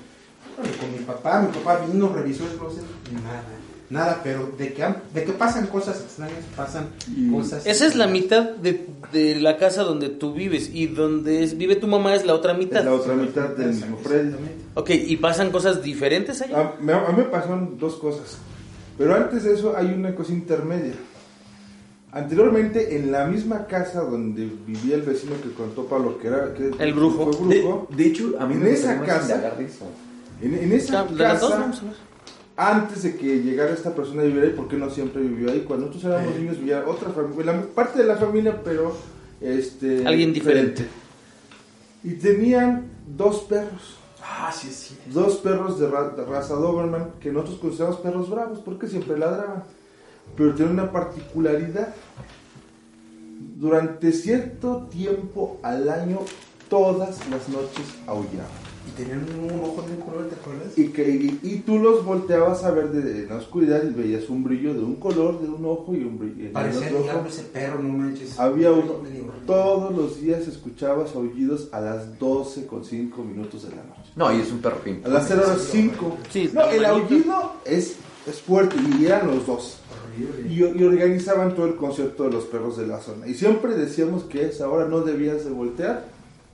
Bueno, 0.56 0.72
con 0.80 0.90
mi 0.92 0.98
papá, 1.04 1.40
mi 1.40 1.52
papá 1.56 1.84
vino, 1.86 2.08
revisó 2.12 2.42
el 2.50 2.58
closet, 2.58 2.82
nada, 3.22 3.44
nada, 3.90 4.20
pero 4.24 4.50
de 4.58 4.72
que, 4.72 4.84
de 5.14 5.22
que 5.24 5.32
pasan 5.32 5.68
cosas 5.68 6.00
extrañas, 6.00 6.38
pasan 6.56 6.88
cosas. 7.30 7.64
Esa 7.64 7.86
es 7.86 7.94
la 7.94 8.08
mitad 8.08 8.42
de, 8.50 8.88
de 9.12 9.36
la 9.36 9.56
casa 9.56 9.84
donde 9.84 10.08
tú 10.08 10.34
vives 10.34 10.68
y 10.74 10.88
donde 10.88 11.44
es- 11.44 11.56
vive 11.56 11.76
tu 11.76 11.86
mamá 11.86 12.16
es 12.16 12.26
la 12.26 12.34
otra 12.34 12.54
mitad. 12.54 12.80
Es 12.80 12.84
la 12.86 12.92
otra 12.94 13.14
mitad 13.14 13.50
del 13.50 13.68
mismo 13.68 13.98
predio. 13.98 14.36
Ok, 14.74 14.90
¿y 14.90 15.16
pasan 15.18 15.50
cosas 15.52 15.80
diferentes 15.80 16.42
allá? 16.42 16.58
A, 16.58 16.82
me- 16.82 16.92
a 16.92 17.08
mí 17.10 17.18
me 17.18 17.24
pasaron 17.24 17.78
dos 17.78 17.94
cosas. 17.94 18.36
Pero 18.98 19.14
antes 19.14 19.44
de 19.44 19.54
eso 19.54 19.74
hay 19.76 19.86
una 19.86 20.12
cosa 20.14 20.32
intermedia. 20.32 20.94
Anteriormente, 22.12 22.96
en 22.96 23.10
la 23.10 23.24
misma 23.26 23.66
casa 23.66 24.02
donde 24.02 24.44
vivía 24.66 24.96
el 24.96 25.02
vecino 25.02 25.32
que 25.42 25.50
contó 25.52 25.86
Pablo, 25.86 26.18
que 26.18 26.28
era 26.28 26.52
que 26.52 26.70
El 26.78 26.92
brujo. 26.92 27.32
fue 27.32 27.46
brujo, 27.48 27.86
De, 27.90 27.96
de 27.96 28.06
hecho, 28.10 28.34
a 28.38 28.46
mí 28.46 28.54
En 28.54 28.62
me 28.62 28.70
esa 28.72 29.00
casa- 29.00 29.54
en, 30.42 30.54
en 30.54 30.72
esa 30.72 31.04
de 31.04 31.16
casa, 31.16 31.72
antes 32.56 33.02
de 33.04 33.16
que 33.16 33.42
llegara 33.42 33.72
esta 33.72 33.94
persona 33.94 34.22
a 34.22 34.24
vivir 34.26 34.42
ahí, 34.42 34.52
porque 34.54 34.76
no 34.76 34.90
siempre 34.90 35.22
vivió 35.22 35.50
ahí, 35.50 35.60
cuando 35.66 35.86
nosotros 35.86 36.12
éramos 36.12 36.36
niños 36.38 36.58
vivía 36.58 36.84
otra 36.86 37.08
familia, 37.10 37.66
parte 37.74 38.00
de 38.00 38.04
la 38.04 38.16
familia, 38.16 38.60
pero 38.62 38.94
este 39.40 40.06
Alguien 40.06 40.34
diferente. 40.34 40.86
Y 42.04 42.14
tenían 42.14 42.90
dos 43.16 43.40
perros. 43.42 43.96
Ah, 44.22 44.52
sí, 44.52 44.68
sí. 44.70 44.96
dos 45.06 45.36
perros 45.38 45.78
de, 45.80 45.88
ra- 45.88 46.10
de 46.10 46.24
raza 46.24 46.54
Doberman 46.54 47.12
que 47.20 47.32
nosotros 47.32 47.58
consideramos 47.58 48.00
perros 48.00 48.28
bravos 48.28 48.58
porque 48.60 48.86
siempre 48.86 49.18
ladraban. 49.18 49.64
Pero 50.36 50.54
tienen 50.54 50.74
una 50.74 50.90
particularidad. 50.90 51.94
Durante 53.56 54.12
cierto 54.12 54.88
tiempo 54.90 55.58
al 55.62 55.88
año, 55.88 56.20
todas 56.68 57.28
las 57.28 57.48
noches 57.48 57.86
aullaban. 58.06 58.62
Y 58.88 58.90
tenían 58.96 59.24
un 59.38 59.60
ojo 59.60 59.82
de 59.82 59.94
un 59.94 60.00
color, 60.00 60.28
¿te 60.28 60.34
acuerdas? 60.34 60.76
Y, 60.76 60.88
que, 60.88 61.08
y, 61.08 61.38
y 61.44 61.58
tú 61.58 61.78
los 61.78 62.04
volteabas 62.04 62.64
a 62.64 62.72
ver 62.72 62.90
de, 62.90 63.22
en 63.22 63.28
la 63.28 63.36
oscuridad 63.36 63.80
y 63.84 63.90
veías 63.90 64.28
un 64.28 64.42
brillo 64.42 64.74
de 64.74 64.80
un 64.80 64.96
color, 64.96 65.40
de 65.40 65.48
un 65.48 65.64
ojo 65.64 65.94
y 65.94 66.02
un 66.02 66.18
brillo. 66.18 66.46
el 66.46 66.50
Parecía 66.50 66.88
ojo. 66.92 67.04
diablo 67.04 67.28
ese 67.28 67.42
perro, 67.44 67.80
no 67.80 67.90
manches. 67.90 68.40
Había 68.40 68.72
uno. 68.72 68.94
Todos 69.46 69.94
los 69.94 70.20
días 70.20 70.48
escuchabas 70.48 71.14
aullidos 71.14 71.68
a 71.70 71.80
las 71.80 72.18
12 72.18 72.66
con 72.66 72.84
5 72.84 73.22
minutos 73.22 73.62
de 73.62 73.70
la 73.70 73.84
noche. 73.84 74.10
No, 74.16 74.36
y 74.36 74.40
es 74.40 74.50
un 74.50 74.58
perro 74.58 74.78
pin. 74.78 75.00
A 75.04 75.08
las 75.08 75.28
0 75.28 75.42
horas 75.46 75.68
5. 75.70 76.16
Sí, 76.30 76.50
no, 76.52 76.64
el 76.68 76.84
aullido 76.84 77.52
es, 77.64 77.94
es 78.26 78.40
fuerte 78.40 78.74
y 78.98 79.06
eran 79.06 79.28
los 79.28 79.46
dos. 79.46 79.78
Y, 80.48 80.60
y 80.60 80.84
organizaban 80.84 81.54
todo 81.54 81.66
el 81.66 81.76
concierto 81.76 82.24
de 82.24 82.30
los 82.30 82.44
perros 82.44 82.76
de 82.76 82.86
la 82.86 83.00
zona. 83.00 83.26
Y 83.26 83.34
siempre 83.34 83.74
decíamos 83.74 84.24
que 84.24 84.46
esa 84.46 84.68
hora 84.68 84.86
no 84.86 85.00
debías 85.00 85.44
de 85.44 85.50
voltear 85.50 86.04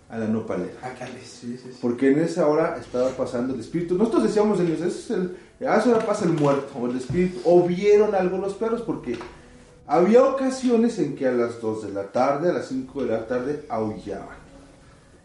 a 0.09 0.19
la 0.19 0.27
nopalera. 0.27 0.73
Ves, 0.83 1.29
sí, 1.29 1.59
sí, 1.63 1.71
sí. 1.73 1.79
Porque 1.81 2.11
en 2.11 2.21
esa 2.21 2.47
hora 2.47 2.77
estaba 2.81 3.11
pasando 3.11 3.55
el 3.55 3.61
espíritu. 3.61 3.97
Nosotros 3.97 4.25
decíamos 4.25 4.59
ese 4.61 4.87
es 4.87 5.11
el, 5.11 5.37
a 5.67 5.77
esa 5.77 5.91
hora 5.91 6.07
pasa 6.07 6.25
el 6.25 6.33
muerto 6.33 6.79
o 6.79 6.89
el 6.89 6.97
espíritu. 6.97 7.41
O 7.45 7.67
vieron 7.67 8.15
algo 8.15 8.39
los 8.39 8.55
perros 8.55 8.83
porque 8.83 9.19
había 9.87 10.25
ocasiones 10.25 10.99
en 10.99 11.15
que 11.15 11.27
a 11.27 11.33
las 11.33 11.61
2 11.61 11.87
de 11.87 11.93
la 11.93 12.05
tarde, 12.05 12.51
a 12.51 12.53
las 12.53 12.69
5 12.69 13.03
de 13.03 13.09
la 13.09 13.27
tarde, 13.27 13.65
aullaban. 13.69 14.48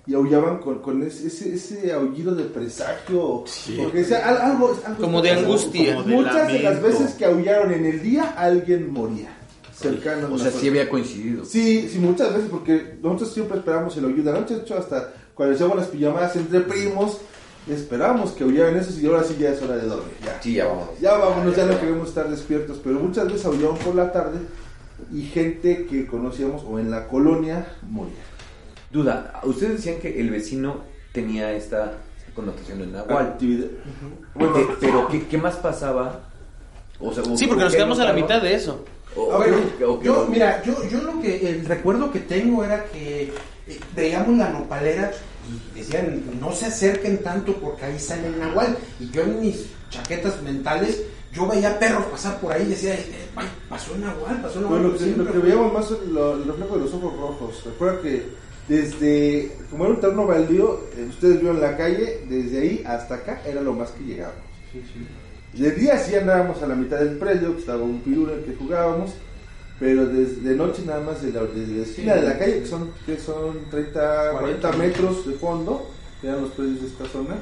Y 0.05 0.13
aullaban 0.15 0.57
con, 0.59 0.79
con 0.79 1.01
ese, 1.01 1.27
ese, 1.27 1.53
ese 1.55 1.93
aullido 1.93 2.35
de 2.35 2.43
presagio. 2.43 3.45
Porque 3.77 3.99
decía, 3.99 4.27
"Al- 4.27 4.51
algo, 4.51 4.77
algo 4.85 5.01
Como 5.01 5.21
de 5.21 5.29
pasando". 5.29 5.47
angustia. 5.49 5.95
Como 5.95 6.07
de 6.09 6.15
Muchas 6.15 6.47
de 6.51 6.59
las 6.59 6.81
veces 6.81 7.13
que 7.13 7.25
aullaron 7.25 7.71
en 7.73 7.85
el 7.85 8.01
día, 8.03 8.33
alguien 8.37 8.91
moría. 8.91 9.29
Cercano. 9.73 10.27
a 10.27 10.31
O 10.31 10.37
sea, 10.37 10.51
sí 10.51 10.67
había 10.67 10.89
coincidido. 10.89 11.45
Sí, 11.45 11.87
sí, 11.91 11.99
muchas 11.99 12.33
veces, 12.33 12.49
porque 12.49 12.95
nosotros 13.01 13.33
siempre 13.33 13.57
esperamos 13.59 13.95
el 13.97 14.03
aullido 14.05 14.25
de 14.25 14.31
la 14.33 14.39
noche, 14.41 14.55
de 14.55 14.61
hecho, 14.61 14.77
hasta 14.77 15.13
cuando 15.33 15.55
hacíamos 15.55 15.77
las 15.77 15.87
pijamadas 15.87 16.35
entre 16.35 16.59
primos, 16.61 17.17
esperamos 17.69 18.31
que 18.31 18.43
aullaran 18.43 18.75
esos 18.77 18.99
y 18.99 19.07
ahora 19.07 19.23
sí 19.23 19.35
ya 19.39 19.49
es 19.49 19.61
hora 19.61 19.75
de 19.77 19.87
dormir. 19.87 20.13
Ya, 20.23 20.39
Sí, 20.41 20.53
ya 20.53 20.65
vamos. 20.67 20.89
ya 21.01 21.17
vámonos, 21.17 21.55
ya 21.55 21.65
no 21.65 21.79
queremos 21.79 22.09
estar 22.09 22.29
despiertos, 22.29 22.79
pero 22.83 22.99
muchas 22.99 23.25
veces 23.27 23.45
aullaban 23.45 23.77
por 23.77 23.95
la 23.95 24.11
tarde 24.11 24.39
y 25.11 25.23
gente 25.23 25.85
que 25.89 26.05
conocíamos 26.05 26.63
o 26.69 26.77
en 26.79 26.91
la 26.91 27.07
colonia 27.07 27.65
moría. 27.89 28.13
Duda, 28.93 29.41
ustedes 29.43 29.73
decían 29.77 29.99
que 29.99 30.21
el 30.21 30.29
vecino 30.29 30.81
tenía 31.11 31.51
esta 31.51 31.93
connotación 32.35 32.81
en 32.81 32.91
Nahual. 32.93 33.25
Actividad. 33.25 33.67
Bueno, 34.35 34.55
pero 34.79 35.07
¿qué, 35.09 35.25
qué 35.27 35.37
más 35.37 35.55
pasaba? 35.57 36.21
O 36.99 37.11
sea, 37.11 37.23
Sí, 37.35 37.47
porque 37.47 37.63
nos 37.63 37.71
¿qué 37.71 37.77
quedamos 37.77 37.99
a 37.99 38.05
la 38.05 38.13
mitad 38.13 38.41
de 38.41 38.53
eso. 38.55 38.85
O- 39.15 39.33
A 39.33 39.39
ver, 39.39 39.53
o- 39.85 39.93
o- 39.93 40.01
yo, 40.01 40.27
mira, 40.29 40.61
yo, 40.63 40.75
yo 40.89 41.01
lo 41.01 41.19
que, 41.21 41.49
el 41.49 41.65
recuerdo 41.65 42.11
que 42.11 42.19
tengo 42.19 42.63
era 42.63 42.85
que 42.85 43.33
eh, 43.67 43.79
veíamos 43.95 44.37
la 44.37 44.49
nopalera 44.49 45.11
y 45.75 45.79
decían, 45.79 46.23
no 46.39 46.51
se 46.53 46.67
acerquen 46.67 47.21
tanto 47.21 47.53
porque 47.55 47.85
ahí 47.85 47.99
sale 47.99 48.27
el 48.27 48.39
nahual. 48.39 48.77
Y 48.99 49.09
yo 49.09 49.23
en 49.23 49.41
mis 49.41 49.65
chaquetas 49.89 50.41
mentales, 50.41 51.03
yo 51.33 51.47
veía 51.47 51.77
perros 51.79 52.05
pasar 52.05 52.39
por 52.39 52.53
ahí 52.53 52.63
y 52.63 52.69
decía, 52.69 52.93
eh, 52.95 53.05
ay, 53.35 53.47
pasó 53.69 53.93
el 53.95 54.01
nahual, 54.01 54.41
pasó 54.41 54.59
el 54.59 54.65
nahual. 54.65 54.79
Bueno, 54.81 54.93
lo 54.93 54.97
que, 54.97 55.03
Siempre 55.03 55.25
lo 55.25 55.31
que 55.33 55.39
veíamos 55.39 55.73
más 55.73 55.91
es 55.91 56.07
lo- 56.07 56.33
el 56.35 56.45
reflejo 56.45 56.75
de 56.77 56.83
los 56.85 56.93
ojos 56.93 57.13
rojos. 57.19 57.63
Recuerda 57.65 58.01
que 58.01 58.42
desde, 58.67 59.51
como 59.69 59.85
era 59.85 59.93
un 59.93 59.99
terreno 59.99 60.25
baldío, 60.25 60.79
eh, 60.95 61.05
ustedes 61.09 61.41
vieron 61.41 61.59
la 61.59 61.75
calle, 61.75 62.21
desde 62.29 62.61
ahí 62.61 62.83
hasta 62.85 63.15
acá 63.15 63.41
era 63.45 63.61
lo 63.61 63.73
más 63.73 63.91
que 63.91 64.03
llegábamos. 64.03 64.41
De 65.53 65.71
día 65.71 65.97
sí 65.99 66.15
andábamos 66.15 66.61
a 66.63 66.67
la 66.67 66.75
mitad 66.75 66.97
del 66.99 67.17
predio, 67.17 67.53
que 67.53 67.59
estaba 67.59 67.83
un 67.83 67.99
pirul 68.01 68.31
en 68.31 68.39
el 68.39 68.45
que 68.45 68.55
jugábamos, 68.55 69.11
pero 69.79 70.05
desde 70.05 70.55
noche 70.55 70.83
nada 70.85 71.01
más 71.01 71.21
de 71.21 71.31
la, 71.31 71.43
desde 71.43 71.75
la 71.75 71.83
esquina 71.83 72.15
de 72.15 72.21
la 72.21 72.37
calle, 72.37 72.59
que 72.61 72.65
son, 72.65 72.91
que 73.05 73.17
son 73.17 73.69
30, 73.69 74.31
40 74.31 74.71
metros 74.73 75.27
de 75.27 75.33
fondo, 75.33 75.89
que 76.21 76.27
eran 76.27 76.41
los 76.41 76.51
predios 76.51 76.81
de 76.81 76.87
esta 76.87 77.05
zona, 77.05 77.35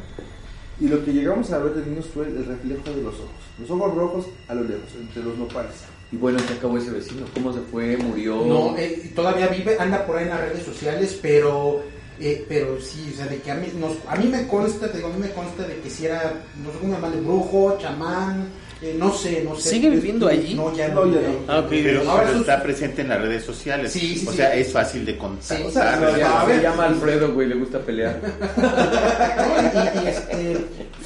y 0.80 0.88
lo 0.88 1.06
que 1.06 1.14
llegamos 1.14 1.52
a 1.52 1.60
ver 1.60 1.76
de 1.76 1.86
niños 1.86 2.08
fue 2.12 2.26
el 2.26 2.44
reflejo 2.44 2.90
de 2.90 3.04
los 3.04 3.16
ojos, 3.16 3.30
los 3.60 3.70
ojos 3.70 3.96
rojos 3.96 4.26
a 4.48 4.56
lo 4.56 4.64
lejos, 4.64 4.90
entre 5.00 5.24
los 5.24 5.38
nopales. 5.38 5.84
Y 6.12 6.18
bueno, 6.18 6.40
¿qué 6.48 6.54
acabó 6.56 6.78
ese 6.78 6.92
vecino? 6.92 7.26
¿Cómo 7.34 7.54
se 7.54 7.62
fue? 7.62 7.96
¿Murió? 7.98 8.44
No, 8.46 8.76
eh, 8.78 9.12
todavía 9.16 9.48
vive, 9.48 9.78
anda 9.80 10.06
por 10.06 10.18
ahí 10.18 10.24
en 10.24 10.30
las 10.30 10.42
redes 10.42 10.64
sociales, 10.66 11.18
pero 11.22 11.84
eh, 12.20 12.46
pero 12.50 12.80
sí, 12.82 13.10
o 13.14 13.18
sea, 13.18 13.26
de 13.28 13.38
que 13.40 13.50
a 13.50 13.56
mí, 13.56 13.68
nos, 13.80 13.94
a 14.08 14.16
mí 14.18 14.28
me 14.28 14.46
consta, 14.48 14.92
te 14.92 14.98
digo, 14.98 15.10
a 15.10 15.14
mí 15.14 15.20
me 15.20 15.32
consta 15.32 15.64
de 15.64 15.78
que 15.80 15.90
si 15.90 16.06
era, 16.06 16.34
no 16.64 16.72
sé 16.72 16.78
cómo 16.80 16.94
llamarle, 16.94 17.22
brujo, 17.22 17.78
chamán, 17.80 18.48
eh, 18.82 18.94
no 18.98 19.12
sé, 19.14 19.42
no 19.44 19.56
sé. 19.56 19.70
¿Sigue 19.70 19.90
viviendo 19.90 20.28
allí? 20.28 20.54
No, 20.54 20.76
ya 20.76 20.90
No, 20.90 21.06
no. 21.06 21.14
ya. 21.20 21.28
Ah, 21.48 21.60
ok. 21.60 21.70
Pero, 21.70 22.02
Ahora 22.10 22.24
pero 22.24 22.32
eso- 22.34 22.40
está 22.42 22.62
presente 22.62 23.02
en 23.04 23.10
las 23.10 23.22
redes 23.22 23.44
sociales. 23.44 23.92
Sí, 23.94 24.18
sí, 24.18 24.28
o 24.28 24.32
sí. 24.32 24.38
sea, 24.38 24.54
es 24.56 24.72
fácil 24.72 25.06
de 25.06 25.18
contactar. 25.18 25.58
Sí, 25.58 25.64
o 25.66 25.72
sea, 25.72 25.98
Se 26.00 26.62
llama- 26.62 26.88
se 26.88 26.94
Alfredo, 26.94 27.34
güey, 27.34 27.48
le 27.48 27.56
gusta 27.56 27.80
pelear. 27.80 28.20
No, 28.58 30.02
y, 30.02 30.06
y, 30.06 30.08
este, 30.10 30.58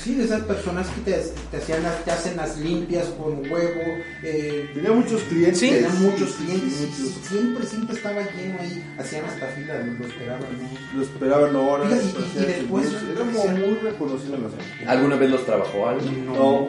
sí, 0.06 0.16
de 0.16 0.24
esas 0.26 0.44
personas 0.44 0.88
que 0.90 1.02
te, 1.02 1.18
te 1.52 1.58
hacían 1.58 1.82
las, 1.84 2.06
te 2.06 2.12
hacen 2.12 2.38
las 2.38 2.58
limpias 2.60 3.06
con 3.18 3.40
huevo, 3.52 3.82
eh, 4.24 4.70
Tenía 4.74 4.92
muchos 4.92 5.22
clientes. 5.24 5.58
Sí, 5.60 5.70
tenían 5.72 6.02
muchos 6.04 6.32
clientes, 6.36 6.80
muchos. 6.80 7.14
siempre, 7.28 7.66
siempre 7.66 7.96
estaba 7.96 8.22
lleno 8.22 8.58
ahí, 8.62 8.84
hacían 9.00 9.26
hasta 9.26 9.48
fila, 9.48 9.80
lo 9.80 10.06
esperaban, 10.06 10.48
¿no? 10.62 10.98
Lo 10.98 11.04
esperaban 11.04 11.56
horas. 11.56 11.92
Y- 11.92 12.40
y- 12.40 12.46
después- 12.46 12.88
Era 13.12 13.20
como 13.20 13.48
muy 13.58 13.76
reconocido 13.80 14.36
en 14.36 14.44
la 14.44 14.50
zona. 14.50 14.92
¿Alguna 14.92 15.16
vez 15.16 15.30
los 15.32 15.46
trabajó 15.46 15.88
algo? 15.90 16.06
No. 16.26 16.68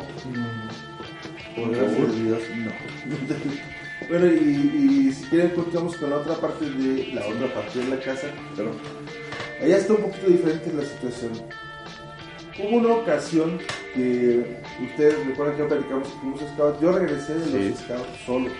Por 1.54 1.70
de 1.70 2.22
Dios, 2.22 2.38
no. 2.56 2.70
bueno, 4.08 4.26
y, 4.26 5.08
y 5.08 5.12
si 5.12 5.24
quieren 5.24 5.50
continuamos 5.50 5.96
con 5.96 6.10
la 6.10 6.16
otra 6.16 6.34
parte 6.36 6.64
de 6.68 7.12
la 7.14 7.26
otra 7.26 7.52
parte 7.54 7.78
de 7.78 7.84
la 7.88 7.98
casa. 8.00 8.28
Pero 8.56 8.72
allá 9.62 9.76
está 9.78 9.92
un 9.94 10.02
poquito 10.02 10.26
diferente 10.26 10.72
la 10.72 10.84
situación. 10.84 11.32
Hubo 12.58 12.76
una 12.78 12.94
ocasión 12.94 13.58
que 13.94 14.56
ustedes 14.82 15.26
recuerdan 15.26 15.56
que 15.56 15.64
platicamos 15.64 16.08
que 16.08 16.14
fuimos 16.20 16.40
scouts. 16.54 16.80
Yo 16.80 16.92
regresé 16.92 17.34
de 17.34 17.40
los 17.40 17.78
Sí. 17.78 17.84
scouts 17.84 18.18
solo. 18.24 18.50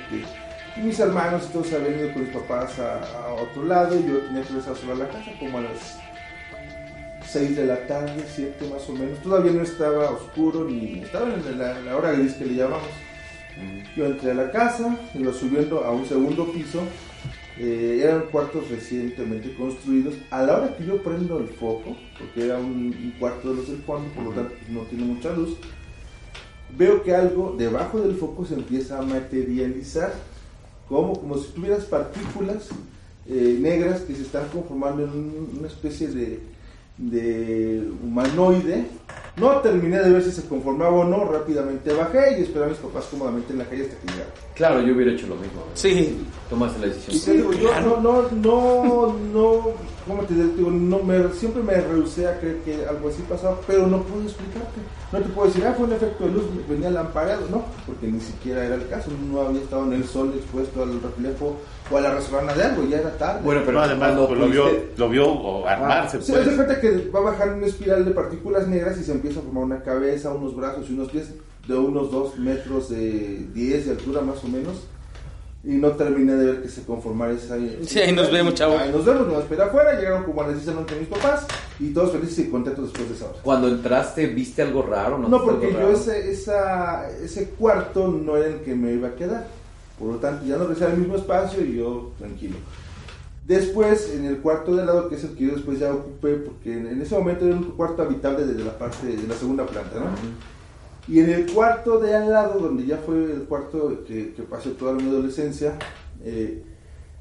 Y 0.76 0.80
mis 0.80 0.98
hermanos 1.00 1.44
y 1.48 1.52
todos 1.52 1.72
habían 1.72 1.98
ido 2.00 2.12
con 2.12 2.22
mis 2.24 2.34
papás 2.34 2.78
a, 2.78 3.00
a 3.24 3.32
otro 3.34 3.64
lado 3.64 3.98
y 3.98 4.06
yo 4.06 4.18
tenía 4.18 4.42
que 4.42 4.48
regresar 4.48 4.76
solo 4.76 4.92
a 4.92 4.96
la 4.96 5.08
casa 5.08 5.30
como 5.40 5.58
a 5.58 5.62
las 5.62 5.98
6 7.26 7.56
de 7.56 7.64
la 7.66 7.86
tarde, 7.86 8.22
7 8.34 8.66
más 8.70 8.86
o 8.88 8.92
menos. 8.92 9.18
Todavía 9.20 9.52
no 9.52 9.62
estaba 9.62 10.10
oscuro 10.10 10.64
ni 10.64 11.00
estaba 11.00 11.32
en 11.32 11.58
la, 11.58 11.80
la 11.80 11.96
hora 11.96 12.12
gris 12.12 12.34
que 12.34 12.44
le 12.44 12.54
llamamos. 12.54 12.88
Yo 13.96 14.04
entré 14.04 14.32
a 14.32 14.34
la 14.34 14.50
casa, 14.50 14.94
iba 15.14 15.32
subiendo 15.32 15.82
a 15.82 15.90
un 15.90 16.04
segundo 16.06 16.52
piso. 16.52 16.80
Eh, 17.58 18.00
eran 18.04 18.22
cuartos 18.30 18.68
recientemente 18.70 19.54
construidos. 19.54 20.14
A 20.30 20.42
la 20.42 20.58
hora 20.58 20.76
que 20.76 20.84
yo 20.84 21.02
prendo 21.02 21.38
el 21.38 21.48
foco, 21.48 21.96
porque 22.18 22.44
era 22.44 22.58
un, 22.58 23.14
cuarto 23.18 23.50
de 23.50 23.56
los 23.56 23.68
del 23.68 23.78
fondo, 23.78 24.08
por 24.14 24.24
lo 24.24 24.30
tanto 24.32 24.54
no 24.70 24.80
tiene 24.82 25.04
mucha 25.04 25.32
luz, 25.32 25.56
veo 26.76 27.02
que 27.02 27.14
algo 27.14 27.54
debajo 27.56 28.00
del 28.00 28.16
foco 28.16 28.44
se 28.44 28.54
empieza 28.54 28.98
a 28.98 29.02
materializar, 29.02 30.12
como, 30.88 31.14
como 31.18 31.38
si 31.38 31.48
tuvieras 31.52 31.84
partículas 31.84 32.68
eh, 33.28 33.58
negras 33.60 34.02
que 34.02 34.14
se 34.14 34.22
están 34.22 34.48
conformando 34.48 35.02
en 35.04 35.10
un- 35.10 35.56
una 35.58 35.66
especie 35.68 36.08
de, 36.08 36.40
de 36.98 37.88
humanoide. 38.02 38.86
No 39.36 39.60
terminé 39.60 39.98
de 39.98 40.10
ver 40.10 40.22
si 40.22 40.32
se 40.32 40.48
conformaba 40.48 40.92
o 40.92 41.04
no, 41.04 41.24
rápidamente 41.30 41.92
bajé 41.92 42.38
y 42.38 42.42
esperé 42.44 42.64
a 42.64 42.68
mis 42.68 42.78
papás 42.78 43.04
cómodamente 43.10 43.52
en 43.52 43.58
la 43.58 43.66
calle 43.66 43.82
hasta 43.82 43.96
que 43.98 44.06
llegaron. 44.06 44.32
Claro, 44.54 44.80
yo 44.80 44.94
hubiera 44.94 45.12
hecho 45.12 45.26
lo 45.26 45.36
mismo. 45.36 45.62
Sí, 45.74 46.26
Tomaste 46.48 46.80
la 46.80 46.86
decisión. 46.86 47.20
te 47.22 47.42
digo, 47.42 47.52
yo 47.52 47.80
no, 47.82 48.00
no, 48.00 48.30
no, 48.30 49.12
no, 49.34 49.62
¿cómo 50.06 50.22
te 50.22 50.32
digo? 50.32 50.70
No, 50.70 51.02
me, 51.02 51.30
siempre 51.34 51.62
me 51.62 51.74
rehusé 51.74 52.28
a 52.28 52.38
creer 52.40 52.60
que 52.60 52.86
algo 52.86 53.10
así 53.10 53.22
pasaba, 53.28 53.58
pero 53.66 53.86
no 53.86 54.02
puedo 54.04 54.22
explicarte. 54.22 54.80
No 55.16 55.22
te 55.22 55.28
puedo 55.30 55.48
decir, 55.48 55.64
ah, 55.66 55.72
fue 55.74 55.86
un 55.86 55.92
efecto 55.94 56.24
de 56.26 56.32
luz, 56.32 56.44
venía 56.68 56.90
lampareado. 56.90 57.46
No, 57.50 57.64
porque 57.86 58.06
ni 58.06 58.20
siquiera 58.20 58.64
era 58.66 58.74
el 58.74 58.86
caso. 58.88 59.10
No 59.30 59.40
había 59.40 59.62
estado 59.62 59.84
en 59.86 59.94
el 59.94 60.04
sol 60.04 60.32
expuesto 60.36 60.82
al 60.82 61.00
reflejo 61.00 61.56
o 61.90 61.96
a 61.96 62.00
la 62.02 62.14
resolana 62.14 62.52
de 62.52 62.64
algo, 62.64 62.84
ya 62.84 62.98
era 62.98 63.16
tarde. 63.16 63.40
Bueno, 63.42 63.62
pero 63.64 63.80
además 63.80 64.12
pues, 64.26 64.38
lo, 64.38 64.48
vio, 64.48 64.66
lo 64.96 65.08
vio 65.08 65.26
o 65.28 65.66
armarse, 65.66 66.18
Ah, 66.18 66.20
pues. 66.26 66.38
haz 66.38 66.46
de 66.46 66.54
cuenta 66.56 66.80
que 66.80 67.08
va 67.14 67.20
a 67.20 67.22
bajar 67.22 67.52
una 67.54 67.66
espiral 67.66 68.04
de 68.04 68.10
partículas 68.10 68.68
negras 68.68 68.98
y 68.98 69.04
se 69.04 69.12
empieza 69.12 69.40
a 69.40 69.42
formar 69.42 69.64
una 69.64 69.82
cabeza, 69.82 70.32
unos 70.32 70.54
brazos 70.54 70.90
y 70.90 70.92
unos 70.92 71.10
pies 71.10 71.30
de 71.66 71.74
unos 71.78 72.10
2 72.10 72.38
metros 72.38 72.90
de 72.90 73.46
10 73.54 73.86
de 73.86 73.90
altura 73.92 74.20
más 74.20 74.44
o 74.44 74.48
menos. 74.48 74.86
Y 75.64 75.76
no 75.76 75.90
terminé 75.92 76.34
de 76.34 76.46
ver 76.52 76.62
que 76.62 76.68
se 76.68 76.82
conformara 76.84 77.32
esa... 77.32 77.56
Sí, 77.82 77.98
ahí 77.98 78.12
nos 78.12 78.30
vemos, 78.30 78.54
chavo. 78.54 78.78
Ahí 78.78 78.92
nos 78.92 79.04
vemos, 79.04 79.26
nos 79.26 79.38
esperé 79.38 79.62
afuera, 79.62 79.94
llegaron 79.98 80.22
como 80.24 80.42
a 80.42 80.46
las 80.48 80.54
10 80.56 80.66
de 80.66 80.74
la 80.74 80.80
noche 80.80 80.96
mis 81.00 81.08
papás 81.08 81.46
y 81.78 81.90
todos 81.90 82.12
felices 82.12 82.38
y 82.46 82.50
contentos 82.50 82.84
después 82.84 83.08
de 83.08 83.14
esa 83.16 83.26
hora. 83.26 83.38
Cuando 83.42 83.68
entraste, 83.68 84.26
¿viste 84.28 84.62
algo 84.62 84.82
raro? 84.82 85.18
No, 85.18 85.28
¿Notaste 85.28 85.52
porque 85.52 85.72
yo 85.72 85.90
ese, 85.90 86.30
esa, 86.30 87.10
ese 87.10 87.50
cuarto 87.50 88.08
no 88.08 88.36
era 88.36 88.46
el 88.46 88.60
que 88.60 88.74
me 88.74 88.92
iba 88.92 89.08
a 89.08 89.14
quedar. 89.14 89.46
Por 89.98 90.08
lo 90.08 90.16
tanto, 90.16 90.44
ya 90.46 90.56
no 90.56 90.64
regresé 90.64 90.86
al 90.86 90.98
mismo 90.98 91.16
espacio 91.16 91.64
y 91.64 91.76
yo 91.76 92.12
tranquilo. 92.18 92.56
Después, 93.46 94.12
en 94.12 94.24
el 94.24 94.38
cuarto 94.38 94.74
de 94.74 94.82
al 94.82 94.86
lado, 94.88 95.08
que 95.08 95.14
es 95.14 95.24
el 95.24 95.34
que 95.36 95.46
yo 95.46 95.52
después 95.52 95.78
ya 95.78 95.92
ocupé, 95.92 96.34
porque 96.34 96.72
en, 96.72 96.86
en 96.88 97.00
ese 97.00 97.16
momento 97.16 97.46
era 97.46 97.54
un 97.54 97.72
cuarto 97.72 98.02
habitable 98.02 98.44
desde 98.44 98.64
la 98.64 98.76
parte 98.76 99.06
de 99.06 99.26
la 99.26 99.34
segunda 99.34 99.64
planta, 99.64 100.00
¿no? 100.00 100.06
Y 101.08 101.20
en 101.20 101.30
el 101.30 101.52
cuarto 101.52 102.00
de 102.00 102.14
al 102.16 102.30
lado, 102.30 102.58
donde 102.58 102.84
ya 102.84 102.96
fue 102.96 103.14
el 103.16 103.42
cuarto 103.42 104.02
que, 104.04 104.32
que 104.32 104.42
pasé 104.42 104.70
toda 104.70 104.94
mi 104.94 105.08
adolescencia, 105.08 105.78
eh, 106.24 106.64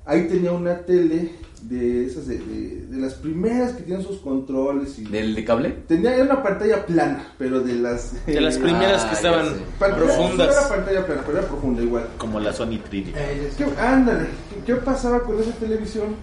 ahí 0.06 0.28
tenía 0.28 0.52
una 0.52 0.80
tele 0.80 1.34
de 1.68 2.06
esas, 2.06 2.28
de, 2.28 2.38
de- 2.38 2.86
de 2.88 2.98
las 2.98 3.16
primeras 3.16 3.74
que 3.74 3.84
tienen 3.84 4.06
sus 4.06 4.20
controles 4.20 5.00
y... 5.00 5.06
¿Del 5.06 5.34
de 5.34 5.44
cable? 5.44 5.72
Tenía 5.88 6.14
era 6.16 6.24
una 6.26 6.44
pantalla 6.44 6.86
plana, 6.86 7.34
pero 7.40 7.60
de 7.62 7.74
las... 7.76 8.26
de 8.26 8.40
las 8.40 8.58
eh, 8.58 8.60
primeras 8.60 9.04
Ah, 9.04 9.10
que 9.10 9.12
ya 9.14 9.18
estaban 9.18 9.46
pantalla- 9.80 9.98
No 9.98 10.04
era 10.06 10.16
profundas. 10.16 10.66
pantalla 10.68 11.06
plana, 11.06 11.22
pero 11.26 11.38
era 11.40 11.48
profunda 11.48 11.82
igual. 11.82 12.08
Como 12.20 12.40
la 12.40 12.54
Sony 12.54 12.80
3D. 12.90 13.14
Eh, 13.16 13.52
¿Qué, 13.58 13.66
ándale, 13.80 14.28
¿qué, 14.66 14.74
qué 14.74 14.76
pasaba 14.80 15.22
con 15.24 15.40
esa 15.40 15.52
televisión? 15.54 16.16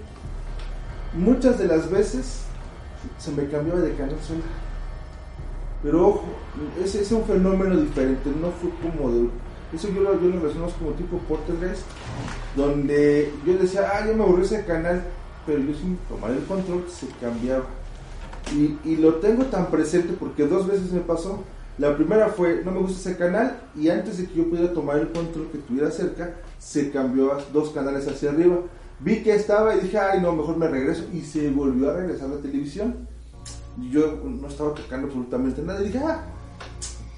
Muchas 1.15 1.59
de 1.59 1.67
las 1.67 1.91
veces 1.91 2.43
se 3.19 3.31
me 3.33 3.47
cambiaba 3.49 3.81
de 3.81 3.93
canal 3.95 4.17
sola. 4.27 4.41
Pero 5.83 6.07
ojo, 6.09 6.25
ese 6.85 7.03
es 7.03 7.11
un 7.11 7.25
fenómeno 7.25 7.77
diferente, 7.77 8.31
no 8.41 8.51
fue 8.53 8.71
como 8.81 9.11
de... 9.13 9.29
Eso 9.75 9.89
yo 9.89 10.03
lo, 10.03 10.21
yo 10.21 10.29
lo 10.29 10.39
relaciono 10.41 10.69
como 10.79 10.91
tipo 10.93 11.17
Portergeist, 11.29 11.83
donde 12.55 13.33
yo 13.45 13.55
decía, 13.57 13.91
ah, 13.93 14.07
yo 14.07 14.15
me 14.15 14.23
aburrí 14.23 14.43
ese 14.45 14.65
canal, 14.67 15.03
pero 15.47 15.59
yo 15.61 15.75
sin 15.75 15.97
tomar 16.09 16.31
el 16.31 16.45
control 16.45 16.85
se 16.89 17.07
cambiaba. 17.21 17.65
Y, 18.55 18.77
y 18.89 18.97
lo 18.97 19.15
tengo 19.17 19.45
tan 19.45 19.71
presente 19.71 20.15
porque 20.19 20.47
dos 20.47 20.67
veces 20.67 20.93
me 20.93 21.01
pasó. 21.01 21.43
La 21.79 21.97
primera 21.97 22.29
fue, 22.29 22.63
no 22.65 22.71
me 22.71 22.81
gusta 22.81 23.11
ese 23.11 23.19
canal, 23.19 23.61
y 23.75 23.89
antes 23.89 24.19
de 24.19 24.27
que 24.27 24.35
yo 24.35 24.49
pudiera 24.49 24.73
tomar 24.73 24.99
el 24.99 25.11
control 25.11 25.49
que 25.51 25.59
estuviera 25.59 25.91
cerca, 25.91 26.35
se 26.59 26.91
cambió 26.91 27.33
a 27.33 27.43
dos 27.53 27.71
canales 27.71 28.07
hacia 28.07 28.31
arriba. 28.31 28.59
Vi 29.01 29.23
que 29.23 29.35
estaba 29.35 29.75
y 29.75 29.81
dije, 29.81 29.99
ay, 29.99 30.21
no, 30.21 30.33
mejor 30.33 30.59
me 30.59 30.69
regreso, 30.69 31.05
y 31.13 31.23
se 31.23 31.51
volvió 31.51 31.91
a 31.91 31.95
regresar 31.95 32.29
la 32.29 32.37
televisión. 32.37 33.09
Y 33.81 33.91
Yo 33.91 34.21
no 34.23 34.47
estaba 34.47 34.75
tocando 34.75 35.07
absolutamente 35.07 35.63
nada, 35.63 35.81
y 35.81 35.87
dije, 35.87 35.99
ah, 35.99 36.25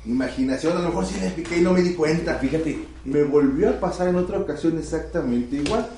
imaginación, 0.06 0.76
a 0.76 0.80
lo 0.80 0.88
mejor 0.88 1.04
sí 1.04 1.18
le 1.20 1.30
piqué 1.30 1.58
y 1.58 1.62
no 1.62 1.72
me 1.72 1.82
di 1.82 1.94
cuenta. 1.94 2.34
Fíjate, 2.36 2.86
Me 3.04 3.24
volvió 3.24 3.70
a 3.70 3.80
pasar 3.80 4.08
en 4.08 4.16
otra 4.16 4.38
ocasión 4.38 4.78
exactamente 4.78 5.56
igual. 5.56 5.88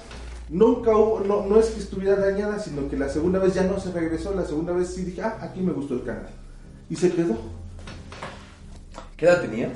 Nunca 0.49 0.97
hubo, 0.97 1.21
no, 1.27 1.45
no 1.47 1.59
es 1.59 1.67
que 1.71 1.81
estuviera 1.81 2.17
dañada, 2.17 2.59
sino 2.61 2.89
que 2.89 2.97
la 2.97 3.09
segunda 3.09 3.39
vez 3.41 3.55
ya 3.55 3.65
no 3.65 3.81
se 3.81 3.91
regresó. 3.93 4.33
La 4.35 4.45
segunda 4.45 4.73
vez 4.73 4.95
sí 4.95 5.03
dije, 5.05 5.23
ah, 5.23 5.39
aquí 5.41 5.61
me 5.61 5.73
gustó 5.73 5.95
el 5.95 6.05
canal. 6.05 6.29
Y 6.89 6.97
se 6.97 7.11
quedó. 7.13 7.37
¿qué 9.17 9.25
edad 9.27 9.41
tenías? 9.41 9.73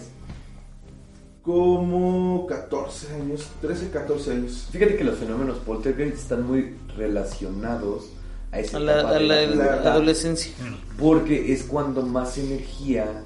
Como 1.43 2.47
14 2.47 3.15
años, 3.15 3.49
13, 3.63 3.89
14 3.91 4.33
años. 4.33 4.69
Fíjate 4.71 4.97
que 4.97 5.05
los 5.05 5.19
fenómenos 5.19 5.59
poltergeist 5.59 6.19
están 6.19 6.47
muy 6.47 6.77
relacionados 6.97 8.11
a 8.53 8.61
esa 8.61 8.77
A 8.77 8.81
la, 8.81 8.93
etapa 9.01 9.09
a 9.11 9.15
de 9.15 9.21
la- 9.21 9.35
la 9.35 9.47
la 9.47 9.53
pubertad, 9.55 9.93
adolescencia. 9.93 10.53
porque 10.99 11.53
es 11.53 11.63
cuando 11.63 12.03
más 12.03 12.37
energía 12.37 13.25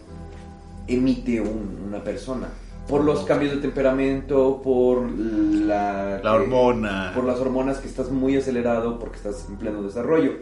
emite 0.87 1.41
un- 1.41 1.85
una 1.89 2.05
persona. 2.05 2.49
Por 2.89 3.03
los 3.03 3.25
cambios 3.25 3.53
de 3.53 3.59
temperamento, 3.59 4.61
por 4.63 5.11
la, 5.11 6.21
La 6.23 6.35
hormona. 6.35 7.13
por 7.15 7.25
las 7.25 7.39
hormonas 7.41 7.79
que 7.79 7.89
estás 7.89 8.11
muy 8.11 8.37
acelerado 8.37 8.99
porque 8.99 9.17
estás 9.17 9.47
en 9.49 9.57
pleno 9.57 9.83
desarrollo. 9.83 10.33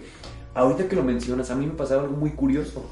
Ahorita 0.54 0.88
que 0.88 0.96
lo 0.96 1.04
mencionas, 1.04 1.50
a 1.50 1.54
mí 1.54 1.66
me 1.66 1.72
pasaba 1.74 2.02
algo 2.02 2.16
muy 2.16 2.30
curioso. 2.30 2.84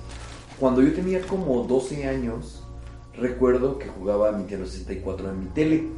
Cuando 0.59 0.83
yo 0.83 0.93
tenía 0.93 1.21
como 1.23 1.65
12 1.65 2.07
años, 2.07 2.63
recuerdo 3.17 3.79
que 3.79 3.89
jugaba 3.89 4.31
Nintendo 4.33 4.67
64 4.67 5.31
en 5.31 5.41
mi 5.41 5.47
tele. 5.47 5.89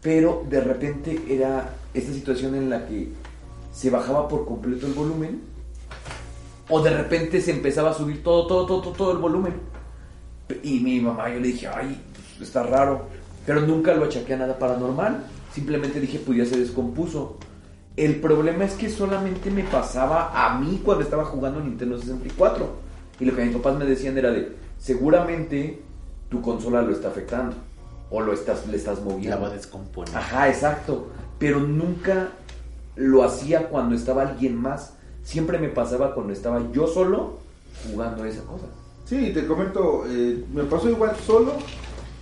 Pero 0.00 0.44
de 0.48 0.60
repente 0.60 1.20
era 1.28 1.74
esta 1.92 2.12
situación 2.12 2.54
en 2.54 2.70
la 2.70 2.86
que 2.86 3.12
se 3.72 3.90
bajaba 3.90 4.26
por 4.26 4.46
completo 4.46 4.86
el 4.86 4.94
volumen. 4.94 5.42
O 6.70 6.80
de 6.80 6.90
repente 6.90 7.40
se 7.40 7.50
empezaba 7.50 7.90
a 7.90 7.94
subir 7.94 8.22
todo, 8.22 8.46
todo, 8.46 8.66
todo, 8.66 8.80
todo, 8.80 8.92
todo 8.92 9.12
el 9.12 9.18
volumen. 9.18 9.54
Y 10.62 10.80
mi 10.80 11.00
mamá, 11.00 11.28
yo 11.28 11.40
le 11.40 11.48
dije, 11.48 11.66
ay, 11.68 12.00
está 12.44 12.62
raro. 12.62 13.06
Pero 13.46 13.60
nunca 13.62 13.94
lo 13.94 14.04
achaqué 14.04 14.34
a 14.34 14.38
nada 14.38 14.58
paranormal. 14.58 15.24
Simplemente 15.54 16.00
dije, 16.00 16.20
pues 16.24 16.38
ya 16.38 16.44
se 16.44 16.58
descompuso. 16.58 17.36
El 17.96 18.16
problema 18.20 18.64
es 18.64 18.74
que 18.74 18.90
solamente 18.90 19.50
me 19.50 19.64
pasaba 19.64 20.30
a 20.34 20.58
mí 20.58 20.80
cuando 20.84 21.02
estaba 21.02 21.24
jugando 21.24 21.60
Nintendo 21.60 21.98
64. 21.98 22.68
Y 23.20 23.24
lo 23.24 23.34
que 23.34 23.44
mis 23.44 23.56
papás 23.56 23.76
me 23.76 23.84
decían 23.86 24.16
era 24.16 24.30
de, 24.30 24.52
seguramente 24.78 25.82
tu 26.28 26.42
consola 26.42 26.82
lo 26.82 26.92
está 26.92 27.08
afectando. 27.08 27.56
O 28.10 28.20
lo 28.20 28.32
estás, 28.32 28.66
le 28.66 28.76
estás 28.76 28.98
La 28.98 29.04
moviendo. 29.04 29.40
va 29.40 29.48
a 29.48 29.50
descomponer. 29.50 30.16
Ajá, 30.16 30.48
exacto. 30.48 31.08
Pero 31.38 31.60
nunca 31.60 32.28
lo 32.96 33.22
hacía 33.24 33.68
cuando 33.68 33.94
estaba 33.94 34.22
alguien 34.22 34.56
más. 34.56 34.94
Siempre 35.22 35.58
me 35.58 35.68
pasaba 35.68 36.14
cuando 36.14 36.32
estaba 36.32 36.62
yo 36.72 36.86
solo 36.86 37.38
jugando 37.90 38.24
esa 38.24 38.42
cosa. 38.44 38.66
Sí, 39.04 39.30
te 39.32 39.46
comento, 39.46 40.04
eh, 40.06 40.44
me 40.52 40.64
pasó 40.64 40.88
igual 40.88 41.16
solo. 41.26 41.54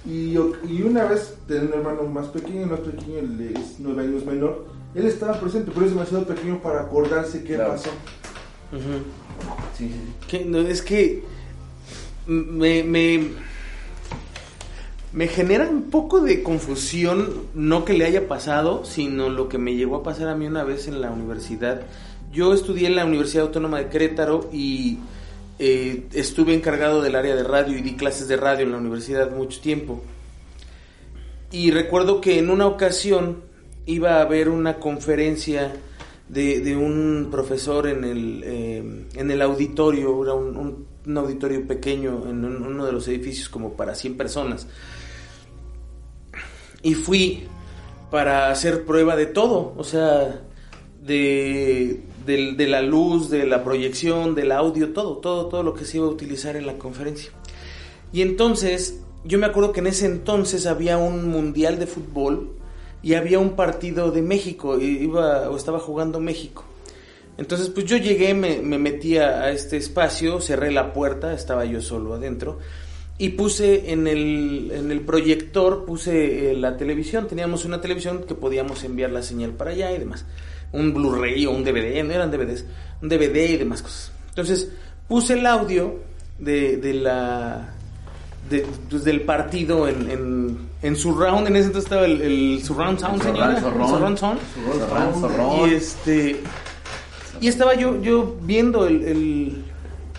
Y, 0.07 0.30
yo- 0.32 0.52
y 0.68 0.82
una 0.82 1.04
vez 1.04 1.34
tenía 1.48 1.64
un 1.68 1.72
hermano 1.74 2.02
más 2.04 2.26
pequeño, 2.28 2.62
el 2.62 2.70
más 2.70 2.80
pequeño 2.80 3.18
él 3.18 3.52
es 3.57 3.76
nueve 3.80 4.04
años 4.04 4.24
menor. 4.24 4.66
Él 4.94 5.07
estaba 5.07 5.38
presente, 5.40 5.70
pero 5.74 5.86
es 5.86 5.92
demasiado 5.92 6.24
pequeño 6.24 6.61
para 6.62 6.82
acordarse 6.82 7.42
qué 7.42 7.54
Claro. 7.57 7.72
pasó. 7.72 7.90
Ujú. 8.72 9.02
Sí, 9.76 9.88
sí, 9.88 9.90
sí. 9.92 10.26
Que, 10.28 10.44
no, 10.44 10.59
es 10.61 10.80
que 10.82 11.22
me, 12.26 12.82
me, 12.84 13.28
me 15.12 15.28
genera 15.28 15.68
un 15.68 15.90
poco 15.90 16.20
de 16.20 16.42
confusión, 16.42 17.28
no 17.54 17.84
que 17.84 17.94
le 17.94 18.04
haya 18.04 18.28
pasado, 18.28 18.84
sino 18.84 19.28
lo 19.28 19.48
que 19.48 19.59
me 19.59 19.74
llegó 19.74 19.96
a 19.96 20.02
pasar 20.02 20.28
a 20.28 20.34
mí 20.36 20.46
una 20.46 20.64
vez 20.64 20.88
en 20.88 21.00
la 21.00 21.11
universidad. 21.11 21.82
Yo 22.32 22.52
estudié 22.52 22.86
en 22.88 22.96
la 22.96 23.04
Universidad 23.04 23.46
Autónoma 23.46 23.78
de 23.78 23.88
Querétaro 23.88 24.48
y 24.52 24.98
eh, 25.59 26.07
estuve 26.12 26.54
encargado 26.54 27.00
del 27.02 27.14
área 27.16 27.34
de 27.34 27.42
radio 27.44 27.76
y 27.76 27.82
di 27.82 27.96
clases 27.96 28.28
de 28.28 28.36
radio 28.36 28.64
en 28.66 28.72
la 28.72 28.78
universidad 28.78 29.30
mucho 29.30 29.61
tiempo. 29.61 30.02
Y 31.50 31.70
recuerdo 31.70 32.20
que 32.20 32.38
en 32.38 32.50
una 32.50 32.66
ocasión 32.66 33.42
iba 33.86 34.16
a 34.16 34.22
haber 34.22 34.48
una 34.48 34.78
conferencia 34.78 35.72
de, 36.28 36.76
un 36.76 37.28
profesor 37.30 37.86
en 37.86 38.04
el, 38.04 38.42
eh, 38.44 39.07
en 39.14 39.30
el 39.30 39.42
auditorio, 39.42 40.24
era 40.24 40.34
un, 40.34 40.86
auditorio 41.16 41.66
pequeño 41.66 42.28
en 42.28 42.44
un- 42.44 42.62
uno 42.62 42.84
de 42.84 42.92
los 42.92 43.07
edificios 43.07 43.48
como 43.48 43.74
para 43.74 43.94
100 43.94 44.16
personas. 44.16 44.66
Y 46.82 46.94
fui 46.94 47.44
para 48.11 48.50
hacer 48.50 48.84
prueba 48.84 49.16
de 49.16 49.26
todo, 49.26 49.74
o 49.76 49.84
sea, 49.84 50.42
de, 51.02 52.02
de 52.27 52.66
la 52.66 52.83
luz, 52.83 53.31
de 53.31 53.47
la 53.47 53.64
proyección, 53.64 54.35
del 54.35 54.53
audio, 54.53 54.93
todo, 54.93 55.18
todo, 55.18 55.47
todo 55.47 55.62
lo 55.62 55.74
que 55.74 55.85
se 55.85 55.99
iba 55.99 56.07
a 56.07 56.11
utilizar 56.11 56.57
en 56.57 56.66
la 56.66 56.79
conferencia. 56.79 57.31
Y 58.12 58.22
entonces, 58.22 59.01
yo 59.24 59.39
me 59.39 59.47
acuerdo 59.47 59.72
que 59.72 59.81
en 59.81 59.87
ese 59.87 60.07
entonces 60.07 60.66
había 60.66 60.99
un 60.99 61.29
mundial 61.29 61.79
de 61.79 61.87
fútbol 61.87 62.53
y 63.03 63.14
había 63.14 63.39
un 63.39 63.57
partido 63.57 64.11
de 64.11 64.22
México, 64.22 64.79
iba 64.81 65.49
o 65.51 65.57
estaba 65.57 65.79
jugando 65.79 66.20
México. 66.20 66.64
Entonces, 67.39 67.68
pues 67.68 67.87
yo 67.87 67.97
llegué, 67.99 68.35
me, 68.35 68.62
me 68.62 68.79
metí 68.79 69.18
a, 69.18 69.51
este 69.51 69.77
espacio, 69.77 70.41
cerré 70.41 70.72
la 70.72 70.93
puerta, 70.93 71.35
estaba 71.35 71.64
yo 71.64 71.81
solo 71.83 72.14
adentro, 72.14 72.59
y 73.18 73.31
puse 73.31 73.93
en 73.93 74.07
el, 74.07 74.70
en 74.72 75.07
proyector, 75.07 75.85
puse 75.85 76.51
eh, 76.51 76.55
la 76.55 76.77
televisión, 76.77 77.27
teníamos 77.29 77.64
una 77.64 77.81
televisión 77.81 78.24
que 78.24 78.35
podíamos 78.35 78.85
enviar 78.85 79.11
la 79.11 79.22
señal 79.22 79.53
para 79.53 79.70
allá 79.70 79.93
y 79.93 79.99
demás. 79.99 80.24
Un 80.72 80.92
Blu-ray 80.92 81.46
o 81.46 81.50
un 81.52 81.64
DVD, 81.64 82.02
no 82.04 82.12
eran 82.12 82.30
DVDs, 82.30 82.64
un 83.02 83.08
DVD 83.08 83.50
y 83.50 83.56
demás 83.56 83.82
cosas. 83.82 84.12
Entonces, 84.30 84.68
puse 85.08 85.34
el 85.34 85.46
audio 85.46 86.00
de, 86.38 86.76
de 86.76 86.94
la 86.94 87.72
de- 88.50 88.66
pues, 88.90 89.02
del 89.04 89.22
partido 89.22 89.88
en, 89.88 90.10
en, 90.10 90.58
en 90.82 90.96
surround, 90.96 91.46
en 91.48 91.56
ese 91.56 91.66
entonces 91.66 91.84
estaba 91.90 92.04
el, 92.06 92.20
el 92.20 92.62
surround 92.62 92.98
sound, 93.00 93.22
señora, 93.22 93.60
surround. 93.60 93.90
surround 93.90 94.18
sound. 94.18 94.40
Y 95.70 95.74
este 95.74 96.40
y 97.40 97.48
estaba 97.48 97.74
yo 97.74 98.00
yo 98.02 98.36
viendo 98.42 98.86
el, 98.86 99.02
el, 99.04 99.64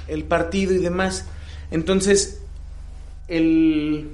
el 0.08 0.24
partido 0.24 0.74
y 0.74 0.80
demás. 0.80 1.26
Entonces 1.72 2.42
el 3.28 4.10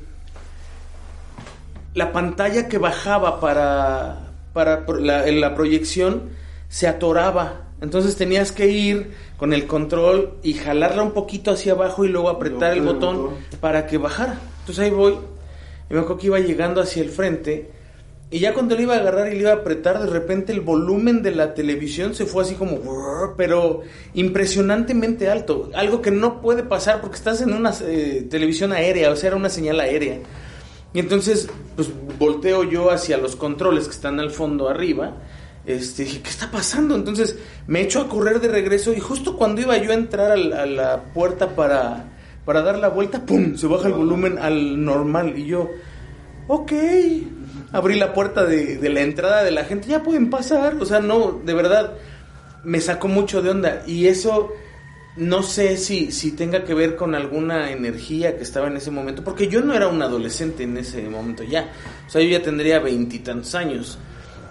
la 1.93 2.11
pantalla 2.11 2.67
que 2.67 2.77
bajaba 2.79 3.39
para 3.39 4.22
para 4.53 4.85
la, 4.99 5.55
proyección 5.55 6.29
se 6.69 6.87
atoraba. 6.87 7.67
Entonces 7.81 8.15
tenías 8.15 8.51
que 8.51 8.69
ir 8.69 9.11
con 9.37 9.51
el 9.51 9.67
control 9.67 10.37
y 10.41 10.53
jalarla 10.53 11.03
un 11.03 11.11
poquito 11.11 11.51
hacia 11.51 11.73
abajo 11.73 12.05
y 12.05 12.07
luego 12.07 12.29
apretar 12.29 12.73
el 12.73 12.81
botón 12.81 13.31
para 13.59 13.87
que 13.87 13.97
bajara. 13.97 14.39
Entonces 14.59 14.85
ahí 14.85 14.91
voy. 14.91 15.17
Y 15.89 15.93
me 15.93 15.99
acuerdo 15.99 16.17
que 16.17 16.27
iba 16.27 16.39
llegando 16.39 16.81
hacia 16.81 17.03
el 17.03 17.09
frente. 17.09 17.71
Y 18.33 18.39
ya 18.39 18.53
cuando 18.53 18.75
le 18.75 18.81
iba 18.81 18.95
a 18.95 18.97
agarrar 18.97 19.27
y 19.27 19.35
le 19.35 19.41
iba 19.41 19.51
a 19.51 19.55
apretar, 19.57 19.99
de 19.99 20.07
repente 20.07 20.53
el 20.53 20.61
volumen 20.61 21.21
de 21.21 21.31
la 21.31 21.53
televisión 21.53 22.15
se 22.15 22.25
fue 22.25 22.43
así 22.43 22.55
como, 22.55 22.79
pero 23.37 23.81
impresionantemente 24.15 25.29
alto. 25.29 25.69
Algo 25.75 26.01
que 26.01 26.09
no 26.09 26.41
puede 26.41 26.63
pasar 26.63 26.99
porque 26.99 27.17
estás 27.17 27.41
en 27.41 27.53
una 27.53 27.71
eh, 27.83 28.25
televisión 28.31 28.71
aérea, 28.71 29.11
o 29.11 29.15
sea, 29.15 29.27
era 29.27 29.35
una 29.35 29.49
señal 29.49 29.79
aérea. 29.79 30.17
Y 30.93 30.99
entonces, 30.99 31.49
pues 31.75 31.89
volteo 32.19 32.63
yo 32.63 32.91
hacia 32.91 33.17
los 33.17 33.35
controles 33.35 33.85
que 33.85 33.91
están 33.95 34.19
al 34.19 34.29
fondo 34.31 34.69
arriba. 34.69 35.13
Este, 35.65 36.03
dije, 36.03 36.21
¿qué 36.21 36.29
está 36.29 36.51
pasando? 36.51 36.93
Entonces 36.95 37.37
me 37.67 37.81
echo 37.81 38.01
a 38.01 38.09
correr 38.09 38.39
de 38.41 38.49
regreso 38.49 38.93
y 38.93 38.99
justo 38.99 39.37
cuando 39.37 39.61
iba 39.61 39.77
yo 39.77 39.91
a 39.91 39.95
entrar 39.95 40.31
al- 40.31 40.53
a 40.53 40.65
la 40.65 41.03
puerta 41.13 41.55
para, 41.55 42.11
para 42.45 42.61
dar 42.61 42.77
la 42.79 42.89
vuelta, 42.89 43.25
¡pum! 43.25 43.55
Se 43.55 43.65
baja 43.67 43.87
el 43.87 43.93
volumen 43.93 44.37
al 44.37 44.83
normal. 44.83 45.37
Y 45.37 45.45
yo, 45.47 45.69
ok. 46.47 46.71
Abrí 47.71 47.97
la 47.97 48.13
puerta 48.13 48.45
de, 48.45 48.77
de 48.77 48.89
la 48.89 49.01
entrada 49.01 49.43
de 49.43 49.51
la 49.51 49.63
gente, 49.65 49.87
ya 49.87 50.03
pueden 50.03 50.29
pasar. 50.29 50.75
O 50.79 50.85
sea, 50.85 50.99
no, 50.99 51.41
de 51.43 51.53
verdad, 51.55 51.93
me 52.63 52.79
sacó 52.81 53.07
mucho 53.07 53.41
de 53.41 53.49
onda. 53.49 53.81
Y 53.87 54.05
eso 54.07 54.51
no 55.15 55.43
sé 55.43 55.77
si, 55.77 56.11
si 56.11 56.31
tenga 56.31 56.63
que 56.63 56.73
ver 56.73 56.95
con 56.95 57.13
alguna 57.15 57.71
energía 57.71 58.35
que 58.37 58.43
estaba 58.43 58.67
en 58.67 58.77
ese 58.77 58.89
momento, 58.91 59.23
porque 59.23 59.47
yo 59.47 59.61
no 59.61 59.73
era 59.75 59.87
un 59.87 60.01
adolescente 60.01 60.63
en 60.63 60.77
ese 60.77 61.01
momento 61.09 61.43
ya. 61.43 61.71
O 62.07 62.09
sea, 62.09 62.21
yo 62.21 62.29
ya 62.29 62.41
tendría 62.41 62.79
veintitantos 62.79 63.53
años. 63.55 63.97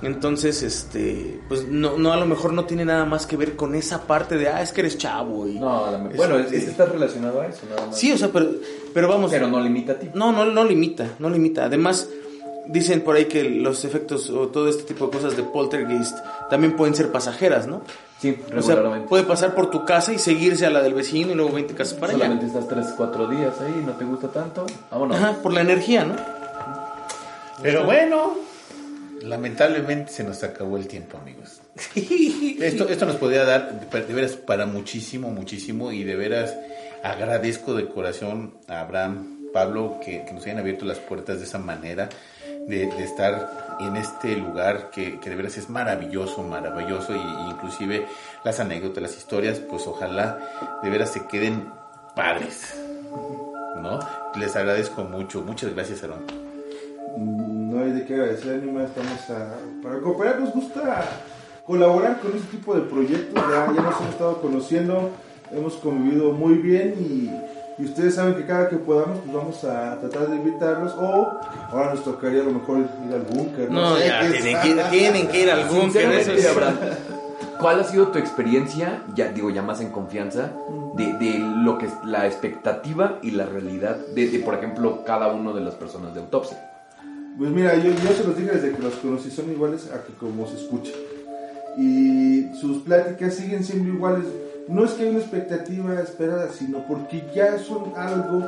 Entonces, 0.03 0.65
este, 0.65 1.41
pues 1.49 1.69
no, 1.69 1.97
no, 1.97 2.13
a 2.13 2.17
lo 2.17 2.27
mejor 2.27 2.53
no 2.53 2.65
tiene 2.65 2.85
nada 2.85 3.05
más 3.05 3.25
que 3.25 3.37
ver 3.37 3.55
con 3.55 3.77
esa 3.77 4.05
parte 4.07 4.37
de, 4.37 4.49
ah, 4.49 4.61
es 4.61 4.73
que 4.73 4.81
eres 4.81 4.99
chavo. 4.99 5.47
Y, 5.47 5.61
No, 5.61 5.85
a 5.85 5.93
la- 5.93 6.11
Es- 6.11 6.17
bueno, 6.17 6.39
es, 6.39 6.51
es- 6.53 6.69
está 6.69 6.87
relacionado 6.87 7.41
a 7.41 7.47
eso, 7.47 7.61
nada 7.71 7.87
más. 7.87 7.97
Sí, 7.99 8.11
o 8.11 8.19
sea, 8.19 8.29
pero, 8.33 8.51
pero 8.93 9.07
vamos. 9.09 9.31
pero 9.31 9.47
no 9.47 9.61
limitativo. 9.61 10.13
No, 10.17 10.33
no, 10.33 10.45
no 10.45 10.65
limita, 10.65 11.07
no 11.21 11.31
limita. 11.31 11.67
Además, 11.67 12.09
dicen 12.67 13.01
por 13.03 13.17
ahí 13.17 13.27
que 13.27 13.45
los 13.45 13.85
efectos 13.85 14.31
o 14.31 14.49
todo 14.49 14.69
este 14.69 14.83
tipo 14.85 15.07
de 15.07 15.13
cosas 15.17 15.37
de 15.37 15.43
poltergeist 15.43 16.17
también 16.51 16.77
pueden 16.77 16.95
ser 16.95 17.11
pasajeras, 17.13 17.67
¿no? 17.67 17.83
Sí, 18.21 18.37
O 18.57 18.63
sea, 18.63 18.77
regularmente. 18.77 19.09
puede 19.09 19.25
pasar 19.25 19.55
por 19.55 19.71
tu 19.71 19.85
casa 19.85 20.13
y 20.13 20.19
seguirse 20.19 20.65
a 20.67 20.71
la 20.71 20.81
del 20.83 20.95
vecino 20.95 21.33
y 21.33 21.35
luego 21.35 21.53
20 21.53 21.75
casas 21.75 21.95
para 21.95 22.13
Solamente 22.13 22.47
allá. 22.47 22.59
estás 22.61 22.69
3, 22.69 22.87
4 22.97 23.27
días 23.29 23.61
ahí, 23.61 23.83
no 23.85 23.93
te 23.93 24.05
gusta 24.05 24.29
tanto. 24.29 24.65
Vámonos. 24.91 25.17
Ajá, 25.17 25.33
por 25.43 25.53
la 25.53 25.61
energía, 25.63 26.05
¿no? 26.05 26.15
Pero 27.63 27.85
bueno, 27.85 28.35
lamentablemente 29.23 30.13
se 30.13 30.25
nos 30.25 30.43
acabó 30.43 30.77
el 30.77 30.87
tiempo, 30.87 31.19
amigos. 31.19 31.61
Esto, 32.61 32.89
esto 32.89 33.07
nos 33.07 33.17
podría 33.17 33.45
dar, 33.45 33.81
de 33.91 34.01
de 34.03 34.15
veras, 34.15 34.33
para 34.33 34.67
muchísimo, 34.67 35.31
muchísimo, 35.31 35.91
y 35.93 36.05
de 36.05 36.15
veras 36.17 36.55
agradezco 37.03 37.75
de 37.75 37.89
corazón 37.89 38.55
a 38.69 38.81
Abraham, 38.81 39.49
Pablo, 39.53 39.99
que, 40.05 40.25
que 40.25 40.33
nos 40.33 40.45
hayan 40.45 40.59
abierto 40.59 40.85
las 40.85 40.99
puertas 40.99 41.39
de 41.39 41.45
esa 41.45 41.59
manera, 41.59 42.09
de, 42.67 42.85
estar 43.03 43.77
en 43.81 43.97
este 43.97 44.37
lugar 44.37 44.91
que, 44.91 45.19
que 45.19 45.31
de 45.31 45.37
veras 45.37 45.57
es 45.59 45.69
maravilloso, 45.69 46.43
maravilloso, 46.43 47.15
y 47.15 47.51
inclusive 47.51 48.07
las 48.45 48.61
anécdotas, 48.61 49.03
las 49.03 49.17
historias, 49.17 49.59
pues 49.59 49.87
ojalá 49.87 50.39
de 50.83 50.91
veras 50.91 51.11
se 51.11 51.27
queden 51.27 51.73
padres, 52.15 52.75
¿no? 53.81 53.99
Les 54.39 54.55
agradezco 54.57 55.05
mucho, 55.05 55.43
muchas 55.43 55.75
gracias, 55.75 56.05
Aaron. 56.05 56.53
No 57.17 57.81
hay 57.83 57.93
de 57.93 58.05
qué 58.05 58.15
agradecer, 58.15 58.55
Anima. 58.55 58.85
Estamos 58.85 59.31
a, 59.31 59.57
para 59.83 60.01
cooperar. 60.01 60.41
Nos 60.41 60.53
gusta 60.53 61.05
colaborar 61.67 62.21
con 62.21 62.35
este 62.37 62.57
tipo 62.57 62.75
de 62.75 62.83
proyectos. 62.83 63.35
Ya, 63.35 63.67
ya 63.67 63.83
nos 63.83 64.01
hemos 64.01 64.11
estado 64.11 64.41
conociendo, 64.41 65.11
hemos 65.51 65.75
convivido 65.75 66.33
muy 66.33 66.55
bien 66.55 66.95
y, 66.99 67.31
y 67.83 67.87
ustedes 67.87 68.15
saben 68.15 68.35
que 68.35 68.47
cada 68.47 68.69
que 68.69 68.77
podamos, 68.77 69.19
pues 69.19 69.35
vamos 69.35 69.65
a 69.65 69.99
tratar 69.99 70.29
de 70.31 70.37
invitarlos. 70.37 70.93
O 70.97 71.33
ahora 71.71 71.95
nos 71.95 72.05
tocaría 72.05 72.43
a 72.43 72.45
lo 72.45 72.53
mejor 72.53 72.79
ir 72.79 73.13
al 73.13 73.23
búnker. 73.23 73.71
No, 73.71 73.97
sé, 73.97 74.07
ya, 74.07 74.21
tienen 74.21 74.61
que, 74.61 74.69
ir, 74.69 74.83
tienen 74.91 75.29
que 75.29 75.43
ir 75.43 75.51
al 75.51 75.65
búnker. 75.69 76.13
Eso 76.13 76.33
es- 76.33 76.47
¿cuál 77.59 77.81
ha 77.81 77.85
sido 77.85 78.09
tu 78.09 78.19
experiencia, 78.19 79.03
ya 79.17 79.29
digo, 79.33 79.51
ya 79.51 79.63
más 79.63 79.81
en 79.81 79.91
confianza, 79.91 80.53
de, 80.95 81.13
de 81.15 81.39
lo 81.39 81.79
que 81.79 81.87
es 81.87 81.93
la 82.05 82.27
expectativa 82.27 83.19
y 83.23 83.33
la 83.33 83.47
realidad 83.47 83.97
de, 84.15 84.29
de, 84.29 84.39
por 84.41 84.55
ejemplo, 84.55 85.05
cada 85.05 85.29
uno 85.33 85.53
de 85.53 85.63
las 85.63 85.75
personas 85.75 86.15
de 86.15 86.21
autopsia? 86.21 86.59
Pues 87.39 87.51
mira, 87.51 87.75
yo, 87.77 87.91
yo 87.93 88.13
se 88.17 88.25
los 88.25 88.37
dije 88.37 88.51
desde 88.53 88.73
que 88.77 88.83
los 88.83 88.95
conocí, 88.95 89.31
son 89.31 89.51
iguales 89.51 89.91
a 89.93 90.05
que 90.05 90.13
como 90.15 90.47
se 90.47 90.57
escucha. 90.57 90.93
Y 91.79 92.53
sus 92.61 92.83
pláticas 92.83 93.35
siguen 93.35 93.65
siendo 93.65 93.89
iguales. 93.89 94.27
No 94.69 94.85
es 94.85 94.93
que 94.93 95.03
hay 95.05 95.11
una 95.11 95.19
expectativa 95.21 96.01
esperada, 96.01 96.49
sino 96.51 96.87
porque 96.87 97.25
ya 97.35 97.59
son 97.59 97.93
algo 97.97 98.41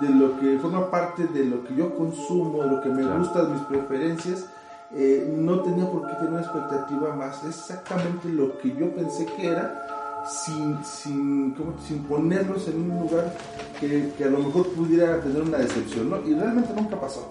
de 0.00 0.08
lo 0.10 0.38
que 0.40 0.58
forma 0.58 0.90
parte 0.90 1.26
de 1.26 1.44
lo 1.44 1.64
que 1.64 1.74
yo 1.74 1.94
consumo, 1.96 2.62
de 2.62 2.70
lo 2.70 2.80
que 2.80 2.88
me 2.88 3.02
Claro. 3.02 3.18
gusta, 3.18 3.44
de 3.44 3.54
mis 3.54 3.62
preferencias. 3.62 4.46
Eh, 4.94 5.30
no 5.36 5.60
tenía 5.60 5.90
por 5.90 6.06
qué 6.06 6.14
tener 6.14 6.30
una 6.32 6.40
expectativa 6.40 7.14
más. 7.14 7.42
Es 7.44 7.58
exactamente 7.58 8.28
lo 8.28 8.56
que 8.58 8.74
yo 8.74 8.90
pensé 8.94 9.26
que 9.26 9.48
era, 9.48 10.24
sin, 10.26 10.78
sin, 10.84 11.54
sin 11.86 11.98
ponerlos 12.04 12.68
en 12.68 12.90
un 12.90 13.00
lugar 13.00 13.34
que, 13.80 14.12
que 14.16 14.24
a 14.24 14.28
lo 14.28 14.38
mejor 14.38 14.66
pudiera 14.68 15.20
tener 15.20 15.42
una 15.42 15.58
decepción. 15.58 16.08
¿no? 16.10 16.18
Y 16.26 16.34
realmente 16.34 16.72
nunca 16.74 16.98
pasó. 17.00 17.28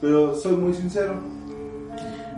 Pero 0.00 0.34
soy 0.36 0.56
muy 0.56 0.74
sincero. 0.74 1.14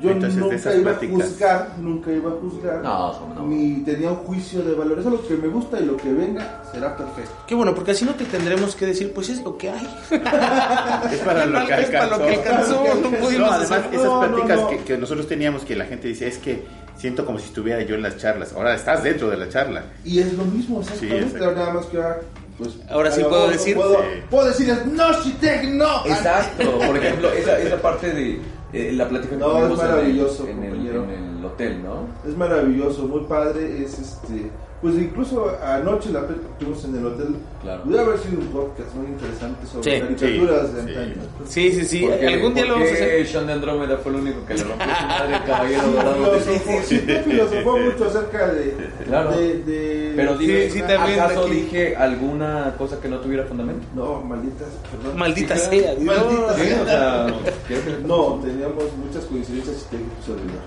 Yo 0.00 0.10
Entonces, 0.10 0.34
de 0.36 0.40
nunca 0.42 0.56
esas 0.56 0.74
iba 0.76 0.90
pláticas. 0.90 1.20
a 1.20 1.24
juzgar, 1.24 1.68
nunca 1.78 2.12
iba 2.12 2.30
a 2.30 2.34
juzgar, 2.34 2.82
No, 2.82 3.20
no, 3.28 3.34
no. 3.36 3.46
ni 3.46 3.76
tenía 3.84 4.10
un 4.10 4.16
juicio 4.16 4.62
de 4.62 4.74
valor. 4.74 4.98
Eso 4.98 5.08
es 5.08 5.14
lo 5.20 5.26
que 5.28 5.34
me 5.36 5.48
gusta 5.48 5.80
y 5.80 5.84
lo 5.86 5.96
que 5.96 6.12
venga 6.12 6.62
será 6.72 6.96
perfecto. 6.96 7.32
Qué 7.46 7.54
bueno, 7.54 7.74
porque 7.74 7.92
así 7.92 8.04
no 8.04 8.14
te 8.14 8.24
tendremos 8.24 8.74
que 8.74 8.86
decir, 8.86 9.12
pues 9.14 9.28
es 9.30 9.42
lo 9.42 9.56
que 9.56 9.70
hay. 9.70 9.88
Es 10.10 11.18
para 11.20 11.46
lo 11.46 11.66
que 11.66 11.74
Es 11.80 11.86
para 11.90 12.02
alcanzó. 12.04 12.18
lo 12.18 12.26
que 12.26 12.34
alcanzó, 12.36 12.84
no 13.02 13.10
pudimos 13.18 13.38
No, 13.48 13.52
además, 13.52 13.70
hacer- 13.72 13.94
esas 13.94 14.04
No, 14.06 14.26
no, 14.26 14.34
pláticas 14.34 14.60
no. 14.60 14.68
Que, 14.68 14.78
que 14.78 14.98
nosotros 14.98 15.26
teníamos 15.28 15.64
que 15.64 15.76
la 15.76 15.84
gente 15.86 16.08
dice 16.08 16.26
es 16.28 16.38
que 16.38 16.64
siento 16.96 17.24
como 17.26 17.38
si 17.38 17.46
estuviera 17.46 17.82
yo 17.82 17.94
en 17.94 18.02
las 18.02 18.16
charlas. 18.18 18.52
Ahora 18.52 18.74
estás 18.74 19.02
dentro 19.02 19.30
de 19.30 19.36
la 19.36 19.48
charla. 19.48 19.84
Y 20.04 20.18
es 20.20 20.32
lo 20.34 20.44
mismo, 20.44 20.80
exactamente. 20.80 21.22
exacto. 21.24 21.52
nada 21.54 21.72
más 21.74 21.86
que 21.86 21.96
ahora, 21.98 22.20
pues, 22.58 22.70
Ahora 22.88 23.10
sí 23.10 23.22
puedo 23.22 23.48
decir. 23.50 23.74
Puedo, 23.76 23.94
Sí. 23.96 24.08
puedo 24.30 24.46
decir, 24.46 24.82
no, 24.92 25.12
Shitek, 25.22 25.64
no. 25.70 26.06
Exacto, 26.06 26.78
por 26.78 26.96
ejemplo, 26.96 27.32
esa, 27.32 27.58
esa 27.58 27.76
parte 27.82 28.12
de 28.12 28.40
eh, 28.74 28.92
la 28.92 29.08
plática 29.08 29.30
que 29.34 29.36
No, 29.40 29.46
es 29.58 29.58
tuvimos 29.64 29.78
en 29.80 29.84
el- 29.86 29.90
maravilloso, 29.92 30.48
en 30.48 30.62
el, 30.64 30.86
en 30.88 31.38
el 31.38 31.44
hotel, 31.44 31.82
¿no? 31.82 32.08
Es 32.28 32.36
maravilloso, 32.36 33.06
muy 33.06 33.20
padre, 33.22 33.82
es 33.82 33.98
este... 33.98 34.50
Pues 34.84 34.96
incluso 34.96 35.50
anoche 35.64 36.10
la 36.12 36.26
que 36.26 36.34
tuvimos 36.58 36.84
en 36.84 36.96
el 36.96 37.06
hotel, 37.06 37.36
Claro. 37.62 37.84
pudiera 37.84 38.02
haber 38.02 38.18
sido 38.18 38.38
un 38.38 38.48
podcast 38.48 38.94
muy 38.94 39.06
interesante 39.06 39.66
sobre 39.66 39.82
Sí, 39.82 40.00
caricaturas 40.02 40.68
sí, 40.68 40.74
de 40.76 40.82
sí. 40.82 40.88
antaño. 40.98 41.14
Sí, 41.46 41.72
sí, 41.72 41.84
sí. 41.86 42.06
Porque- 42.06 42.26
Algún 42.26 42.52
día 42.54 42.64
lo 42.66 42.72
vamos 42.74 42.88
a 42.90 42.92
hacer. 42.92 43.26
Sean 43.26 43.46
de 43.46 43.52
Andrómeda 43.54 43.96
fue 43.96 44.12
el 44.12 44.18
único 44.18 44.44
que 44.44 44.54
le 44.54 44.64
rompió 44.64 44.86
su 44.94 45.06
madre 45.06 45.34
al 45.36 45.44
caballero 45.46 45.82
dorado. 45.90 46.32
de- 46.34 46.40
Filosofó, 46.40 46.82
siempre 46.84 47.22
filosofó 47.22 47.78
mucho 47.78 48.04
acerca 48.04 48.46
de... 48.48 48.76
Claro. 49.06 49.30
de, 49.30 49.54
de- 49.62 50.12
Pero 50.16 50.36
dime, 50.36 50.64
Sí, 50.66 50.70
sí, 50.72 50.80
también 50.80 51.20
¿acaso 51.20 51.40
aquí- 51.46 51.50
dije 51.54 51.96
alguna 51.96 52.74
cosa 52.76 53.00
que 53.00 53.08
no 53.08 53.20
tuviera 53.20 53.44
fundamento? 53.44 53.86
No, 53.94 54.20
malditas, 54.20 54.68
perdón. 54.90 55.18
Maldita 55.18 55.56
Sí, 55.56 55.80
sea. 55.80 55.94
claro. 55.96 56.00
Maldita 56.30 56.54
Sí, 56.56 56.62
sea. 56.68 56.82
o 56.82 56.86
sea, 56.86 57.98
No, 58.06 58.40
teníamos 58.44 58.84
muchas 59.02 59.24
coincidencias 59.24 59.86
y 59.88 59.96
técnicos 59.96 60.28
olvidó. 60.28 60.58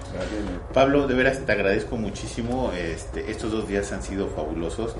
Pablo, 0.73 1.05
de 1.07 1.13
veras 1.13 1.45
te 1.45 1.51
agradezco 1.51 1.97
muchísimo. 1.97 2.71
Este, 2.75 3.29
estos 3.29 3.51
dos 3.51 3.67
días 3.67 3.91
han 3.91 4.01
sido 4.01 4.06
fabulosos 4.35 4.95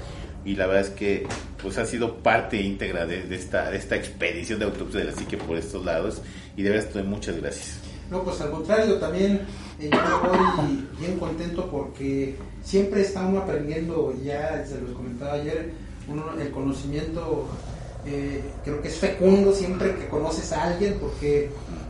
y 0.45 0.55
la 0.55 0.67
verdad 0.67 0.83
es 0.83 0.89
que 0.91 1.27
pues 1.61 1.77
ha 1.77 1.85
sido 1.85 2.17
parte 2.17 2.61
íntegra 2.61 3.05
de, 3.05 3.23
de 3.23 3.35
esta, 3.35 3.69
de 3.69 3.77
esta 3.77 3.95
expedición 3.95 4.59
de 4.59 4.65
autopsia 4.65 5.01
de 5.01 5.07
la 5.07 5.11
psique 5.11 5.37
por 5.37 5.57
estos 5.57 5.83
lados 5.83 6.21
y 6.55 6.63
de 6.63 6.69
veras 6.69 6.87
te 6.87 6.99
doy 6.99 7.03
muchas 7.03 7.35
gracias. 7.37 7.79
No, 8.09 8.23
pues 8.23 8.39
al 8.39 8.51
contrario, 8.51 8.95
también 8.95 9.41
eh, 9.79 9.89
yo 9.91 10.21
voy 10.29 10.87
bien 10.99 11.19
contento 11.19 11.69
porque 11.69 12.35
siempre 12.63 13.05
uno 13.27 13.39
aprendiendo, 13.39 14.13
ya 14.23 14.65
se 14.65 14.79
los 14.79 14.91
comentaba 14.91 15.33
ayer, 15.33 15.71
uno, 16.07 16.23
el 16.39 16.51
conocimiento 16.51 17.47
eh, 18.05 18.41
creo 18.63 18.81
que 18.81 18.87
es 18.87 18.95
fecundo 18.95 19.51
siempre 19.51 19.93
que 19.95 20.07
conoces 20.07 20.53
a 20.53 20.63
alguien 20.63 20.97
porque 21.01 21.49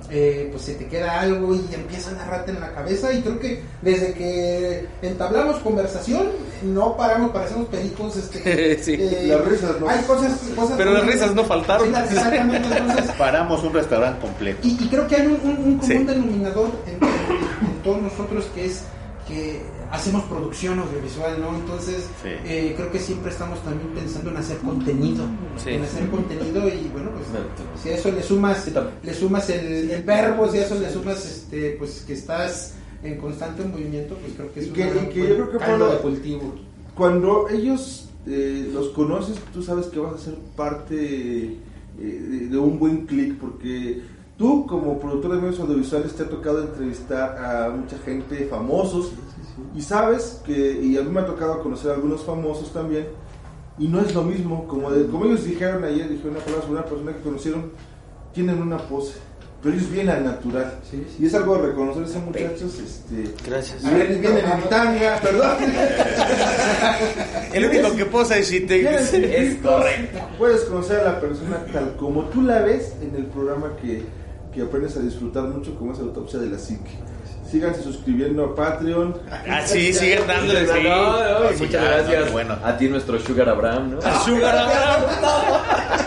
eh, 0.10 0.48
pues 0.52 0.64
se 0.64 0.74
te 0.74 0.88
queda 0.88 1.20
algo 1.20 1.54
y 1.54 1.68
empieza 1.72 2.10
a 2.10 2.14
narrarte 2.14 2.52
en 2.52 2.60
la 2.60 2.74
cabeza 2.74 3.14
y 3.14 3.22
creo 3.22 3.40
que 3.40 3.62
desde 3.84 4.14
que 4.14 4.88
entablamos 5.04 5.60
conversación 5.60 6.30
no 6.64 6.96
paramos, 6.98 7.32
parecemos 7.32 7.68
pericos. 7.68 8.16
Este, 8.18 8.78
Sí. 8.84 8.98
Las 9.28 9.46
risas, 9.46 9.80
¿no? 9.80 9.90
Hay 9.90 10.02
cosas, 10.04 10.40
cosas 10.56 10.76
Pero 10.78 10.92
las 10.94 11.06
risas 11.06 11.34
no 11.36 11.44
faltaron. 11.44 11.88
Exactamente, 11.96 12.68
entonces 12.78 13.12
Paramos 13.18 13.64
un 13.64 13.74
restaurante 13.74 14.22
completo. 14.22 14.60
y, 14.68 14.72
y 14.84 14.88
creo 14.88 15.08
que 15.08 15.16
hay 15.16 15.28
un, 15.28 15.34
un- 15.44 15.58
un 15.58 15.78
común 15.78 15.82
Sí. 15.82 15.94
denominador 16.04 16.70
en, 16.86 16.94
en- 17.04 17.70
en 17.76 17.84
todos 17.84 18.02
nosotros 18.02 18.46
que 18.54 18.66
es 18.66 18.82
que 19.28 19.62
hacemos 19.92 20.24
producción 20.26 20.80
audiovisual, 20.80 21.40
¿no? 21.42 21.56
Entonces, 21.56 22.04
Sí. 22.24 22.30
eh, 22.46 22.74
creo 22.78 22.92
que 22.92 23.00
siempre 23.00 23.32
estamos 23.32 23.62
también 23.64 23.90
pensando 23.94 24.30
en 24.32 24.38
hacer 24.38 24.58
contenido, 24.60 25.26
Sí. 25.62 25.72
en 25.72 25.84
hacer 25.84 26.10
contenido 26.10 26.66
y 26.68 26.90
bueno, 26.94 27.10
pues 27.12 27.28
Exacto. 27.28 27.64
si 27.82 27.90
a 27.90 27.96
eso 27.96 28.12
le 28.12 28.24
sumas, 28.24 28.66
le 29.04 29.14
sumas 29.14 29.50
el, 29.50 29.90
el 29.92 30.04
verbo, 30.04 30.50
si 30.50 30.60
a 30.60 30.66
eso 30.66 30.76
le 30.76 30.90
sumas, 30.92 31.26
este, 31.26 31.72
pues 31.80 32.04
que 32.08 32.14
estás 32.14 32.74
en 33.14 33.18
constante 33.20 33.64
movimiento, 33.64 34.16
pues 34.16 34.34
creo 34.36 34.54
que 34.54 34.60
es 34.62 34.68
Y 34.68 34.70
que- 34.72 34.84
una 34.92 35.02
y 35.04 35.08
que 35.10 35.20
buen 35.20 35.30
yo 35.30 35.36
creo 35.36 35.52
que 35.52 35.58
caldo 35.58 35.86
Pablo- 35.86 35.92
de 35.94 36.02
cultivo. 36.02 36.56
Cuando 36.96 37.50
ellos 37.50 38.04
eh, 38.30 38.70
los 38.74 38.90
conoces, 38.90 39.38
tú 39.54 39.64
sabes 39.64 39.86
que 39.88 40.00
vas 40.00 40.16
a 40.16 40.18
ser 40.18 40.36
parte 40.56 40.96
eh, 41.54 41.56
de, 42.00 42.48
de 42.50 42.58
un 42.58 42.78
buen 42.78 43.06
clic, 43.06 43.38
porque 43.40 44.02
tú 44.38 44.66
como 44.68 45.00
productor 45.00 45.32
de 45.36 45.42
medios 45.42 45.60
audiovisuales 45.60 46.14
te 46.14 46.24
ha 46.24 46.30
tocado 46.30 46.62
entrevistar 46.62 47.38
a 47.38 47.70
mucha 47.70 47.98
gente, 48.00 48.46
famosos, 48.50 49.12
y 49.76 49.82
sabes 49.82 50.42
que, 50.46 50.80
y 50.84 50.98
a 50.98 51.02
mí 51.04 51.10
me 51.10 51.22
ha 51.22 51.26
tocado 51.26 51.64
conocer 51.64 51.92
a 51.92 51.94
algunos 51.96 52.22
famosos 52.22 52.72
también, 52.74 53.08
y 53.80 53.88
no 53.88 54.02
es 54.02 54.14
lo 54.14 54.24
mismo, 54.24 54.68
como, 54.68 54.92
de- 54.92 55.08
como 55.08 55.26
ellos 55.26 55.46
dijeron 55.46 55.84
ayer, 55.86 56.10
dijeron 56.10 56.32
una 56.36 56.40
palabra 56.44 56.66
sobre 56.68 56.80
una 56.80 56.86
persona 56.90 57.14
que 57.14 57.22
conocieron, 57.22 57.72
tienen 58.34 58.62
una 58.62 58.78
pose, 58.78 59.14
pero 59.62 59.76
ellos 59.76 59.90
vienen 59.92 60.16
al 60.16 60.24
natural, 60.24 60.80
Sí, 60.90 61.04
sí. 61.10 61.24
y 61.24 61.26
es 61.28 61.34
algo 61.34 61.58
de 61.58 61.68
reconocer 61.70 62.04
a 62.04 62.06
esos 62.06 62.24
muchachos, 62.24 62.80
este... 62.80 63.34
Gracias. 63.50 63.84
Vienen, 63.84 64.22
vienen 64.22 64.46
en 64.46 64.70
tanga, 64.70 65.20
perdón. 65.20 65.58
El 67.54 67.66
único 67.66 67.96
que 67.96 68.06
posa 68.06 68.38
es. 68.38 68.50
Quieres 68.50 69.08
sentir 69.10 69.34
Es 69.34 69.56
cosas, 69.56 69.78
correcto. 69.78 70.20
Puedes 70.38 70.62
conocer 70.62 71.00
a 71.02 71.04
la 71.14 71.20
persona 71.20 71.66
tal 71.74 71.96
como 71.98 72.24
tú 72.26 72.42
la 72.44 72.62
ves 72.62 72.94
en 73.02 73.16
el 73.16 73.26
programa 73.26 73.76
que, 73.82 74.04
que 74.54 74.62
aprendes 74.62 74.96
a 74.98 75.00
disfrutar 75.00 75.44
mucho, 75.44 75.76
como 75.76 75.94
es 75.94 76.00
Autopsia 76.00 76.40
de 76.40 76.50
la 76.50 76.58
Psique. 76.60 76.92
Síganse 77.50 77.82
suscribiendo 77.82 78.44
a 78.44 78.56
Patreon. 78.56 79.16
Ah, 79.50 79.62
sí, 79.66 79.94
sigan 79.94 80.28
dándole. 80.28 80.68
Sí. 80.68 80.84
No, 80.84 81.40
no, 81.40 81.52
y 81.52 81.54
Sí, 81.56 81.64
muchas 81.64 81.82
ya, 81.82 81.90
gracias 81.90 82.26
no, 82.26 82.32
bueno. 82.34 82.58
a 82.64 82.78
ti, 82.78 82.90
nuestro 82.90 83.20
Sugar 83.20 83.50
Abraham, 83.50 83.92
¿no? 83.92 84.00
A 84.00 84.20
Sugar 84.26 84.58
Abraham. 84.58 85.02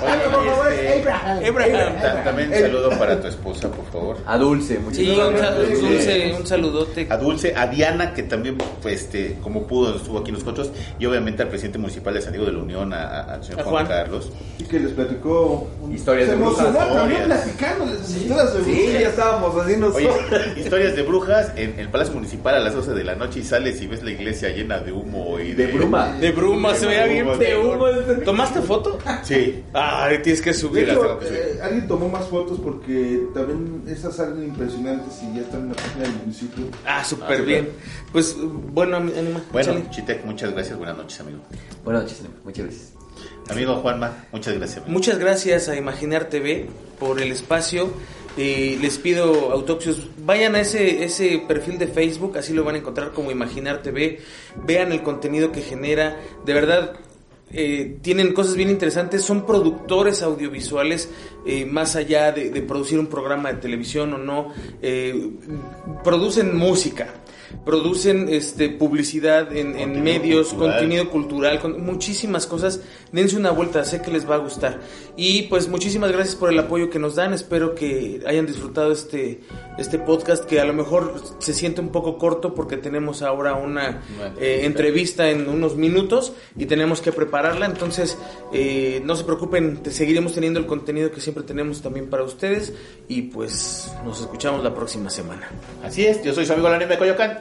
Oye, 0.03 1.49
Abraham. 1.49 2.01
ta- 2.01 2.24
también 2.24 2.53
un 2.53 2.59
saludo 2.59 2.91
para 2.99 3.20
tu 3.20 3.26
esposa, 3.28 3.70
por 3.70 3.84
favor. 3.86 4.16
A 4.26 4.36
Dulce, 4.38 4.78
muchas 4.78 4.97
Sí, 4.99 5.11
un, 5.11 5.34
gracias. 5.36 5.78
Sí. 5.78 5.86
dulce, 5.86 6.34
un 6.38 6.47
saludote. 6.47 7.07
A 7.11 7.16
Dulce, 7.16 7.55
a 7.57 7.66
Diana, 7.66 8.12
que 8.14 8.22
también, 8.24 8.59
pues, 8.82 9.03
este, 9.03 9.38
como 9.43 9.66
pudo, 9.66 9.97
estuvo 9.97 10.18
aquí 10.18 10.32
nosotros, 10.32 10.70
y 10.99 11.07
obviamente 11.07 11.43
al 11.43 11.49
presidente 11.49 11.78
municipal 11.78 12.14
de 12.14 12.20
San 12.22 12.32
Diego 12.32 12.47
de 12.47 12.53
la 12.53 12.59
Unión, 12.59 12.93
a- 12.93 13.03
a- 13.07 13.34
al 13.34 13.45
señor 13.45 13.61
A 13.61 13.64
Juan, 13.64 13.86
Juan. 13.86 13.86
Carlos. 13.86 14.30
Y 14.59 14.64
que 14.64 14.78
les 14.80 14.93
platicó 14.93 15.68
un- 15.82 15.95
Historias 15.95 16.26
se 16.28 16.32
de 16.36 16.41
brujas. 16.43 16.66
emocionó 16.66 16.95
también 16.95 17.24
platicándoles 17.24 17.99
sus 18.01 18.16
historias 18.16 18.55
de 18.55 18.64
Sí, 18.64 18.70
brujas. 18.82 19.01
ya 19.01 19.09
estábamos 19.09 19.57
así 19.57 19.70
Oye, 19.72 19.76
nosotros. 19.78 20.41
historias 20.57 20.97
de 20.97 21.03
brujas 21.03 21.30
en 21.57 21.78
el 21.78 21.89
Palacio 21.89 22.14
Municipal 22.14 22.55
a 22.55 22.59
las 22.61 22.74
12 22.74 22.93
de 22.93 23.05
la 23.05 23.14
noche 23.14 23.41
y 23.41 23.43
sales 23.45 23.81
y 23.81 23.87
ves 23.87 24.03
la 24.03 24.11
iglesia 24.11 24.49
llena 24.51 24.78
de 24.81 24.93
humo 24.93 25.39
y 25.39 25.53
de, 25.53 25.66
De 25.66 25.72
bruma. 25.72 26.12
De 26.18 26.33
bruma, 26.33 26.74
se 26.74 26.87
veía 26.87 27.07
bien 27.07 27.26
De 27.39 27.57
humo. 27.57 27.87
¿Tomaste 28.24 28.61
foto? 28.61 28.99
Sí. 29.22 29.62
Ay, 29.72 30.20
tienes 30.22 30.43
que 30.43 30.53
subir. 30.53 30.87
las 30.89 30.97
hecho, 30.97 31.07
tengo 31.07 31.18
que 31.20 31.26
subir. 31.26 31.39
eh, 31.41 31.59
alguien 31.62 31.89
tomó 31.89 32.09
más 32.09 32.26
fotos 32.26 32.59
porque 32.61 33.22
también 33.35 33.83
esas 33.87 34.16
salen 34.16 34.43
impresionantes 34.45 35.20
y 35.22 35.35
ya 35.37 35.43
están 35.43 35.61
en 35.62 35.68
la 35.70 35.74
página 35.74 36.03
del 36.05 36.14
municipio. 36.16 36.64
Ah, 36.87 37.05
súper 37.05 37.41
Ah, 37.41 37.45
bien. 37.45 37.68
Pues, 38.12 38.37
bueno, 38.72 38.97
Anima. 38.97 39.41
Bueno. 39.53 39.74
Chitek, 39.91 40.24
muchas 40.24 40.53
gracias. 40.53 40.76
Buenas 40.76 40.97
noches, 40.97 41.20
amigo. 41.20 41.39
Buenas 41.85 42.03
noches, 42.05 42.20
Anima. 42.20 42.35
muchas 42.45 42.64
gracias. 42.66 42.93
Amigo 43.51 43.76
Juanma, 43.76 44.24
muchas 44.32 44.55
gracias. 44.55 44.86
Muchas 44.88 45.18
gracias 45.18 45.68
a 45.68 45.76
Imaginar 45.76 46.28
TV 46.28 46.66
por 46.98 47.20
el 47.20 47.32
espacio. 47.32 47.90
Eh, 48.36 48.78
les 48.80 48.96
pido 48.98 49.51
autopsios, 49.51 50.09
vayan 50.24 50.55
a 50.55 50.61
ese, 50.61 51.03
ese 51.05 51.42
perfil 51.48 51.78
de 51.78 51.88
Facebook, 51.88 52.38
así 52.38 52.53
lo 52.53 52.62
van 52.64 52.76
a 52.76 52.78
encontrar 52.78 53.11
como 53.12 53.30
Imaginar 53.30 53.82
TV. 53.82 54.20
Vean 54.64 54.92
el 54.92 55.03
contenido 55.03 55.51
que 55.51 55.62
genera. 55.62 56.16
De 56.44 56.55
verdad, 56.55 56.92
eh, 57.53 57.98
tienen 58.03 58.32
cosas 58.32 58.55
bien 58.55 58.70
interesantes. 58.70 59.22
Son 59.24 59.44
productores 59.44 60.22
audiovisuales, 60.22 61.11
eh, 61.44 61.66
más 61.66 61.96
allá 61.96 62.30
de, 62.30 62.51
de 62.51 62.62
producir 62.62 62.98
un 62.98 63.09
programa 63.09 63.53
de 63.53 63.59
televisión 63.61 64.12
o 64.14 64.18
no. 64.18 64.53
eh, 64.80 65.30
producen 66.05 66.57
música. 66.57 67.09
Producen 67.64 68.28
este 68.28 68.68
publicidad 68.68 69.55
en, 69.55 70.03
medios, 70.03 70.48
cultural. 70.48 70.72
contenido 70.72 71.11
cultural, 71.11 71.61
con 71.61 71.84
muchísimas 71.84 72.46
cosas. 72.46 72.80
Dense 73.12 73.36
una 73.36 73.51
vuelta, 73.51 73.84
sé 73.84 74.01
que 74.03 74.11
les 74.11 74.28
va 74.28 74.36
a 74.36 74.38
gustar. 74.38 74.80
Y 75.16 75.42
pues 75.42 75.68
muchísimas 75.68 76.12
gracias 76.12 76.36
por 76.36 76.51
el 76.51 76.59
apoyo 76.59 76.90
que 76.90 76.98
nos 76.98 77.16
dan. 77.16 77.32
Espero 77.32 77.74
que 77.74 78.22
hayan 78.26 78.46
disfrutado 78.46 78.92
este, 78.92 79.40
este 79.78 79.98
podcast 79.98 80.44
que 80.44 80.61
a 80.61 80.64
lo 80.64 80.72
mejor 80.72 81.22
se 81.38 81.53
siente 81.53 81.80
un 81.80 81.90
poco 81.90 82.18
corto 82.18 82.55
porque 82.55 82.76
tenemos 82.76 83.22
ahora 83.22 83.55
una 83.55 84.03
eh, 84.40 84.62
entrevista 84.64 85.30
en 85.30 85.48
unos 85.48 85.76
minutos 85.76 86.32
y 86.57 86.66
tenemos 86.66 87.01
que 87.01 87.12
prepararla. 87.12 87.66
Entonces, 87.66 88.16
eh, 88.53 89.03
no 89.05 89.16
se 89.16 89.24
preocupen, 89.24 89.82
te 89.82 89.90
seguiremos 89.90 90.32
teniendo 90.34 90.59
el 90.59 90.66
contenido 90.66 91.11
que 91.11 91.20
siempre 91.20 91.44
tenemos 91.44 91.82
también 91.82 92.09
para 92.09 92.22
ustedes. 92.22 92.72
Y 93.09 93.22
pues 93.22 93.92
nos 94.05 94.20
escuchamos 94.20 94.62
la 94.62 94.74
próxima 94.74 95.11
semana. 95.11 95.48
Así 95.82 96.07
es, 96.07 96.22
yo 96.22 96.32
soy 96.32 96.46
su 96.46 96.53
amigo 96.53 96.68
la 96.68 96.78
de 96.78 96.86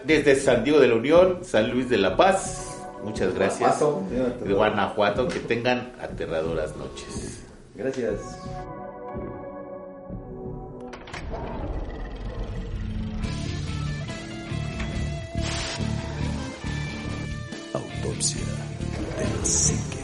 Desde 0.05 0.35
San 0.35 0.63
Diego 0.63 0.79
de 0.79 0.87
la 0.87 0.95
Unión, 0.95 1.39
San 1.43 1.69
Luis 1.71 1.89
de 1.89 1.97
la 1.97 2.15
Paz. 2.15 2.77
Muchas 3.03 3.33
gracias. 3.33 3.79
Guanajuato. 3.79 4.45
De 4.45 4.53
Guanajuato, 4.53 5.27
que 5.27 5.39
tengan 5.39 5.93
aterradoras 6.01 6.75
noches. 6.75 7.43
Gracias. 7.75 8.19
Autopsia 17.73 18.41
de 19.17 19.37
la 19.37 19.45
psique. 19.45 19.98